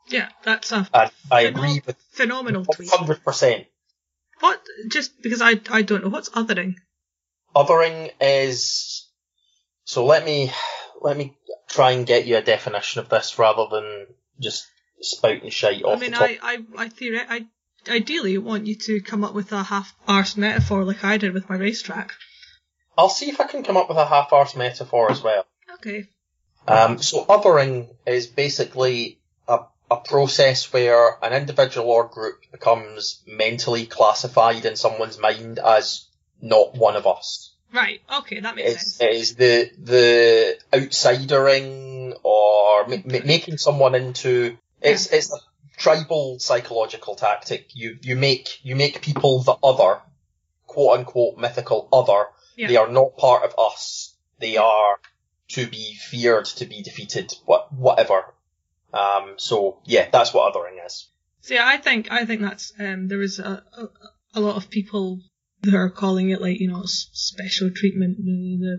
Yeah, 0.08 0.28
that's 0.42 0.72
a 0.72 0.88
And 0.92 1.10
I 1.30 1.42
agree 1.42 1.80
with 1.86 1.96
phenomenal 2.10 2.64
tweet. 2.64 2.90
100%. 2.90 3.66
What? 4.40 4.62
Just 4.88 5.22
because 5.22 5.40
I 5.40 5.60
I 5.70 5.82
don't 5.82 6.02
know 6.02 6.10
what's 6.10 6.30
othering. 6.30 6.76
Othering 7.54 8.10
is 8.20 9.06
so 9.84 10.04
let 10.06 10.24
me 10.24 10.52
let 11.00 11.16
me 11.16 11.36
try 11.68 11.92
and 11.92 12.06
get 12.06 12.26
you 12.26 12.36
a 12.36 12.42
definition 12.42 13.00
of 13.00 13.08
this 13.08 13.38
rather 13.38 13.66
than 13.70 14.06
just 14.40 14.66
spouting 15.00 15.50
shite 15.50 15.84
I 15.84 15.88
off 15.88 16.00
mean, 16.00 16.10
the 16.12 16.16
top. 16.16 16.30
I 16.42 16.56
mean 16.56 16.66
I 16.76 16.82
I, 16.84 16.88
theori- 16.88 17.26
I 17.28 17.46
ideally 17.90 18.38
want 18.38 18.66
you 18.66 18.74
to 18.76 19.00
come 19.00 19.24
up 19.24 19.34
with 19.34 19.52
a 19.52 19.62
half-arsed 19.62 20.36
metaphor 20.36 20.84
like 20.84 21.04
I 21.04 21.18
did 21.18 21.34
with 21.34 21.48
my 21.48 21.56
racetrack. 21.56 22.12
I'll 22.96 23.08
see 23.08 23.28
if 23.28 23.40
I 23.40 23.46
can 23.46 23.62
come 23.62 23.76
up 23.76 23.88
with 23.88 23.98
a 23.98 24.06
half-arse 24.06 24.56
metaphor 24.56 25.10
as 25.10 25.22
well. 25.22 25.46
Okay. 25.74 26.04
Um, 26.66 26.98
so 26.98 27.24
othering 27.26 27.88
is 28.06 28.26
basically 28.26 29.18
a, 29.46 29.60
a 29.90 29.96
process 29.96 30.72
where 30.72 31.18
an 31.22 31.32
individual 31.34 31.90
or 31.90 32.08
group 32.08 32.40
becomes 32.52 33.22
mentally 33.26 33.84
classified 33.84 34.64
in 34.64 34.76
someone's 34.76 35.18
mind 35.18 35.58
as 35.58 36.06
not 36.44 36.74
one 36.76 36.94
of 36.96 37.06
us. 37.06 37.52
Right. 37.72 38.00
Okay, 38.18 38.38
that 38.38 38.54
makes 38.54 38.70
It's, 38.70 38.94
sense. 38.94 39.00
it 39.00 39.16
is 39.16 39.34
the 39.34 39.70
the 39.78 40.58
outsidering 40.72 42.14
or 42.22 42.86
ma- 42.86 42.96
ma- 43.04 43.24
making 43.24 43.58
someone 43.58 43.94
into 43.96 44.56
it's 44.80 45.12
it's 45.12 45.32
a 45.32 45.38
tribal 45.76 46.38
psychological 46.38 47.16
tactic. 47.16 47.70
You 47.74 47.98
you 48.02 48.14
make 48.14 48.60
you 48.62 48.76
make 48.76 49.02
people 49.02 49.42
the 49.42 49.56
other, 49.62 50.00
quote 50.66 50.98
unquote 51.00 51.38
mythical 51.38 51.88
other. 51.92 52.26
Yeah. 52.56 52.68
They 52.68 52.76
are 52.76 52.88
not 52.88 53.16
part 53.16 53.42
of 53.42 53.54
us. 53.58 54.14
They 54.38 54.56
are 54.56 54.98
to 55.48 55.66
be 55.66 55.94
feared, 55.94 56.44
to 56.46 56.66
be 56.66 56.82
defeated, 56.82 57.34
what 57.44 57.72
whatever. 57.72 58.32
Um, 58.92 59.34
so 59.36 59.80
yeah, 59.84 60.08
that's 60.12 60.32
what 60.32 60.54
othering 60.54 60.84
is. 60.86 61.08
So 61.40 61.54
yeah, 61.54 61.66
I 61.66 61.78
think 61.78 62.12
I 62.12 62.24
think 62.24 62.40
that's 62.42 62.72
um 62.78 63.08
there 63.08 63.22
is 63.22 63.40
a, 63.40 63.64
a 63.76 63.88
a 64.34 64.40
lot 64.40 64.56
of 64.56 64.70
people 64.70 65.20
that 65.64 65.74
are 65.74 65.90
calling 65.90 66.30
it 66.30 66.40
like 66.40 66.60
you 66.60 66.68
know 66.68 66.82
special 66.84 67.70
treatment 67.70 68.18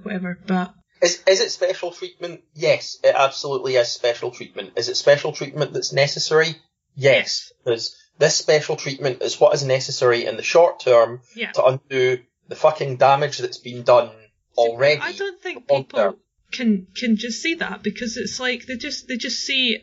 whatever, 0.04 0.40
but 0.48 0.74
Is 1.02 1.22
is 1.28 1.42
it 1.42 1.52
special 1.52 1.92
treatment? 1.92 2.42
Yes, 2.54 2.98
it 3.04 3.16
absolutely 3.16 3.76
is 3.76 3.90
special 3.90 4.32
treatment. 4.32 4.74
Is 4.76 4.90
it 4.90 4.96
special 4.96 5.32
treatment 5.32 5.74
that's 5.74 5.94
necessary? 5.94 6.56
Yes, 6.96 7.52
because 7.64 7.96
this 8.18 8.36
special 8.36 8.76
treatment 8.76 9.22
is 9.22 9.40
what 9.40 9.54
is 9.54 9.64
necessary 9.64 10.26
in 10.26 10.38
the 10.38 10.44
short 10.44 10.80
term 10.80 11.22
yeah. 11.36 11.52
to 11.52 11.66
undo 11.66 12.20
the 12.48 12.56
fucking 12.56 12.98
damage 12.98 13.40
that's 13.40 13.58
been 13.58 13.84
done 13.84 14.12
already. 14.58 15.02
I 15.02 15.12
don't 15.12 15.42
think 15.42 15.68
people 15.68 16.18
can 16.52 16.88
can 16.96 17.18
just 17.18 17.42
see 17.42 17.56
that 17.56 17.84
because 17.84 18.18
it's 18.18 18.40
like 18.40 18.66
they 18.66 18.78
just 18.78 19.08
they 19.08 19.18
just 19.18 19.40
see 19.40 19.80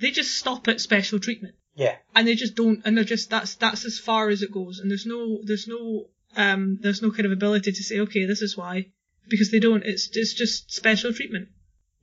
they 0.00 0.10
just 0.10 0.36
stop 0.36 0.68
at 0.68 0.80
special 0.80 1.18
treatment 1.18 1.54
Yeah, 1.74 1.96
and 2.14 2.26
they 2.26 2.34
just 2.34 2.56
don't 2.56 2.82
and 2.84 2.96
they're 2.96 3.04
just 3.04 3.30
that's 3.30 3.54
that's 3.54 3.84
as 3.84 3.98
far 3.98 4.28
as 4.28 4.42
it 4.42 4.52
goes 4.52 4.80
and 4.80 4.90
there's 4.90 5.06
no 5.06 5.40
there's 5.44 5.68
no 5.68 6.06
um 6.36 6.78
there's 6.80 7.02
no 7.02 7.10
kind 7.10 7.26
of 7.26 7.32
ability 7.32 7.72
to 7.72 7.82
say 7.82 8.00
okay 8.00 8.24
this 8.26 8.42
is 8.42 8.56
why 8.56 8.86
because 9.28 9.50
they 9.50 9.58
don't 9.60 9.84
it's 9.84 10.08
it's 10.12 10.34
just 10.34 10.72
special 10.72 11.12
treatment 11.12 11.48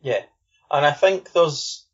yeah, 0.01 0.21
and 0.71 0.85
I 0.85 0.91
think 0.91 1.31
there's 1.33 1.85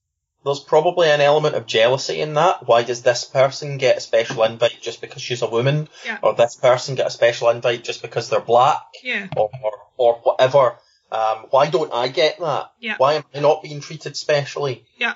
there's 0.43 0.59
probably 0.59 1.09
an 1.09 1.21
element 1.21 1.55
of 1.55 1.65
jealousy 1.65 2.19
in 2.19 2.33
that. 2.33 2.67
Why 2.67 2.83
does 2.83 3.01
this 3.01 3.23
person 3.23 3.77
get 3.77 3.95
a 3.97 4.01
special 4.01 4.43
invite 4.43 4.81
just 4.81 4.99
because 4.99 5.21
she's 5.21 5.41
a 5.41 5.49
woman, 5.49 5.87
Yeah. 6.05 6.19
or 6.21 6.33
this 6.35 6.55
person 6.57 6.95
get 6.95 7.07
a 7.07 7.09
special 7.11 7.49
invite 7.49 7.85
just 7.85 8.01
because 8.01 8.29
they're 8.29 8.41
black? 8.41 8.83
yeah 9.01 9.29
or 9.37 9.49
or 9.95 10.15
whatever. 10.23 10.77
Um, 11.11 11.47
why 11.49 11.69
don't 11.69 11.93
I 11.93 12.09
get 12.09 12.39
that? 12.41 12.71
Yeah. 12.79 12.95
Why 12.97 13.13
am 13.13 13.23
I 13.33 13.39
not 13.39 13.63
being 13.63 13.79
treated 13.79 14.17
specially? 14.17 14.85
Yeah. 14.97 15.13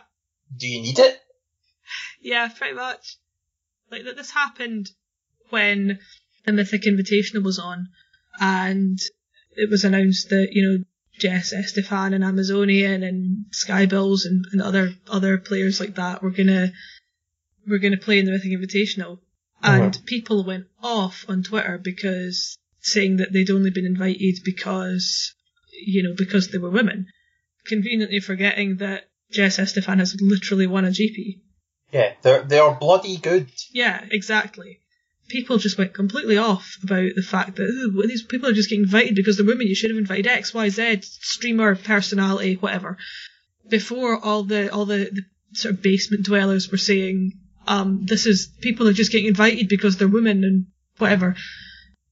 Do 0.56 0.66
you 0.66 0.82
need 0.82 0.98
it? 0.98 1.20
yeah 2.22 2.48
pretty 2.48 2.74
much 2.76 3.18
like 3.92 4.06
that 4.06 4.16
this 4.16 4.32
happened 4.32 4.90
when 5.50 6.00
the 6.48 6.54
mythic 6.54 6.84
invitational 6.84 7.44
was 7.44 7.60
on 7.60 7.90
and 8.40 9.00
it 9.52 9.70
was 9.70 9.84
announced 9.84 10.30
that 10.30 10.50
you 10.52 10.68
know 10.68 10.84
Jess 11.20 11.52
Estephan 11.52 12.14
and 12.14 12.24
Amazonian 12.24 13.04
and 13.04 13.46
Skybills 13.52 14.26
and, 14.26 14.46
and 14.52 14.62
other 14.62 14.94
other 15.10 15.38
players 15.38 15.80
like 15.80 15.96
that 15.96 16.22
were 16.22 16.32
gonna 16.32 16.72
were 17.68 17.80
gonna 17.80 17.98
play 17.98 18.20
in 18.20 18.26
the 18.26 18.32
Mythic 18.32 18.52
Invitational, 18.52 19.20
uh-huh. 19.64 19.84
and 19.84 20.00
people 20.06 20.46
went 20.46 20.68
off 20.82 21.26
on 21.28 21.44
Twitter 21.44 21.78
because 21.78 22.58
saying 22.80 23.18
that 23.18 23.34
they'd 23.34 23.50
only 23.50 23.72
been 23.72 23.86
invited 23.86 24.38
because 24.46 25.34
you 25.72 26.04
know 26.04 26.14
because 26.16 26.50
they 26.50 26.60
were 26.60 26.70
women, 26.70 27.08
conveniently 27.66 28.20
forgetting 28.20 28.78
that 28.78 29.10
Jess 29.32 29.58
Estephan 29.58 30.00
has 30.00 30.16
literally 30.22 30.68
won 30.68 30.86
a 30.86 30.90
GP. 30.90 31.42
Yeah, 31.92 32.14
they're 32.22 32.44
they 32.44 32.60
are 32.60 32.76
bloody 32.76 33.18
good. 33.18 33.50
Yeah, 33.72 34.06
exactly. 34.12 34.82
People 35.30 35.58
just 35.58 35.78
went 35.78 35.94
completely 35.94 36.38
off 36.38 36.78
about 36.84 37.10
the 37.16 37.22
fact 37.22 37.58
that 37.58 38.06
these 38.08 38.24
people 38.24 38.50
are 38.50 38.54
just 38.54 38.70
getting 38.70 38.86
invited 38.86 39.16
because 39.16 39.38
they're 39.38 39.46
women. 39.46 39.68
You 39.68 39.76
should 39.76 39.92
have 39.92 39.98
invited 39.98 40.28
X, 40.28 40.54
Y, 40.54 40.70
Z 40.70 41.02
streamer, 41.02 41.76
personality, 41.76 42.56
whatever. 42.56 42.98
Before 43.68 44.18
all 44.18 44.44
the 44.44 44.72
all 44.74 44.86
the, 44.86 45.10
the 45.12 45.24
sort 45.54 45.76
of 45.76 45.82
basement 45.82 46.26
dwellers 46.26 46.72
were 46.72 46.78
saying, 46.78 47.34
um, 47.68 48.06
this 48.06 48.26
is 48.26 48.48
people 48.62 48.88
are 48.88 48.94
just 48.94 49.12
getting 49.12 49.28
invited 49.28 49.68
because 49.68 49.98
they're 49.98 50.08
women 50.08 50.44
and 50.44 50.68
whatever. 50.98 51.36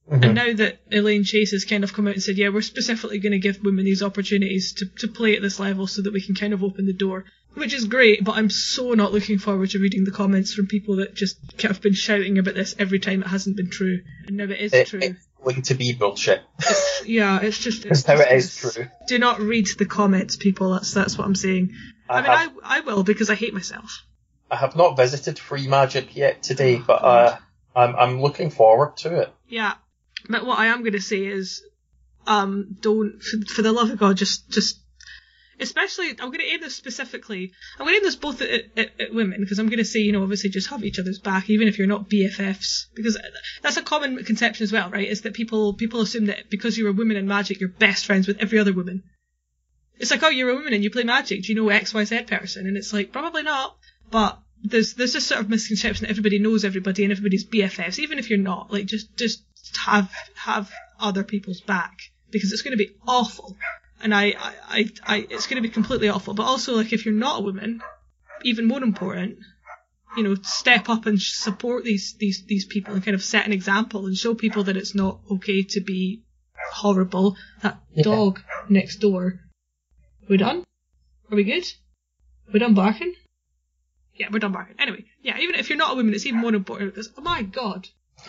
And 0.08 0.36
now 0.36 0.52
that 0.52 0.78
Elaine 0.92 1.24
Chase 1.24 1.50
has 1.50 1.64
kind 1.64 1.82
of 1.82 1.92
come 1.92 2.06
out 2.06 2.14
and 2.14 2.22
said, 2.22 2.36
yeah, 2.36 2.50
we're 2.50 2.60
specifically 2.60 3.18
going 3.18 3.32
to 3.32 3.40
give 3.40 3.64
women 3.64 3.84
these 3.84 4.04
opportunities 4.04 4.72
to, 4.74 4.86
to 5.00 5.08
play 5.08 5.34
at 5.34 5.42
this 5.42 5.58
level 5.58 5.88
so 5.88 6.02
that 6.02 6.12
we 6.12 6.24
can 6.24 6.36
kind 6.36 6.52
of 6.52 6.62
open 6.62 6.86
the 6.86 6.92
door, 6.92 7.24
which 7.56 7.74
is 7.74 7.84
great, 7.86 8.24
but 8.24 8.36
I'm 8.36 8.50
so 8.50 8.92
not 8.92 9.12
looking 9.12 9.38
forward 9.38 9.70
to 9.70 9.78
reading 9.78 10.04
the 10.04 10.10
comments 10.10 10.54
from 10.54 10.66
people 10.66 10.96
that 10.96 11.14
just 11.14 11.38
of 11.64 11.80
been 11.80 11.94
shouting 11.94 12.38
about 12.38 12.54
this 12.54 12.74
every 12.78 12.98
time 13.00 13.22
it 13.22 13.26
hasn't 13.28 13.56
been 13.56 13.70
true. 13.70 14.00
And 14.26 14.36
now 14.36 14.44
it 14.44 14.60
is 14.60 14.72
It- 14.72 14.86
true. 14.88 15.00
it's 15.02 15.26
going 15.42 15.62
to 15.62 15.74
be 15.74 15.92
bullshit. 15.92 16.42
yeah, 17.04 17.40
it's 17.40 17.58
just. 17.58 17.84
It's 17.86 18.02
just 18.02 18.20
it 18.20 18.32
is 18.36 18.60
this. 18.60 18.74
true. 18.74 18.86
Do 19.08 19.18
not 19.18 19.40
read 19.40 19.66
the 19.78 19.86
comments, 19.86 20.36
people. 20.36 20.72
That's 20.72 20.92
that's 20.92 21.16
what 21.16 21.26
I'm 21.26 21.34
saying. 21.34 21.72
I, 22.08 22.16
mean, 22.22 22.24
have, 22.30 22.52
I, 22.62 22.76
I 22.78 22.80
will 22.80 23.02
because 23.02 23.30
I 23.30 23.34
hate 23.34 23.54
myself. 23.54 24.02
I 24.50 24.56
have 24.56 24.76
not 24.76 24.96
visited 24.96 25.38
Free 25.38 25.66
Magic 25.66 26.14
yet 26.16 26.42
today, 26.42 26.76
Oh, 26.76 26.84
but 26.86 27.02
uh, 27.04 27.36
I'm 27.74 27.96
I'm 27.96 28.20
looking 28.22 28.50
forward 28.50 28.96
to 28.98 29.20
it. 29.22 29.32
Yeah, 29.48 29.74
but 30.28 30.44
what 30.46 30.58
I 30.58 30.66
am 30.66 30.80
going 30.80 30.92
to 30.92 31.00
say 31.00 31.24
is, 31.26 31.62
um, 32.26 32.76
don't 32.80 33.20
for, 33.22 33.38
for 33.54 33.62
the 33.62 33.72
love 33.72 33.90
of 33.90 33.98
God, 33.98 34.16
just 34.16 34.48
just. 34.50 34.80
Especially, 35.58 36.10
I'm 36.10 36.28
going 36.28 36.40
to 36.40 36.52
aim 36.52 36.60
this 36.60 36.74
specifically. 36.74 37.52
I'm 37.78 37.86
going 37.86 37.94
to 37.94 37.98
aim 37.98 38.04
this 38.04 38.16
both 38.16 38.42
at, 38.42 38.64
at, 38.76 39.00
at 39.00 39.14
women 39.14 39.40
because 39.40 39.58
I'm 39.58 39.68
going 39.68 39.78
to 39.78 39.84
say, 39.84 40.00
you 40.00 40.12
know, 40.12 40.22
obviously 40.22 40.50
just 40.50 40.68
have 40.68 40.84
each 40.84 40.98
other's 40.98 41.18
back, 41.18 41.48
even 41.48 41.66
if 41.66 41.78
you're 41.78 41.86
not 41.86 42.10
BFFs, 42.10 42.86
because 42.94 43.18
that's 43.62 43.78
a 43.78 43.82
common 43.82 44.22
conception 44.24 44.64
as 44.64 44.72
well, 44.72 44.90
right? 44.90 45.08
Is 45.08 45.22
that 45.22 45.32
people 45.32 45.74
people 45.74 46.00
assume 46.00 46.26
that 46.26 46.50
because 46.50 46.76
you're 46.76 46.90
a 46.90 46.94
woman 46.94 47.16
in 47.16 47.26
Magic, 47.26 47.60
you're 47.60 47.70
best 47.70 48.04
friends 48.04 48.26
with 48.26 48.38
every 48.40 48.58
other 48.58 48.74
woman. 48.74 49.02
It's 49.98 50.10
like, 50.10 50.22
oh, 50.22 50.28
you're 50.28 50.50
a 50.50 50.54
woman 50.54 50.74
and 50.74 50.84
you 50.84 50.90
play 50.90 51.04
Magic. 51.04 51.42
Do 51.42 51.52
you 51.52 51.54
know 51.54 51.70
X 51.70 51.94
Y 51.94 52.04
Z 52.04 52.24
person? 52.24 52.66
And 52.66 52.76
it's 52.76 52.92
like, 52.92 53.12
probably 53.12 53.42
not. 53.42 53.76
But 54.10 54.38
there's 54.62 54.94
there's 54.94 55.12
this 55.12 55.26
sort 55.26 55.40
of 55.40 55.48
misconception 55.48 56.04
that 56.04 56.10
everybody 56.10 56.38
knows 56.38 56.64
everybody 56.64 57.04
and 57.04 57.12
everybody's 57.12 57.46
BFFs, 57.46 57.98
even 57.98 58.18
if 58.18 58.28
you're 58.28 58.38
not. 58.38 58.72
Like, 58.72 58.86
just 58.86 59.16
just 59.16 59.42
have 59.84 60.10
have 60.34 60.70
other 61.00 61.24
people's 61.24 61.60
back 61.60 61.98
because 62.30 62.52
it's 62.52 62.62
going 62.62 62.76
to 62.76 62.84
be 62.84 62.94
awful. 63.06 63.56
And 64.02 64.14
I, 64.14 64.34
I, 64.38 64.54
I, 64.68 64.90
I 65.06 65.26
it's 65.30 65.46
going 65.46 65.62
to 65.62 65.66
be 65.68 65.72
completely 65.72 66.08
awful. 66.08 66.34
But 66.34 66.44
also, 66.44 66.74
like, 66.76 66.92
if 66.92 67.04
you're 67.04 67.14
not 67.14 67.40
a 67.40 67.44
woman, 67.44 67.82
even 68.42 68.66
more 68.66 68.82
important, 68.82 69.38
you 70.16 70.22
know, 70.22 70.34
step 70.42 70.88
up 70.88 71.06
and 71.06 71.20
support 71.20 71.84
these 71.84 72.14
these 72.18 72.44
these 72.46 72.64
people 72.66 72.94
and 72.94 73.04
kind 73.04 73.14
of 73.14 73.24
set 73.24 73.46
an 73.46 73.52
example 73.52 74.06
and 74.06 74.16
show 74.16 74.34
people 74.34 74.64
that 74.64 74.76
it's 74.76 74.94
not 74.94 75.20
okay 75.30 75.62
to 75.62 75.80
be 75.80 76.22
horrible. 76.72 77.36
That 77.62 77.80
Yeah. 77.94 78.04
dog 78.04 78.42
next 78.68 78.96
door. 78.96 79.40
We 80.28 80.36
done? 80.36 80.64
Are 81.30 81.36
we 81.36 81.44
good? 81.44 81.66
We 82.52 82.58
done 82.60 82.74
barking? 82.74 83.14
Yeah, 84.14 84.28
we're 84.30 84.38
done 84.38 84.52
barking. 84.52 84.76
Anyway, 84.78 85.04
yeah, 85.22 85.38
even 85.38 85.56
if 85.56 85.68
you're 85.68 85.78
not 85.78 85.92
a 85.92 85.96
woman, 85.96 86.14
it's 86.14 86.26
even 86.26 86.40
more 86.40 86.54
important 86.54 86.94
because, 86.94 87.10
oh 87.18 87.22
my 87.22 87.42
god. 87.42 87.88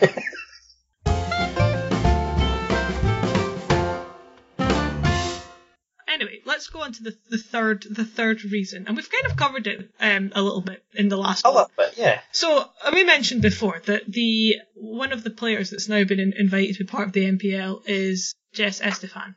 anyway, 6.20 6.40
let's 6.44 6.68
go 6.68 6.82
on 6.82 6.92
to 6.92 7.02
the, 7.02 7.16
the 7.30 7.38
third 7.38 7.86
the 7.88 8.04
third 8.04 8.44
reason, 8.44 8.84
and 8.86 8.96
we've 8.96 9.10
kind 9.10 9.30
of 9.30 9.36
covered 9.36 9.66
it 9.66 9.90
um, 10.00 10.32
a 10.34 10.42
little 10.42 10.60
bit 10.60 10.84
in 10.94 11.08
the 11.08 11.16
last 11.16 11.44
A 11.44 11.50
little 11.50 11.70
bit, 11.76 11.94
yeah. 11.96 12.20
So 12.32 12.58
uh, 12.82 12.90
we 12.92 13.04
mentioned 13.04 13.42
before 13.42 13.80
that 13.86 14.02
the 14.06 14.56
one 14.74 15.12
of 15.12 15.24
the 15.24 15.30
players 15.30 15.70
that's 15.70 15.88
now 15.88 16.04
been 16.04 16.20
in, 16.20 16.34
invited 16.36 16.76
to 16.76 16.84
be 16.84 16.90
part 16.90 17.06
of 17.06 17.12
the 17.12 17.24
MPL 17.24 17.82
is 17.86 18.34
Jess 18.52 18.80
Estephan. 18.80 19.34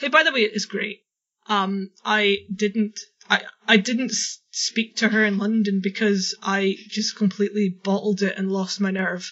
Who, 0.00 0.10
by 0.10 0.24
the 0.24 0.32
way, 0.32 0.40
is 0.40 0.66
great. 0.66 1.02
Um, 1.46 1.90
I 2.04 2.38
didn't 2.54 2.98
I 3.30 3.42
I 3.66 3.76
didn't 3.76 4.12
speak 4.50 4.96
to 4.96 5.08
her 5.08 5.24
in 5.24 5.38
London 5.38 5.80
because 5.82 6.34
I 6.42 6.76
just 6.88 7.16
completely 7.16 7.68
bottled 7.68 8.22
it 8.22 8.36
and 8.36 8.50
lost 8.50 8.80
my 8.80 8.90
nerve. 8.90 9.30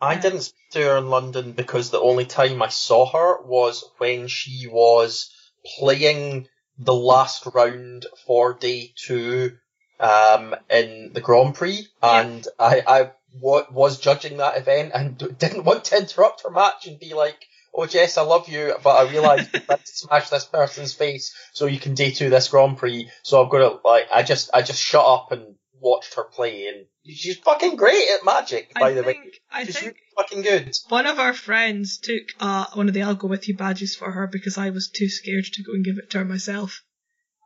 I 0.00 0.16
didn't 0.16 0.42
speak 0.42 0.70
to 0.72 0.82
her 0.82 0.96
in 0.98 1.10
London 1.10 1.52
because 1.52 1.90
the 1.90 2.00
only 2.00 2.24
time 2.24 2.60
I 2.60 2.68
saw 2.68 3.06
her 3.06 3.42
was 3.42 3.84
when 3.98 4.26
she 4.26 4.66
was 4.66 5.30
playing 5.78 6.48
the 6.78 6.94
last 6.94 7.46
round 7.54 8.06
for 8.26 8.54
day 8.54 8.92
two 8.96 9.56
um, 10.00 10.54
in 10.70 11.12
the 11.12 11.20
Grand 11.20 11.54
Prix, 11.54 11.86
and 12.02 12.46
I, 12.58 12.82
I 12.86 13.10
wa- 13.40 13.66
was 13.70 14.00
judging 14.00 14.38
that 14.38 14.56
event 14.56 14.92
and 14.94 15.16
d- 15.16 15.28
didn't 15.38 15.64
want 15.64 15.84
to 15.86 15.98
interrupt 15.98 16.42
her 16.42 16.50
match 16.50 16.86
and 16.86 16.98
be 16.98 17.14
like, 17.14 17.46
"Oh 17.74 17.86
Jess, 17.86 18.18
I 18.18 18.22
love 18.22 18.48
you, 18.48 18.74
but 18.82 18.96
I 18.96 19.10
realised 19.10 19.50
I 19.68 19.76
to 19.76 19.80
smash 19.84 20.28
this 20.28 20.44
person's 20.44 20.92
face 20.94 21.34
so 21.52 21.66
you 21.66 21.78
can 21.78 21.94
day 21.94 22.10
two 22.10 22.30
this 22.30 22.48
Grand 22.48 22.78
Prix." 22.78 23.10
So 23.22 23.42
I've 23.42 23.50
got 23.50 23.58
to 23.58 23.88
like, 23.88 24.08
I 24.12 24.22
just, 24.22 24.50
I 24.52 24.62
just 24.62 24.82
shut 24.82 25.04
up 25.06 25.30
and 25.30 25.54
watched 25.82 26.14
her 26.14 26.24
play, 26.24 26.66
and 26.68 26.86
she's 27.04 27.36
fucking 27.38 27.76
great 27.76 28.08
at 28.14 28.24
Magic, 28.24 28.72
by 28.74 28.90
I 28.90 28.94
the 28.94 29.02
way. 29.02 29.12
think 29.14 29.34
I 29.50 29.64
She's 29.64 29.80
really 29.82 29.94
fucking 30.16 30.42
good. 30.42 30.76
one 30.88 31.06
of 31.06 31.18
our 31.18 31.34
friends 31.34 31.98
took 31.98 32.22
uh, 32.40 32.66
one 32.74 32.88
of 32.88 32.94
the 32.94 33.02
I'll 33.02 33.14
go 33.16 33.28
with 33.28 33.48
you 33.48 33.56
badges 33.56 33.96
for 33.96 34.10
her 34.12 34.26
because 34.26 34.56
I 34.56 34.70
was 34.70 34.88
too 34.88 35.08
scared 35.08 35.44
to 35.44 35.62
go 35.62 35.72
and 35.72 35.84
give 35.84 35.98
it 35.98 36.10
to 36.10 36.18
her 36.18 36.24
myself. 36.24 36.82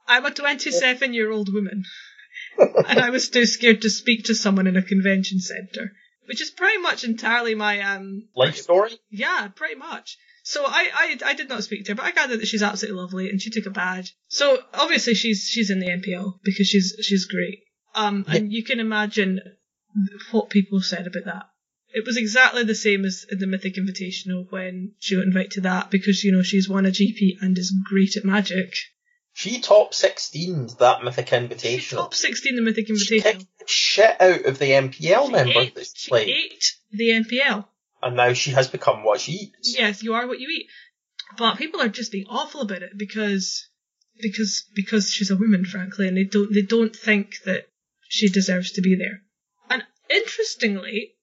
I'm 0.07 0.25
a 0.27 0.31
27 0.31 1.15
year 1.15 1.31
old 1.33 1.53
woman, 1.53 1.83
and 2.59 3.01
I 3.01 3.11
was 3.11 3.29
too 3.31 3.47
scared 3.47 3.83
to 3.83 3.91
speak 3.91 4.25
to 4.27 4.35
someone 4.35 4.67
in 4.67 4.77
a 4.77 4.83
convention 4.83 5.41
centre, 5.41 5.93
which 6.27 6.41
is 6.41 6.51
pretty 6.51 6.79
much 6.79 7.03
entirely 7.05 7.55
my 7.55 7.81
um 7.81 8.29
Life 8.37 8.57
story. 8.57 8.93
Yeah, 9.11 9.49
pretty 9.55 9.75
much. 9.77 10.17
So 10.45 10.65
I, 10.65 10.89
I 10.95 11.19
I 11.31 11.35
did 11.35 11.49
not 11.49 11.65
speak 11.65 11.87
to 11.87 11.93
her, 11.93 11.97
but 11.97 12.05
I 12.05 12.13
gathered 12.13 12.39
that 12.41 12.47
she's 12.47 12.63
absolutely 12.63 13.01
lovely 13.01 13.31
and 13.31 13.43
she 13.43 13.51
took 13.51 13.67
a 13.67 13.71
badge. 13.71 14.15
So 14.29 14.63
obviously 14.75 15.15
she's 15.15 15.49
she's 15.51 15.71
in 15.71 15.81
the 15.81 15.89
MPL 15.89 16.35
because 16.45 16.69
she's 16.69 16.95
she's 17.03 17.27
great. 17.27 17.61
Um, 17.97 18.25
and 18.29 18.53
you 18.53 18.63
can 18.63 18.79
imagine 18.79 19.41
what 20.31 20.51
people 20.51 20.81
said 20.81 21.07
about 21.07 21.25
that. 21.25 21.43
It 21.95 22.05
was 22.05 22.19
exactly 22.19 22.63
the 22.65 22.75
same 22.75 23.05
as 23.07 23.25
in 23.31 23.39
the 23.39 23.47
Mythic 23.47 23.77
Invitational 23.77 24.51
when 24.53 24.93
she 24.99 25.17
got 25.17 25.25
invited 25.25 25.53
to 25.53 25.61
that 25.63 25.91
because 25.91 26.23
you 26.23 26.31
know 26.33 26.43
she's 26.43 26.69
won 26.69 26.85
a 26.85 26.91
GP 26.91 27.37
and 27.41 27.57
is 27.57 27.75
great 27.89 28.17
at 28.19 28.25
Magic. 28.25 28.75
She 29.33 29.61
top 29.61 29.95
16 29.95 30.69
that 30.79 31.03
Mythic 31.05 31.27
Invitational. 31.29 31.81
She 31.81 31.97
top 31.97 32.15
16 32.15 32.57
the 32.57 32.63
Mythic 32.63 32.87
She 32.89 33.21
Invitational. 33.21 33.47
shit 33.67 34.21
out 34.21 34.45
of 34.45 34.59
the 34.59 34.67
MPL 34.73 35.27
She 35.27 35.33
member 35.33 35.61
ate, 35.61 35.75
that 35.75 35.87
she 35.87 35.93
she 35.95 36.09
played. 36.11 36.29
ate 36.29 36.65
the 36.93 37.09
MPL. 37.11 37.67
And 38.03 38.17
now 38.17 38.35
she 38.35 38.51
has 38.51 38.69
become 38.69 39.03
what 39.05 39.21
she 39.21 39.33
eats. 39.33 39.75
Yes, 39.79 40.03
you 40.03 40.13
are 40.15 40.27
what 40.27 40.39
you 40.41 40.49
eat. 40.51 40.67
But 41.39 41.57
people 41.57 41.81
are 41.81 41.89
just 41.89 42.13
being 42.13 42.27
awful 42.29 42.61
about 42.61 42.83
it 42.83 42.93
because 42.97 43.69
because 44.21 44.65
because 44.75 45.11
she's 45.11 45.31
a 45.31 45.37
woman, 45.37 45.65
frankly, 45.65 46.09
and 46.09 46.17
they 46.17 46.25
don't 46.25 46.53
they 46.53 46.63
don't 46.63 46.95
think 46.95 47.37
that 47.47 47.69
she 48.09 48.29
deserves 48.29 48.73
to 48.73 48.83
be 48.83 48.97
there. 48.97 49.23
And 49.69 49.85
interestingly, 50.11 51.15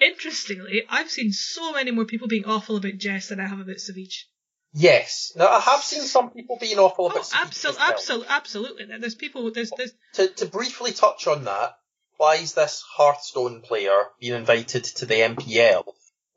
interestingly, 0.00 0.82
I've 0.88 1.10
seen 1.10 1.32
so 1.32 1.72
many 1.72 1.90
more 1.90 2.04
people 2.04 2.28
being 2.28 2.44
awful 2.46 2.76
about 2.76 2.98
Jess 2.98 3.28
than 3.28 3.40
I 3.40 3.46
have 3.46 3.60
about 3.60 3.76
Savjz. 3.76 4.24
Yes. 4.72 5.32
Now, 5.34 5.48
I 5.48 5.60
have 5.60 5.82
seen 5.82 6.02
some 6.02 6.30
people 6.30 6.56
being 6.60 6.78
awful 6.78 7.06
about 7.06 7.28
Oh, 7.32 7.40
absolutely, 7.42 7.82
absolutely, 7.82 8.26
absolutely. 8.28 8.98
There's 8.98 9.14
people. 9.14 9.50
There's 9.50 9.72
there's 9.76 9.92
To, 10.14 10.28
to 10.28 10.46
briefly 10.46 10.92
touch 10.92 11.26
on 11.26 11.44
that, 11.44 11.76
why 12.16 12.36
is 12.36 12.54
this 12.54 12.84
Hearthstone 12.96 13.62
player 13.62 14.04
being 14.20 14.34
invited 14.34 14.84
to 14.84 15.06
the 15.06 15.14
MPL? 15.14 15.84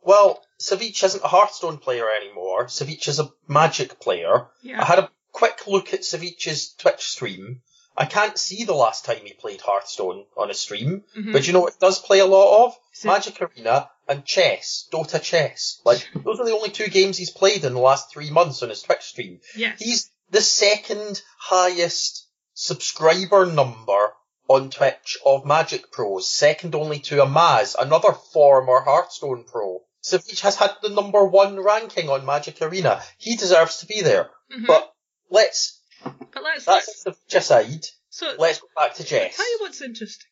Well, 0.01 0.41
Savjz 0.59 1.03
isn't 1.03 1.24
a 1.24 1.28
Hearthstone 1.28 1.78
player 1.78 2.05
anymore. 2.09 2.67
Savjz 2.67 3.07
is 3.07 3.19
a 3.19 3.32
Magic 3.47 3.99
player. 3.99 4.47
Yeah. 4.61 4.82
I 4.82 4.86
had 4.86 4.99
a 4.99 5.11
quick 5.32 5.67
look 5.67 5.93
at 5.93 6.01
Savjz's 6.01 6.74
Twitch 6.74 7.03
stream. 7.03 7.61
I 7.96 8.06
can't 8.06 8.38
see 8.38 8.64
the 8.64 8.74
last 8.74 9.06
time 9.06 9.20
he 9.24 9.34
played 9.34 9.62
Hearthstone 9.62 10.26
on 10.36 10.50
a 10.50 10.54
stream, 10.54 11.04
mhm. 11.16 11.32
but 11.34 11.46
you 11.46 11.54
know 11.54 11.62
what 11.62 11.74
he 11.74 11.80
does 11.80 12.00
play 12.00 12.20
a 12.20 12.26
lot 12.26 12.66
of? 12.66 12.76
So- 12.94 13.10
Magic 13.10 13.39
Arena 13.41 13.89
and 14.08 14.26
chess, 14.26 14.88
Dota 14.91 15.22
chess. 15.22 15.80
Like, 15.86 16.08
those 16.26 16.39
are 16.39 16.46
the 16.46 16.54
only 16.56 16.70
two 16.72 16.88
games 16.88 17.18
he's 17.18 17.30
played 17.30 17.64
in 17.64 17.74
the 17.74 17.80
last 17.80 18.12
three 18.12 18.30
months 18.32 18.64
on 18.64 18.70
his 18.70 18.82
Twitch 18.82 19.02
stream. 19.04 19.39
yes. 19.56 19.80
He's 19.80 20.12
the 20.32 20.41
second 20.41 21.22
highest 21.38 22.26
subscriber 22.56 23.46
number 23.46 24.14
on 24.48 24.70
Twitch 24.70 25.18
of 25.26 25.46
Magic 25.46 25.91
Pros, 25.91 26.28
second 26.30 26.76
only 26.76 27.00
to 27.00 27.16
Amaz, 27.18 27.76
another 27.80 28.12
former 28.12 28.82
Hearthstone 28.82 29.44
pro. 29.46 29.82
Savjz 30.04 30.41
has 30.41 30.56
had 30.58 30.72
the 30.82 30.89
number 30.89 31.24
one 31.24 31.60
ranking 31.62 32.10
on 32.10 32.26
Magic 32.26 32.62
Arena. 32.62 33.02
He 33.18 33.38
deserves 33.38 33.78
to 33.78 33.86
be 33.86 34.02
there. 34.02 34.30
Mhm. 34.52 34.68
But 34.68 34.94
let's, 35.30 35.80
but 36.04 36.43
let's, 36.43 36.68
let's 36.68 37.04
that's 37.04 37.18
Savjz 37.30 37.36
aside, 37.38 37.86
so 38.10 38.34
let's 38.38 38.60
go 38.60 38.68
back 38.76 38.93
to 38.95 39.04
I'll 39.04 39.08
Jess. 39.08 39.38
tell 39.38 39.49
you 39.51 39.58
what's 39.62 39.82
interesting 39.82 40.28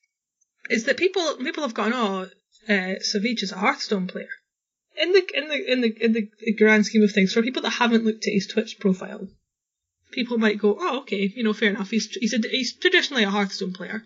is 0.69 0.85
that 0.85 0.97
people 0.97 1.37
people 1.37 1.63
have 1.63 1.73
gone, 1.73 1.93
oh, 1.93 2.27
uh, 2.69 2.71
Savjz 2.71 3.43
is 3.43 3.51
a 3.51 3.57
Hearthstone 3.57 4.07
player. 4.07 4.29
In 5.01 5.13
the 5.13 5.23
in 5.33 5.47
the 5.47 5.71
in 5.71 5.81
the 5.81 5.97
in 6.01 6.13
the 6.13 6.29
grand 6.57 6.85
scheme 6.85 7.03
of 7.03 7.11
things, 7.11 7.33
for 7.33 7.41
people 7.41 7.61
that 7.63 7.69
haven't 7.71 8.03
looked 8.05 8.27
at 8.27 8.33
his 8.33 8.47
Twitch 8.47 8.77
profile, 8.79 9.27
people 10.11 10.37
might 10.37 10.59
go, 10.59 10.77
oh, 10.79 10.99
okay, 10.99 11.31
you 11.35 11.43
know, 11.43 11.53
fair 11.53 11.69
enough. 11.69 11.89
He's 11.89 12.07
he's 12.07 12.33
a, 12.33 12.39
he's 12.49 12.77
traditionally 12.77 13.23
a 13.23 13.29
Hearthstone 13.29 13.73
player. 13.73 14.03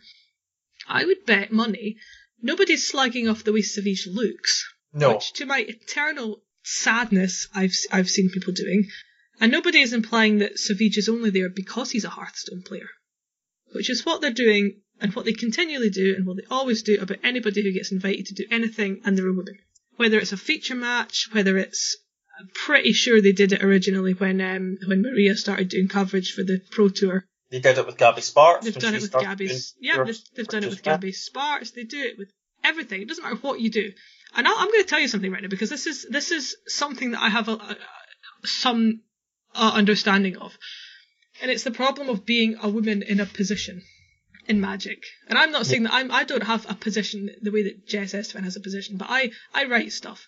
I 0.87 1.03
would 1.05 1.25
bet 1.25 1.51
money 1.51 1.97
nobody's 2.41 2.89
slagging 2.89 3.29
off 3.29 3.43
the 3.43 3.51
way 3.53 3.61
Savjz 3.61 4.05
looks, 4.13 4.71
No. 4.93 5.13
which 5.13 5.33
to 5.33 5.45
my 5.47 5.59
eternal 5.67 6.41
sadness, 6.63 7.47
I've 7.55 7.73
I've 7.91 8.09
seen 8.09 8.29
people 8.29 8.53
doing, 8.53 8.87
and 9.39 9.51
nobody 9.51 9.81
is 9.81 9.93
implying 9.93 10.39
that 10.39 10.57
Savjz 10.57 10.97
is 10.97 11.09
only 11.09 11.29
there 11.29 11.49
because 11.49 11.91
he's 11.91 12.05
a 12.05 12.09
Hearthstone 12.09 12.63
player 12.63 12.87
which 13.75 13.89
is 13.89 14.05
what 14.05 14.21
they're 14.21 14.31
doing 14.31 14.81
and 15.01 15.13
what 15.13 15.25
they 15.25 15.33
continually 15.33 15.89
do 15.89 16.15
and 16.15 16.25
what 16.25 16.37
they 16.37 16.45
always 16.49 16.81
do 16.81 16.97
about 16.99 17.17
anybody 17.23 17.61
who 17.61 17.73
gets 17.73 17.91
invited 17.91 18.25
to 18.27 18.33
do 18.33 18.45
anything 18.49 19.01
and 19.03 19.17
they're 19.17 19.27
a 19.27 19.33
woman. 19.33 19.57
Whether 19.97 20.17
it's 20.17 20.31
a 20.31 20.37
feature 20.37 20.75
match, 20.75 21.27
whether 21.33 21.57
it's 21.57 21.97
I'm 22.39 22.49
pretty 22.53 22.93
sure 22.93 23.21
they 23.21 23.33
did 23.33 23.51
it 23.51 23.63
originally 23.63 24.13
when 24.13 24.41
um, 24.41 24.77
when 24.87 25.01
Maria 25.01 25.35
started 25.35 25.69
doing 25.69 25.87
coverage 25.87 26.33
for 26.33 26.43
the 26.43 26.61
Pro 26.71 26.89
Tour. 26.89 27.25
They 27.49 27.59
did 27.59 27.77
it 27.77 27.85
with 27.85 27.97
Gaby 27.97 28.21
Spartz. 28.21 28.65
They've 28.65 28.75
done 28.75 28.95
it 28.95 29.01
with 29.01 29.11
Gabby's. 29.11 29.75
Yeah, 29.79 30.03
they've, 30.03 30.19
they've 30.35 30.47
done 30.47 30.63
it 30.63 30.69
with. 30.69 30.83
Gaby 30.83 31.11
Spartz. 31.11 31.71
They 31.71 31.83
do 31.83 31.99
it 31.99 32.17
with 32.17 32.29
everything. 32.63 33.01
It 33.01 33.07
doesn't 33.07 33.23
matter 33.23 33.37
what 33.37 33.61
you 33.61 33.69
do. 33.69 33.91
And 34.35 34.47
I'll, 34.47 34.55
I'm 34.57 34.67
going 34.67 34.83
to 34.83 34.89
tell 34.89 34.99
you 34.99 35.07
something 35.07 35.31
right 35.31 35.41
now 35.41 35.47
because 35.47 35.69
this 35.69 35.85
is 35.87 36.07
this 36.09 36.31
is 36.31 36.57
something 36.67 37.11
that 37.11 37.21
I 37.21 37.29
have 37.29 37.47
a, 37.47 37.53
a, 37.53 37.77
some 38.43 39.01
uh, 39.55 39.71
understanding 39.73 40.37
of, 40.37 40.57
and 41.41 41.49
it's 41.49 41.63
the 41.63 41.71
problem 41.71 42.09
of 42.09 42.25
being 42.25 42.57
a 42.61 42.69
woman 42.69 43.01
in 43.01 43.19
a 43.19 43.25
position 43.25 43.81
in 44.47 44.61
Magic. 44.61 45.03
And 45.27 45.39
I'm 45.39 45.51
not 45.51 45.65
saying 45.65 45.83
that 45.83 45.93
I'm 45.93 46.11
I 46.11 46.23
don't 46.23 46.43
have 46.43 46.69
a 46.69 46.75
position 46.75 47.29
the 47.41 47.51
way 47.51 47.63
that 47.63 47.87
Jess 47.87 48.13
Estephan 48.13 48.43
has 48.43 48.55
a 48.55 48.61
position, 48.61 48.97
but 48.97 49.07
I 49.09 49.31
I 49.53 49.65
write 49.65 49.91
stuff. 49.91 50.27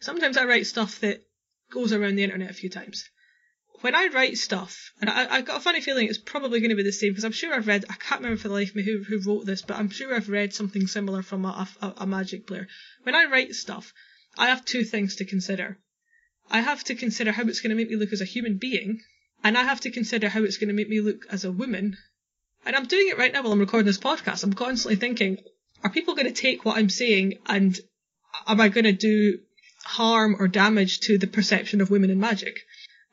Sometimes 0.00 0.36
I 0.36 0.44
write 0.44 0.66
stuff 0.66 1.00
that 1.00 1.22
goes 1.70 1.92
around 1.92 2.16
the 2.16 2.24
internet 2.24 2.50
a 2.50 2.54
few 2.54 2.68
times 2.68 3.08
when 3.82 3.94
I 3.96 4.06
write 4.06 4.38
stuff, 4.38 4.92
and 5.00 5.10
I, 5.10 5.26
I've 5.28 5.44
got 5.44 5.56
a 5.56 5.60
funny 5.60 5.80
feeling 5.80 6.06
it's 6.06 6.16
probably 6.16 6.60
going 6.60 6.70
to 6.70 6.76
be 6.76 6.84
the 6.84 6.92
same 6.92 7.10
because 7.10 7.24
I'm 7.24 7.32
sure 7.32 7.52
I've 7.52 7.66
read, 7.66 7.84
I 7.90 7.94
can't 7.94 8.20
remember 8.20 8.40
for 8.40 8.48
the 8.48 8.54
life 8.54 8.70
of 8.70 8.76
me 8.76 8.84
who, 8.84 9.02
who 9.02 9.20
wrote 9.20 9.44
this, 9.44 9.62
but 9.62 9.76
I'm 9.76 9.90
sure 9.90 10.14
I've 10.14 10.28
read 10.28 10.54
something 10.54 10.86
similar 10.86 11.22
from 11.22 11.44
a, 11.44 11.68
a, 11.80 11.94
a 11.98 12.06
magic 12.06 12.46
player. 12.46 12.68
When 13.02 13.16
I 13.16 13.24
write 13.24 13.54
stuff, 13.54 13.92
I 14.38 14.46
have 14.46 14.64
two 14.64 14.84
things 14.84 15.16
to 15.16 15.24
consider. 15.24 15.78
I 16.52 16.60
have 16.60 16.84
to 16.84 16.94
consider 16.94 17.32
how 17.32 17.44
it's 17.44 17.60
going 17.60 17.70
to 17.70 17.76
make 17.76 17.88
me 17.88 17.96
look 17.96 18.12
as 18.12 18.20
a 18.20 18.26
human 18.26 18.58
being, 18.58 19.00
and 19.42 19.56
I 19.56 19.62
have 19.62 19.80
to 19.80 19.90
consider 19.90 20.28
how 20.28 20.44
it's 20.44 20.58
going 20.58 20.68
to 20.68 20.74
make 20.74 20.88
me 20.88 21.00
look 21.00 21.26
as 21.30 21.44
a 21.44 21.50
woman. 21.50 21.96
And 22.66 22.76
I'm 22.76 22.86
doing 22.86 23.08
it 23.08 23.18
right 23.18 23.32
now 23.32 23.42
while 23.42 23.52
I'm 23.52 23.58
recording 23.58 23.86
this 23.86 23.98
podcast. 23.98 24.44
I'm 24.44 24.52
constantly 24.52 24.96
thinking, 24.96 25.38
are 25.82 25.90
people 25.90 26.14
going 26.14 26.26
to 26.26 26.32
take 26.32 26.64
what 26.64 26.76
I'm 26.76 26.90
saying 26.90 27.38
and 27.46 27.76
am 28.46 28.60
I 28.60 28.68
going 28.68 28.84
to 28.84 28.92
do 28.92 29.38
harm 29.84 30.36
or 30.38 30.46
damage 30.46 31.00
to 31.00 31.18
the 31.18 31.26
perception 31.26 31.80
of 31.80 31.90
women 31.90 32.10
in 32.10 32.20
magic? 32.20 32.60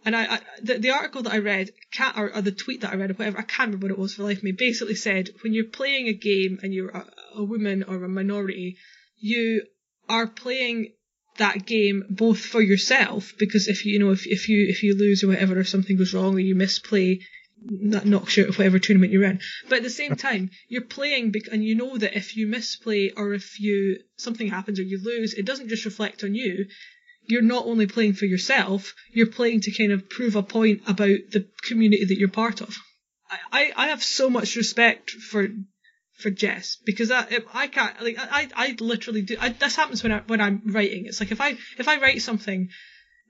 And 0.06 0.16
I, 0.16 0.36
I 0.36 0.40
the, 0.62 0.78
the 0.78 0.92
article 0.92 1.24
that 1.24 1.34
I 1.34 1.40
read, 1.40 1.72
can't, 1.92 2.18
or, 2.18 2.36
or 2.36 2.42
the 2.42 2.52
tweet 2.52 2.82
that 2.82 2.92
I 2.92 2.98
read, 2.98 3.12
or 3.12 3.16
whatever, 3.16 3.40
I 3.40 3.44
can't 3.44 3.70
remember 3.70 3.88
what 3.88 3.92
it 3.94 4.00
was 4.00 4.14
for 4.16 4.24
life 4.24 4.44
me, 4.44 4.52
basically 4.52 4.96
said 4.96 5.30
when 5.42 5.54
you're 5.54 5.66
playing 5.66 6.08
a 6.08 6.14
game 6.14 6.60
and 6.62 6.74
you're 6.74 6.90
a, 6.90 7.06
a 7.36 7.44
woman 7.44 7.84
or 7.84 8.04
a 8.04 8.10
minority, 8.10 8.78
you 9.18 9.64
are 10.08 10.28
playing 10.28 10.94
that 11.40 11.66
game 11.66 12.06
both 12.10 12.40
for 12.40 12.62
yourself 12.62 13.34
because 13.38 13.68
if 13.68 13.86
you, 13.86 14.00
know 14.00 14.12
if 14.12 14.26
if 14.28 14.48
you 14.48 14.68
if 14.70 14.84
you 14.84 14.96
lose 14.96 15.24
or 15.24 15.28
whatever 15.28 15.60
or 15.60 15.64
something 15.64 15.98
goes 15.98 16.14
wrong 16.14 16.36
or 16.36 16.40
you 16.40 16.56
misplay 16.56 17.20
that 17.66 18.06
knocks 18.06 18.38
you 18.38 18.44
out 18.44 18.50
of 18.50 18.58
whatever 18.58 18.80
tournament 18.80 19.12
you're 19.12 19.26
in. 19.26 19.42
But 19.68 19.80
at 19.80 19.84
the 19.84 19.90
same 19.90 20.16
time, 20.16 20.50
you're 20.70 20.82
playing 20.82 21.32
bec- 21.32 21.52
and 21.52 21.62
you 21.62 21.76
know 21.76 21.98
that 21.98 22.16
if 22.16 22.38
you 22.38 22.48
misplay 22.48 23.12
or 23.18 23.34
if 23.34 23.60
you 23.60 24.00
something 24.16 24.48
happens 24.48 24.80
or 24.80 24.84
you 24.84 24.98
lose, 25.04 25.34
it 25.34 25.46
doesn't 25.46 25.68
just 25.68 25.84
reflect 25.84 26.24
on 26.24 26.36
you 26.36 26.68
you're 27.30 27.42
not 27.44 27.68
only 27.68 27.86
playing 27.86 28.14
for 28.14 28.26
yourself, 28.26 28.96
you're 29.12 29.28
playing 29.28 29.62
to 29.62 29.72
kind 29.72 29.92
of 29.92 30.10
prove 30.10 30.36
a 30.36 30.44
point 30.44 30.82
about 30.88 31.20
the 31.32 31.48
community 31.62 32.06
that 32.06 32.18
you're 32.18 32.28
part 32.28 32.60
of. 32.62 32.76
I, 33.30 33.38
I, 33.52 33.72
I 33.76 33.88
have 33.90 34.04
so 34.04 34.30
much 34.32 34.56
respect 34.56 35.12
for 35.12 35.48
for 36.20 36.30
Jess 36.30 36.78
because 36.86 37.12
I 37.12 37.26
I 37.54 37.68
can't 37.68 38.02
like 38.02 38.18
I 38.20 38.48
I 38.56 38.76
literally 38.80 39.22
do 39.22 39.38
I, 39.40 39.50
this 39.50 39.76
happens 39.76 40.04
when 40.04 40.12
I 40.12 40.20
when 40.28 40.42
I'm 40.42 40.62
writing. 40.66 41.06
It's 41.06 41.20
like 41.20 41.32
if 41.32 41.42
I 41.42 41.56
if 41.78 41.88
I 41.88 42.00
write 42.00 42.22
something, 42.22 42.70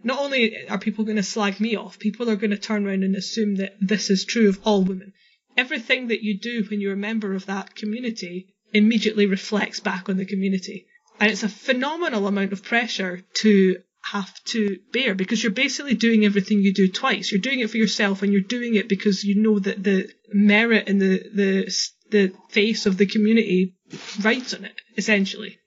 not 0.04 0.20
only 0.20 0.68
are 0.68 0.80
people 0.80 1.06
going 1.06 1.18
to 1.18 1.24
slag 1.24 1.60
me 1.60 1.76
off, 1.76 2.00
people 2.00 2.30
are 2.30 2.36
going 2.36 2.52
to 2.52 2.58
turn 2.58 2.86
around 2.86 3.04
and 3.04 3.16
assume 3.16 3.56
that 3.58 3.76
this 3.80 4.10
is 4.10 4.26
true 4.26 4.50
of 4.50 4.60
all 4.64 4.84
women. 4.84 5.14
Everything 5.56 6.08
that 6.08 6.24
you 6.24 6.40
do 6.40 6.66
when 6.70 6.82
you're 6.82 6.94
a 6.94 6.98
member 6.98 7.34
of 7.34 7.46
that 7.46 7.76
community 7.76 8.56
immediately 8.74 9.26
reflects 9.26 9.80
back 9.80 10.10
on 10.10 10.18
the 10.18 10.26
community. 10.26 10.88
And 11.20 11.32
it's 11.32 11.44
a 11.44 11.50
phenomenal 11.50 12.28
amount 12.28 12.54
of 12.54 12.64
pressure 12.64 13.24
to 13.42 13.78
have 14.02 14.34
to 14.46 14.80
bear 14.94 15.14
because 15.14 15.44
you're 15.44 15.52
basically 15.52 15.96
doing 15.96 16.24
everything 16.24 16.62
you 16.62 16.74
do 16.74 16.88
twice. 16.88 17.32
You're 17.32 17.42
doing 17.42 17.60
it 17.60 17.70
for 17.70 17.78
yourself 17.78 18.24
and 18.24 18.32
you're 18.32 18.42
doing 18.42 18.76
it 18.76 18.88
because 18.88 19.24
you 19.24 19.42
know 19.42 19.60
that 19.60 19.84
the 19.84 20.10
merit 20.32 20.88
and 20.88 21.02
the, 21.02 21.30
the 21.34 21.76
the 22.12 22.34
face 22.50 22.86
of 22.86 22.98
the 22.98 23.06
community 23.06 23.76
writes 24.22 24.54
on 24.54 24.66
it, 24.66 24.76
essentially. 24.98 25.60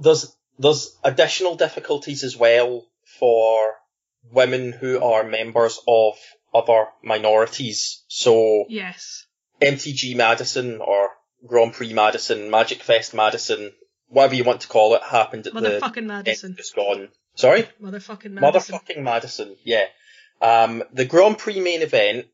There's 0.00 0.34
there's 0.58 0.96
additional 1.04 1.56
difficulties 1.56 2.24
as 2.24 2.36
well 2.36 2.86
for 3.18 3.74
women 4.32 4.72
who 4.72 5.02
are 5.02 5.22
members 5.24 5.78
of 5.86 6.14
other 6.54 6.86
minorities. 7.02 8.04
So 8.08 8.64
Yes. 8.68 9.24
MTG 9.60 10.16
Madison 10.16 10.80
or 10.80 11.10
Grand 11.46 11.74
Prix 11.74 11.92
Madison, 11.92 12.50
Magic 12.50 12.82
Fest 12.82 13.14
Madison, 13.14 13.72
whatever 14.08 14.34
you 14.34 14.44
want 14.44 14.62
to 14.62 14.68
call 14.68 14.94
it, 14.94 15.02
happened 15.02 15.46
at 15.46 15.54
the 15.54 15.60
Motherfucking 15.60 15.96
end 15.98 16.06
Madison. 16.08 16.56
just 16.56 16.74
gone. 16.74 17.08
Sorry? 17.34 17.68
Motherfucking 17.82 18.30
Madison. 18.32 18.74
Motherfucking 18.78 19.02
Madison, 19.02 19.56
yeah. 19.64 19.84
Um, 20.40 20.82
the 20.92 21.04
Grand 21.04 21.38
Prix 21.38 21.60
main 21.60 21.82
event 21.82 22.26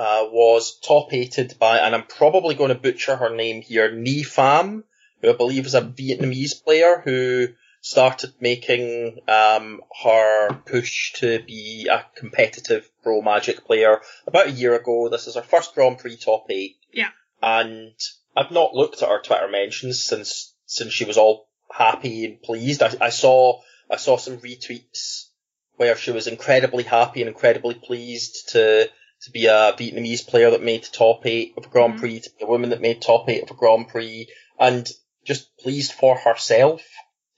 uh, 0.00 0.24
was 0.32 0.78
top 0.80 1.12
aided 1.12 1.56
by, 1.58 1.76
and 1.76 1.94
I'm 1.94 2.06
probably 2.06 2.54
going 2.54 2.70
to 2.70 2.74
butcher 2.74 3.16
her 3.16 3.36
name 3.36 3.60
here, 3.60 3.92
Ni 3.92 4.24
Pham, 4.24 4.84
who 5.20 5.28
I 5.28 5.34
believe 5.34 5.66
is 5.66 5.74
a 5.74 5.82
Vietnamese 5.82 6.64
player 6.64 7.02
who 7.04 7.48
started 7.82 8.32
making 8.40 9.18
um, 9.28 9.82
her 10.02 10.54
push 10.64 11.12
to 11.16 11.42
be 11.42 11.86
a 11.90 12.06
competitive 12.14 12.88
pro 13.02 13.20
Magic 13.20 13.66
player 13.66 14.00
about 14.26 14.46
a 14.46 14.52
year 14.52 14.74
ago. 14.74 15.10
This 15.10 15.26
is 15.26 15.34
her 15.34 15.42
first 15.42 15.74
Grand 15.74 15.98
Prix 15.98 16.16
top 16.16 16.46
eight. 16.48 16.78
Yeah. 16.94 17.10
And 17.42 17.92
I've 18.34 18.52
not 18.52 18.72
looked 18.72 19.02
at 19.02 19.08
her 19.10 19.20
Twitter 19.20 19.48
mentions 19.48 20.02
since 20.02 20.54
since 20.64 20.94
she 20.94 21.04
was 21.04 21.18
all 21.18 21.46
happy 21.70 22.24
and 22.24 22.40
pleased. 22.40 22.82
I, 22.82 22.92
I 23.02 23.10
saw 23.10 23.60
I 23.90 23.96
saw 23.96 24.16
some 24.16 24.38
retweets 24.38 25.26
where 25.76 25.96
she 25.96 26.10
was 26.10 26.26
incredibly 26.26 26.84
happy 26.84 27.20
and 27.20 27.28
incredibly 27.28 27.74
pleased 27.74 28.50
to 28.50 28.88
to 29.22 29.30
be 29.30 29.46
a 29.46 29.72
Vietnamese 29.78 30.26
player 30.26 30.50
that 30.50 30.62
made 30.62 30.84
the 30.84 30.96
top 30.96 31.26
eight 31.26 31.54
of 31.56 31.66
a 31.66 31.68
Grand 31.68 31.94
Mhm. 31.94 31.98
Prix, 32.00 32.20
to 32.20 32.30
be 32.30 32.44
a 32.44 32.48
woman 32.48 32.70
that 32.70 32.80
made 32.80 33.02
top 33.02 33.28
eight 33.28 33.42
of 33.42 33.50
a 33.50 33.54
Grand 33.54 33.88
Prix, 33.88 34.28
and 34.58 34.90
just 35.24 35.56
pleased 35.58 35.92
for 35.92 36.16
herself 36.16 36.82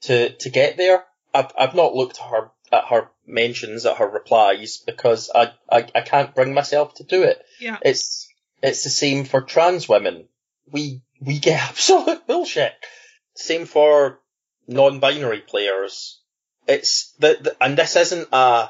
to 0.01 0.29
to 0.29 0.49
get 0.49 0.77
there. 0.77 1.05
I've 1.33 1.51
I've 1.57 1.75
not 1.75 1.95
looked 1.95 2.19
at 2.19 2.27
her 2.29 2.51
at 2.71 2.85
her 2.87 3.09
mentions 3.25 3.85
at 3.85 3.97
her 3.97 4.07
replies 4.07 4.77
because 4.77 5.29
I 5.33 5.51
I, 5.69 5.87
I 5.95 6.01
can't 6.01 6.33
bring 6.35 6.53
myself 6.53 6.95
to 6.95 7.03
do 7.03 7.23
it. 7.23 7.43
Yeah. 7.59 7.77
It's 7.81 8.27
it's 8.61 8.83
the 8.83 8.89
same 8.89 9.25
for 9.25 9.41
trans 9.41 9.87
women. 9.89 10.27
We 10.71 11.01
we 11.21 11.39
get 11.39 11.61
absolute 11.69 12.25
bullshit. 12.27 12.73
Same 13.35 13.65
for 13.65 14.19
non-binary 14.67 15.41
players. 15.41 16.19
It's 16.67 17.11
the, 17.19 17.37
the 17.41 17.57
and 17.63 17.77
this 17.77 17.95
isn't 17.97 18.29
a 18.31 18.69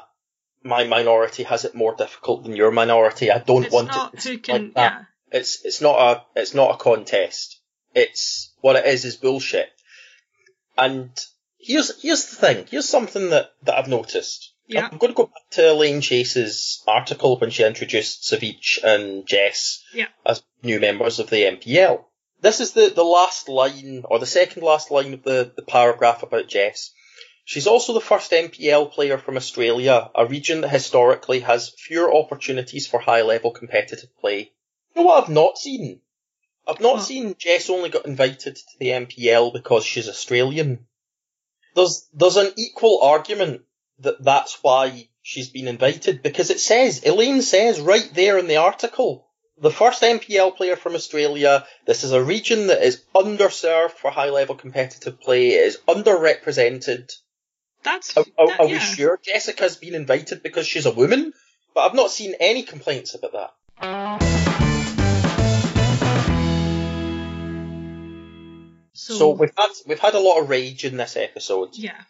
my 0.64 0.84
minority 0.84 1.42
has 1.44 1.64
it 1.64 1.74
more 1.74 1.94
difficult 1.94 2.42
than 2.42 2.56
your 2.56 2.70
minority. 2.72 3.30
I 3.30 3.38
don't 3.38 3.64
It's 3.64 3.72
want 3.74 3.88
not 3.88 4.14
it 4.14 4.22
who 4.24 4.38
can. 4.38 4.62
like 4.66 4.72
yeah. 4.76 5.02
It's 5.30 5.64
it's 5.64 5.80
not 5.80 5.98
a 6.34 6.40
it's 6.40 6.54
not 6.54 6.74
a 6.74 6.78
contest. 6.78 7.60
It's 7.94 8.52
what 8.60 8.76
it 8.76 8.86
is 8.86 9.04
is 9.04 9.16
bullshit. 9.16 9.68
And 10.76 11.10
here's 11.58 12.00
here's 12.02 12.26
the 12.30 12.36
thing. 12.36 12.66
Here's 12.70 12.88
something 12.88 13.30
that, 13.30 13.50
that 13.62 13.76
I've 13.78 13.88
noticed. 13.88 14.52
Yeah. 14.66 14.88
I'm 14.90 14.96
going 14.98 15.12
to 15.12 15.16
go 15.16 15.26
back 15.26 15.50
to 15.52 15.72
Elaine 15.72 16.00
Chase's 16.00 16.82
article 16.86 17.38
when 17.38 17.50
she 17.50 17.64
introduced 17.64 18.22
Savjz 18.32 18.82
and 18.82 19.26
Jess 19.26 19.82
Yeah. 19.92 20.06
as 20.24 20.42
new 20.62 20.80
members 20.80 21.18
of 21.18 21.28
the 21.28 21.42
MPL. 21.44 22.02
This 22.40 22.60
is 22.60 22.72
the, 22.72 22.90
the 22.94 23.04
last 23.04 23.48
line, 23.50 24.02
or 24.06 24.18
the 24.18 24.26
second 24.26 24.62
last 24.62 24.90
line 24.90 25.12
of 25.12 25.22
the, 25.22 25.52
the 25.54 25.62
paragraph 25.62 26.22
about 26.22 26.48
Jess. 26.48 26.92
She's 27.46 27.66
also 27.66 27.92
the 27.92 28.00
first 28.00 28.30
MPL 28.30 28.92
player 28.92 29.18
from 29.18 29.36
Australia, 29.36 30.10
a 30.14 30.26
region 30.26 30.62
that 30.62 30.68
historically 30.68 31.40
has 31.40 31.68
fewer 31.68 32.12
opportunities 32.12 32.86
for 32.86 32.98
high 32.98 33.22
level 33.22 33.50
competitive 33.50 34.16
play. 34.18 34.52
You 34.94 35.02
know 35.02 35.02
what 35.02 35.24
I've 35.24 35.28
not 35.28 35.58
seen? 35.58 36.00
I've 36.66 36.80
not 36.80 37.02
seen 37.02 37.34
Jess 37.36 37.68
only 37.68 37.90
got 37.90 38.06
invited 38.06 38.56
to 38.56 38.78
the 38.78 38.88
MPL 38.88 39.52
because 39.52 39.84
she's 39.84 40.08
Australian. 40.08 40.86
There's 41.74 42.08
there's 42.14 42.36
an 42.36 42.52
equal 42.56 43.02
argument 43.02 43.62
that 43.98 44.22
that's 44.22 44.62
why 44.62 45.08
she's 45.20 45.50
been 45.50 45.68
invited 45.68 46.22
because 46.22 46.48
it 46.48 46.60
says 46.60 47.02
Elaine 47.04 47.42
says 47.42 47.80
right 47.80 48.08
there 48.14 48.38
in 48.38 48.46
the 48.46 48.56
article 48.56 49.28
the 49.58 49.70
first 49.70 50.02
MPL 50.02 50.56
player 50.56 50.76
from 50.76 50.94
Australia. 50.94 51.66
This 51.86 52.04
is 52.04 52.12
a 52.12 52.22
region 52.22 52.68
that 52.68 52.82
is 52.82 53.02
underserved 53.14 53.92
for 53.92 54.10
high 54.10 54.30
level 54.30 54.56
competitive 54.56 55.20
play. 55.20 55.48
It 55.50 55.66
is 55.66 55.78
underrepresented. 55.86 57.14
That's. 57.84 58.16
Are, 58.16 58.24
are, 58.38 58.46
that- 58.48 58.60
are 58.60 58.66
we 58.66 58.78
sure 58.78 59.18
Jessica's 59.22 59.76
been 59.76 59.94
invited 59.94 60.42
because 60.42 60.66
she's 60.66 60.86
a 60.86 60.92
woman? 60.92 61.32
But 61.74 61.82
I've 61.88 61.94
not 61.94 62.10
seen 62.10 62.34
any 62.40 62.62
complaints 62.62 63.14
about 63.14 63.32
that. 63.32 64.54
So, 68.96 69.14
So 69.14 69.30
we've 69.30 69.52
had 69.56 69.70
we've 69.86 69.98
had 69.98 70.14
a 70.14 70.20
lot 70.20 70.40
of 70.40 70.48
rage 70.48 70.84
in 70.84 70.96
this 70.96 71.16
episode. 71.16 71.70
yeah. 71.76 72.00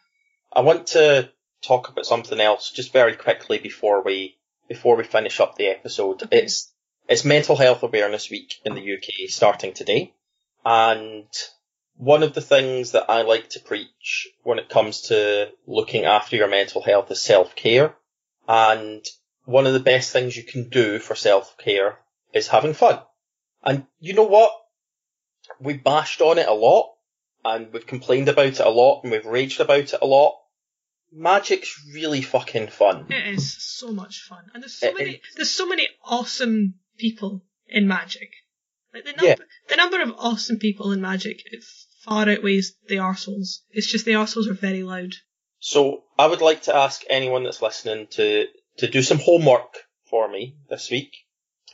I 0.53 0.61
want 0.61 0.89
to 0.89 1.31
talk 1.63 1.89
about 1.89 2.07
something 2.07 2.39
else 2.41 2.71
just 2.71 2.93
very 2.93 3.17
quickly 3.17 3.59
before 3.59 4.03
we 4.05 4.37
before 4.69 4.97
we 4.97 5.05
finish 5.05 5.41
up 5.41 5.57
the 5.57 5.69
episode. 5.69 6.23
Okay. 6.23 6.39
It's 6.43 6.71
it's 7.09 7.25
Mental 7.25 7.57
Health 7.57 7.83
Awareness 7.83 8.31
Week 8.31 8.55
in 8.65 8.75
the 8.75 8.95
UK 8.95 9.29
starting 9.29 9.73
today, 9.73 10.13
and 10.65 11.27
one 11.97 12.23
of 12.23 12.35
the 12.35 12.41
things 12.41 12.93
that 12.93 13.11
I 13.11 13.23
like 13.23 13.51
to 13.51 13.61
preach 13.61 14.29
when 14.43 14.59
it 14.59 14.69
comes 14.69 15.03
to 15.03 15.51
looking 15.67 16.05
after 16.05 16.37
your 16.37 16.49
mental 16.49 16.83
health 16.83 17.11
is 17.11 17.21
self 17.21 17.55
care, 17.55 17.95
and 18.49 19.05
one 19.45 19.67
of 19.67 19.73
the 19.73 19.81
best 19.81 20.13
things 20.13 20.37
you 20.37 20.43
can 20.43 20.69
do 20.69 20.99
for 20.99 21.15
self 21.15 21.57
care 21.59 21.99
is 22.33 22.49
having 22.49 22.75
fun. 22.75 23.01
And 23.63 23.87
you 24.01 24.15
know 24.15 24.25
what? 24.25 24.53
We 25.61 25.75
bashed 25.75 26.21
on 26.21 26.39
it 26.39 26.49
a 26.49 26.55
lot, 26.55 26.91
and 27.45 27.73
we've 27.73 27.87
complained 27.87 28.29
about 28.29 28.47
it 28.47 28.61
a 28.61 28.71
lot, 28.71 29.03
and 29.03 29.13
we've 29.13 29.27
raged 29.27 29.61
about 29.61 29.79
it 29.79 29.95
a 30.01 30.07
lot. 30.07 30.37
Magic's 31.13 31.81
really 31.93 32.23
fucking 32.23 32.69
fun. 32.69 33.07
It 33.11 33.35
is 33.35 33.57
so 33.63 33.93
much 33.93 34.23
fun, 34.23 34.51
and 34.53 34.63
there's 34.63 34.75
so 34.75 34.89
It 34.89 34.99
many. 34.99 35.21
There's 35.37 35.51
so 35.51 35.67
many 35.67 35.89
awesome 36.05 36.75
people 36.99 37.45
in 37.69 37.87
Magic. 37.87 38.31
Like 38.95 39.05
the 39.05 39.13
number, 39.13 39.27
Yeah. 39.27 39.35
the 39.69 39.77
number 39.77 40.01
of 40.01 40.15
awesome 40.19 40.59
people 40.59 40.93
in 40.93 41.01
Magic 41.01 41.43
it 41.47 41.65
far 42.05 42.29
outweighs 42.29 42.75
the 42.89 42.97
arseholes. 42.97 43.61
It's 43.71 43.91
just 43.91 44.05
the 44.05 44.13
arseholes 44.13 44.49
are 44.49 44.55
very 44.55 44.83
loud. 44.83 45.15
So 45.59 46.05
I 46.19 46.27
would 46.27 46.41
like 46.43 46.63
to 46.63 46.77
ask 46.77 47.03
anyone 47.11 47.43
that's 47.45 47.63
listening 47.63 48.07
to, 48.13 48.47
to 48.79 48.87
do 48.89 49.03
some 49.03 49.19
homework 49.19 49.79
for 50.11 50.29
me 50.31 50.57
this 50.69 50.91
week. 50.91 51.13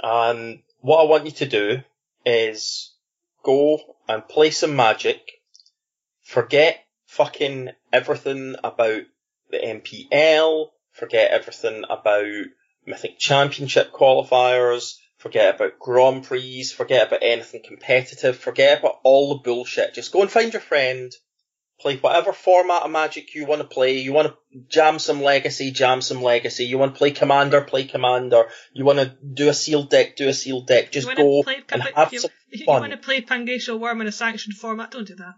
And 0.03 0.61
what 0.79 1.01
I 1.01 1.09
want 1.09 1.27
you 1.27 1.33
to 1.33 1.47
do 1.47 1.83
is 2.25 2.95
go 3.43 3.79
and 4.09 4.27
play 4.27 4.51
some 4.51 4.77
magic. 4.77 5.21
Forget 6.23 6.79
fucking 7.07 7.71
everything 7.93 8.55
about 8.63 9.03
the 9.51 9.59
MPL. 9.59 10.69
Forget 10.93 11.33
everything 11.33 11.85
about 11.91 12.27
Mythic 12.87 13.19
Championship 13.19 13.93
qualifiers. 13.93 14.95
Forget 15.21 15.55
about 15.55 15.79
Grand 15.79 16.25
Prix. 16.25 16.65
Forget 16.65 17.09
about 17.09 17.23
anything 17.23 17.63
competitive. 17.63 18.39
Forget 18.39 18.81
about 18.81 19.01
all 19.05 19.29
the 19.31 19.43
bullshit. 19.43 19.95
Just 19.95 20.13
go 20.13 20.23
and 20.23 20.31
find 20.31 20.53
your 20.53 20.63
friend 20.63 21.13
play 21.81 21.97
whatever 21.97 22.33
format 22.33 22.83
of 22.83 22.91
Magic 22.91 23.35
you 23.35 23.47
want 23.47 23.63
to 23.63 23.67
play. 23.67 23.99
You 23.99 24.13
want 24.13 24.29
to 24.29 24.61
jam 24.69 24.99
some 24.99 25.23
Legacy, 25.23 25.71
jam 25.71 26.01
some 26.03 26.23
Legacy. 26.23 26.67
You 26.67 26.79
want 26.79 26.95
to 26.95 26.99
play 26.99 27.11
Commander, 27.11 27.63
play 27.63 27.85
Commander. 27.85 28.45
You 28.73 28.85
want 28.85 28.99
to 28.99 29.17
do 29.35 29.49
a 29.49 29.55
sealed 29.55 29.91
deck, 29.91 30.17
do 30.17 30.29
a 30.29 30.35
sealed 30.35 30.67
deck. 30.67 30.93
Just 30.93 31.15
go 31.15 31.43
play, 31.43 31.63
and 31.71 31.83
if 31.83 31.95
have 31.95 32.13
you, 32.13 32.21
some 32.21 32.31
you 32.51 32.67
fun. 32.67 32.81
want 32.81 32.93
to 32.93 32.99
play 32.99 33.23
Panglacial 33.23 33.81
Wurm 33.81 34.01
in 34.01 34.07
a 34.07 34.13
sanctioned 34.13 34.57
format, 34.57 34.91
don't 34.91 35.07
do 35.07 35.17
that. 35.17 35.35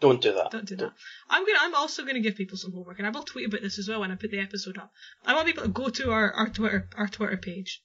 Don't 0.00 0.20
do 0.20 0.32
that. 0.32 0.52
Don't 0.52 0.64
do 0.64 0.76
that. 0.76 0.92
I'm 1.28 1.44
gonna. 1.44 1.58
I'm 1.60 1.74
also 1.74 2.04
gonna 2.04 2.20
give 2.20 2.36
people 2.36 2.56
some 2.56 2.72
homework, 2.72 2.98
and 2.98 3.06
I 3.06 3.10
will 3.10 3.24
tweet 3.24 3.48
about 3.48 3.62
this 3.62 3.80
as 3.80 3.88
well 3.88 4.00
when 4.00 4.12
I 4.12 4.14
put 4.14 4.30
the 4.30 4.38
episode 4.38 4.78
up. 4.78 4.92
I 5.26 5.34
want 5.34 5.46
people 5.46 5.64
to 5.64 5.68
go 5.68 5.88
to 5.88 6.12
our, 6.12 6.32
our 6.32 6.48
Twitter 6.48 6.88
our 6.96 7.08
Twitter 7.08 7.36
page, 7.36 7.82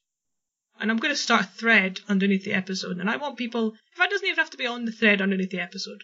and 0.80 0.90
I'm 0.92 0.98
gonna 0.98 1.16
start 1.16 1.46
a 1.46 1.48
thread 1.48 2.02
underneath 2.08 2.44
the 2.44 2.54
episode. 2.54 2.98
And 3.00 3.10
I 3.10 3.18
want 3.18 3.38
people. 3.38 3.74
If 3.92 3.98
that 3.98 4.10
doesn't 4.10 4.26
even 4.26 4.38
have 4.38 4.50
to 4.52 4.58
be 4.58 4.68
on 4.68 4.86
the 4.86 4.92
thread 4.92 5.22
underneath 5.22 5.52
the 5.52 5.60
episode, 5.60 6.04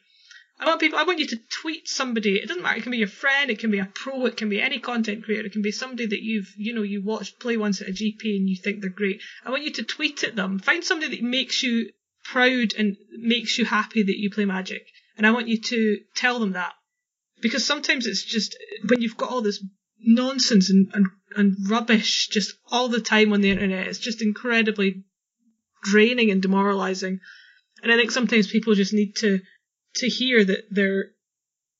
I 0.59 0.65
want 0.65 0.82
people. 0.82 0.99
I 0.99 1.03
want 1.03 1.20
you 1.20 1.28
to 1.28 1.39
tweet 1.61 1.88
somebody. 1.88 2.36
It 2.36 2.47
doesn't 2.47 2.63
matter. 2.63 2.78
It 2.78 2.84
can 2.84 2.91
be 2.91 2.97
your 2.97 3.07
friend. 3.07 3.49
It 3.49 3.59
can 3.59 3.72
be 3.72 3.80
a 3.80 3.86
pro. 3.86 4.26
It 4.26 4.38
can 4.38 4.49
be 4.49 4.61
any 4.61 4.80
content 4.80 5.24
creator. 5.24 5.47
It 5.47 5.53
can 5.53 5.61
be 5.61 5.72
somebody 5.72 6.05
that 6.07 6.22
you've 6.22 6.53
you 6.57 6.74
know 6.74 6.84
you 6.84 7.01
watched 7.01 7.39
play 7.39 7.57
once 7.57 7.82
at 7.82 7.89
a 7.89 7.91
GP 7.91 8.36
and 8.36 8.49
you 8.49 8.55
think 8.55 8.82
they're 8.82 8.89
great. 8.89 9.22
I 9.45 9.51
want 9.51 9.63
you 9.63 9.72
to 9.74 9.84
tweet 9.84 10.24
at 10.24 10.36
them. 10.36 10.59
Find 10.59 10.84
somebody 10.84 11.15
that 11.15 11.24
makes 11.24 11.63
you 11.63 11.91
proud 12.24 12.74
and 12.78 12.97
makes 13.11 13.57
you 13.57 13.65
happy 13.65 14.03
that 14.03 14.17
you 14.17 14.30
play 14.30 14.45
Magic. 14.45 14.86
And 15.17 15.26
I 15.26 15.32
want 15.32 15.47
you 15.47 15.59
to 15.61 15.99
tell 16.15 16.39
them 16.39 16.53
that 16.53 16.74
because 17.41 17.65
sometimes 17.65 18.05
it's 18.05 18.24
just 18.24 18.57
when 18.88 19.01
you've 19.01 19.17
got 19.17 19.32
all 19.32 19.41
this 19.41 19.63
nonsense 20.02 20.70
and, 20.70 20.89
and, 20.93 21.08
and 21.36 21.70
rubbish 21.70 22.28
just 22.30 22.56
all 22.72 22.88
the 22.88 23.02
time 23.02 23.34
on 23.34 23.41
the 23.41 23.52
internet, 23.52 23.88
it's 23.88 24.00
just 24.00 24.22
incredibly 24.22 25.04
draining 25.84 26.32
and 26.32 26.41
demoralizing. 26.41 27.20
And 27.82 27.91
I 27.91 27.95
think 27.95 28.12
sometimes 28.12 28.47
people 28.47 28.76
just 28.76 28.93
need 28.93 29.16
to 29.18 29.39
to 29.95 30.08
hear 30.08 30.43
that 30.43 30.66
they're 30.70 31.12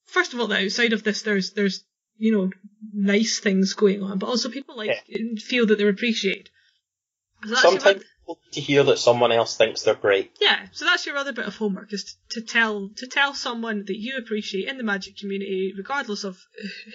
first 0.08 0.34
of 0.34 0.40
all 0.40 0.48
that 0.48 0.64
outside 0.64 0.94
of 0.94 1.04
this 1.04 1.22
there's 1.22 1.54
there's 1.54 1.84
you 2.18 2.32
know 2.32 2.50
nice 2.94 3.40
things 3.40 3.74
going 3.74 4.02
on, 4.04 4.18
but 4.18 4.28
also 4.28 4.50
people 4.50 4.78
like 4.78 5.06
feel 5.38 5.66
that 5.68 5.78
they're 5.78 5.90
appreciated. 5.90 6.50
So 7.46 7.56
Sometimes 7.56 8.04
to 8.52 8.62
hear 8.62 8.84
that 8.84 9.00
someone 9.00 9.32
else 9.32 9.58
thinks 9.58 9.82
they're 9.82 9.96
great. 9.96 10.32
Yeah, 10.40 10.68
so 10.72 10.86
that's 10.86 11.06
your 11.06 11.18
other 11.18 11.34
bit 11.34 11.46
of 11.46 11.56
homework 11.56 11.94
is 11.94 12.18
to 12.32 12.42
tell 12.42 12.90
to 12.98 13.08
tell 13.08 13.34
someone 13.34 13.86
that 13.86 13.98
you 13.98 14.18
appreciate 14.18 14.68
in 14.68 14.78
the 14.78 14.84
magic 14.84 15.18
community, 15.18 15.74
regardless 15.76 16.24
of 16.24 16.38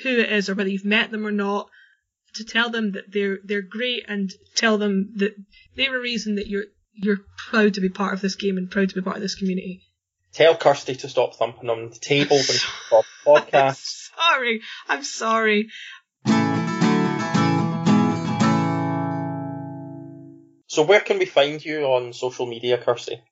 who 0.02 0.18
it 0.18 0.32
is 0.32 0.48
or 0.48 0.54
whether 0.54 0.70
you've 0.70 0.84
met 0.84 1.10
them 1.10 1.26
or 1.26 1.32
not, 1.32 1.68
to 2.34 2.44
tell 2.44 2.70
them 2.70 2.92
that 2.92 3.12
they're 3.12 3.38
they're 3.44 3.62
great 3.62 4.04
and 4.08 4.32
tell 4.54 4.78
them 4.78 5.12
that 5.16 5.34
they're 5.76 5.96
a 5.96 6.00
reason 6.00 6.36
that 6.36 6.46
you're 6.46 6.66
you're 6.92 7.20
proud 7.50 7.74
to 7.74 7.80
be 7.80 7.88
part 7.88 8.14
of 8.14 8.20
this 8.20 8.36
game 8.36 8.56
and 8.56 8.70
proud 8.70 8.88
to 8.88 8.94
be 8.94 9.02
part 9.02 9.16
of 9.16 9.22
this 9.22 9.34
community. 9.34 9.82
Tell 10.32 10.56
Kirsty 10.56 10.96
to 10.96 11.08
stop 11.08 11.36
thumping 11.36 11.70
on 11.70 11.90
the 11.90 11.98
table 11.98 12.36
and 12.36 12.44
stop 12.86 13.04
podcasts. 13.24 14.10
sorry, 14.16 14.60
I'm 14.88 15.04
sorry. 15.04 15.68
So 20.66 20.82
where 20.82 21.00
can 21.00 21.18
we 21.18 21.26
find 21.26 21.64
you 21.64 21.84
on 21.84 22.12
social 22.12 22.46
media, 22.46 22.78
Kirsty? 22.78 23.22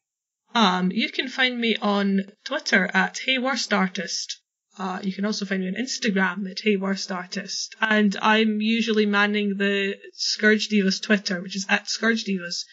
Um, 0.55 0.91
you 0.93 1.11
can 1.11 1.29
find 1.29 1.59
me 1.59 1.77
on 1.81 2.25
Twitter 2.45 2.91
at 2.93 3.19
Hey 3.25 3.39
Worst 3.39 3.73
Artist. 3.73 4.39
Uh, 4.79 5.01
you 5.03 5.13
can 5.13 5.25
also 5.25 5.45
find 5.45 5.63
me 5.63 5.69
on 5.69 5.75
Instagram 5.75 6.51
at 6.51 6.61
Hey 6.63 6.77
Worst 6.77 7.11
Artist. 7.11 7.75
And 7.81 8.17
I'm 8.21 8.61
usually 8.61 9.07
manning 9.07 9.57
the 9.57 9.97
Scourge 10.13 10.69
Divas 10.69 11.03
Twitter, 11.03 11.41
which 11.43 11.57
is 11.57 11.67
at 11.69 11.89
Scourge 11.89 12.25
Divas. 12.25 12.65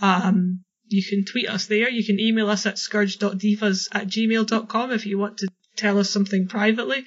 Um, 0.00 0.64
you 0.88 1.02
can 1.04 1.24
tweet 1.24 1.48
us 1.48 1.66
there. 1.66 1.88
You 1.88 2.04
can 2.04 2.18
email 2.18 2.50
us 2.50 2.66
at 2.66 2.78
scourge.divas 2.78 3.88
at 3.92 4.06
gmail.com 4.06 4.90
if 4.92 5.06
you 5.06 5.18
want 5.18 5.38
to 5.38 5.48
tell 5.76 5.98
us 5.98 6.10
something 6.10 6.48
privately. 6.48 7.04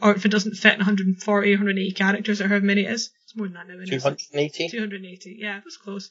Or 0.00 0.14
if 0.14 0.26
it 0.26 0.30
doesn't 0.30 0.56
fit 0.56 0.74
in 0.74 0.78
140, 0.80 1.50
180 1.52 1.92
characters 1.92 2.40
or 2.40 2.48
however 2.48 2.66
many 2.66 2.82
it 2.82 2.90
is. 2.90 3.10
It's 3.24 3.36
more 3.36 3.46
than 3.46 3.54
that 3.54 3.68
now. 3.68 3.80
isn't 3.80 4.00
280? 4.00 4.68
280. 4.68 5.36
Yeah, 5.38 5.58
it 5.58 5.64
was 5.64 5.76
close. 5.76 6.10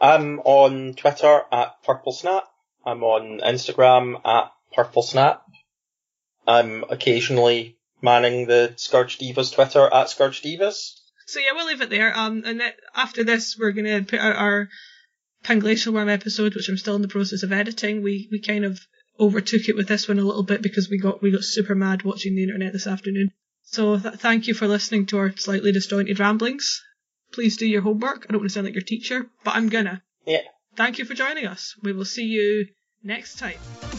I'm 0.00 0.40
on 0.40 0.94
Twitter 0.94 1.42
at 1.52 1.82
Purple 1.84 2.12
Snap. 2.12 2.44
I'm 2.84 3.02
on 3.04 3.40
Instagram 3.40 4.20
at 4.24 4.52
Purple 4.74 5.02
Snap. 5.02 5.42
I'm 6.46 6.84
occasionally 6.88 7.76
manning 8.00 8.46
the 8.46 8.74
Scourge 8.76 9.18
Divas 9.18 9.54
Twitter 9.54 9.88
at 9.92 10.10
Scourge 10.10 10.42
Divas. 10.42 10.94
So 11.26 11.38
yeah, 11.38 11.52
we'll 11.54 11.66
leave 11.66 11.80
it 11.80 11.90
there. 11.90 12.16
Um, 12.16 12.42
and 12.44 12.60
then 12.60 12.72
after 12.94 13.22
this, 13.22 13.56
we're 13.58 13.72
gonna 13.72 14.02
put 14.02 14.18
out 14.18 14.36
our 14.36 14.68
Panglacial 15.44 15.92
Wurm 15.92 16.10
episode, 16.10 16.54
which 16.54 16.68
I'm 16.68 16.76
still 16.76 16.96
in 16.96 17.02
the 17.02 17.08
process 17.08 17.42
of 17.42 17.52
editing. 17.52 18.02
We 18.02 18.28
we 18.30 18.40
kind 18.40 18.64
of 18.64 18.80
overtook 19.18 19.68
it 19.68 19.76
with 19.76 19.88
this 19.88 20.08
one 20.08 20.18
a 20.18 20.24
little 20.24 20.42
bit 20.42 20.62
because 20.62 20.88
we 20.90 20.98
got 20.98 21.22
we 21.22 21.30
got 21.30 21.44
super 21.44 21.74
mad 21.74 22.02
watching 22.02 22.34
the 22.34 22.42
internet 22.42 22.72
this 22.72 22.86
afternoon. 22.86 23.30
So 23.62 23.98
th- 23.98 24.14
thank 24.14 24.46
you 24.46 24.54
for 24.54 24.66
listening 24.66 25.06
to 25.06 25.18
our 25.18 25.36
slightly 25.36 25.72
disjointed 25.72 26.18
ramblings. 26.18 26.82
Please 27.32 27.56
do 27.56 27.66
your 27.66 27.82
homework. 27.82 28.26
I 28.28 28.32
don't 28.32 28.40
want 28.40 28.50
to 28.50 28.54
sound 28.54 28.66
like 28.66 28.74
your 28.74 28.82
teacher, 28.82 29.26
but 29.44 29.54
I'm 29.54 29.68
gonna. 29.68 30.02
Yeah. 30.26 30.42
Thank 30.76 30.98
you 30.98 31.04
for 31.04 31.14
joining 31.14 31.46
us. 31.46 31.74
We 31.82 31.92
will 31.92 32.04
see 32.04 32.24
you 32.24 32.66
next 33.02 33.38
time. 33.38 33.91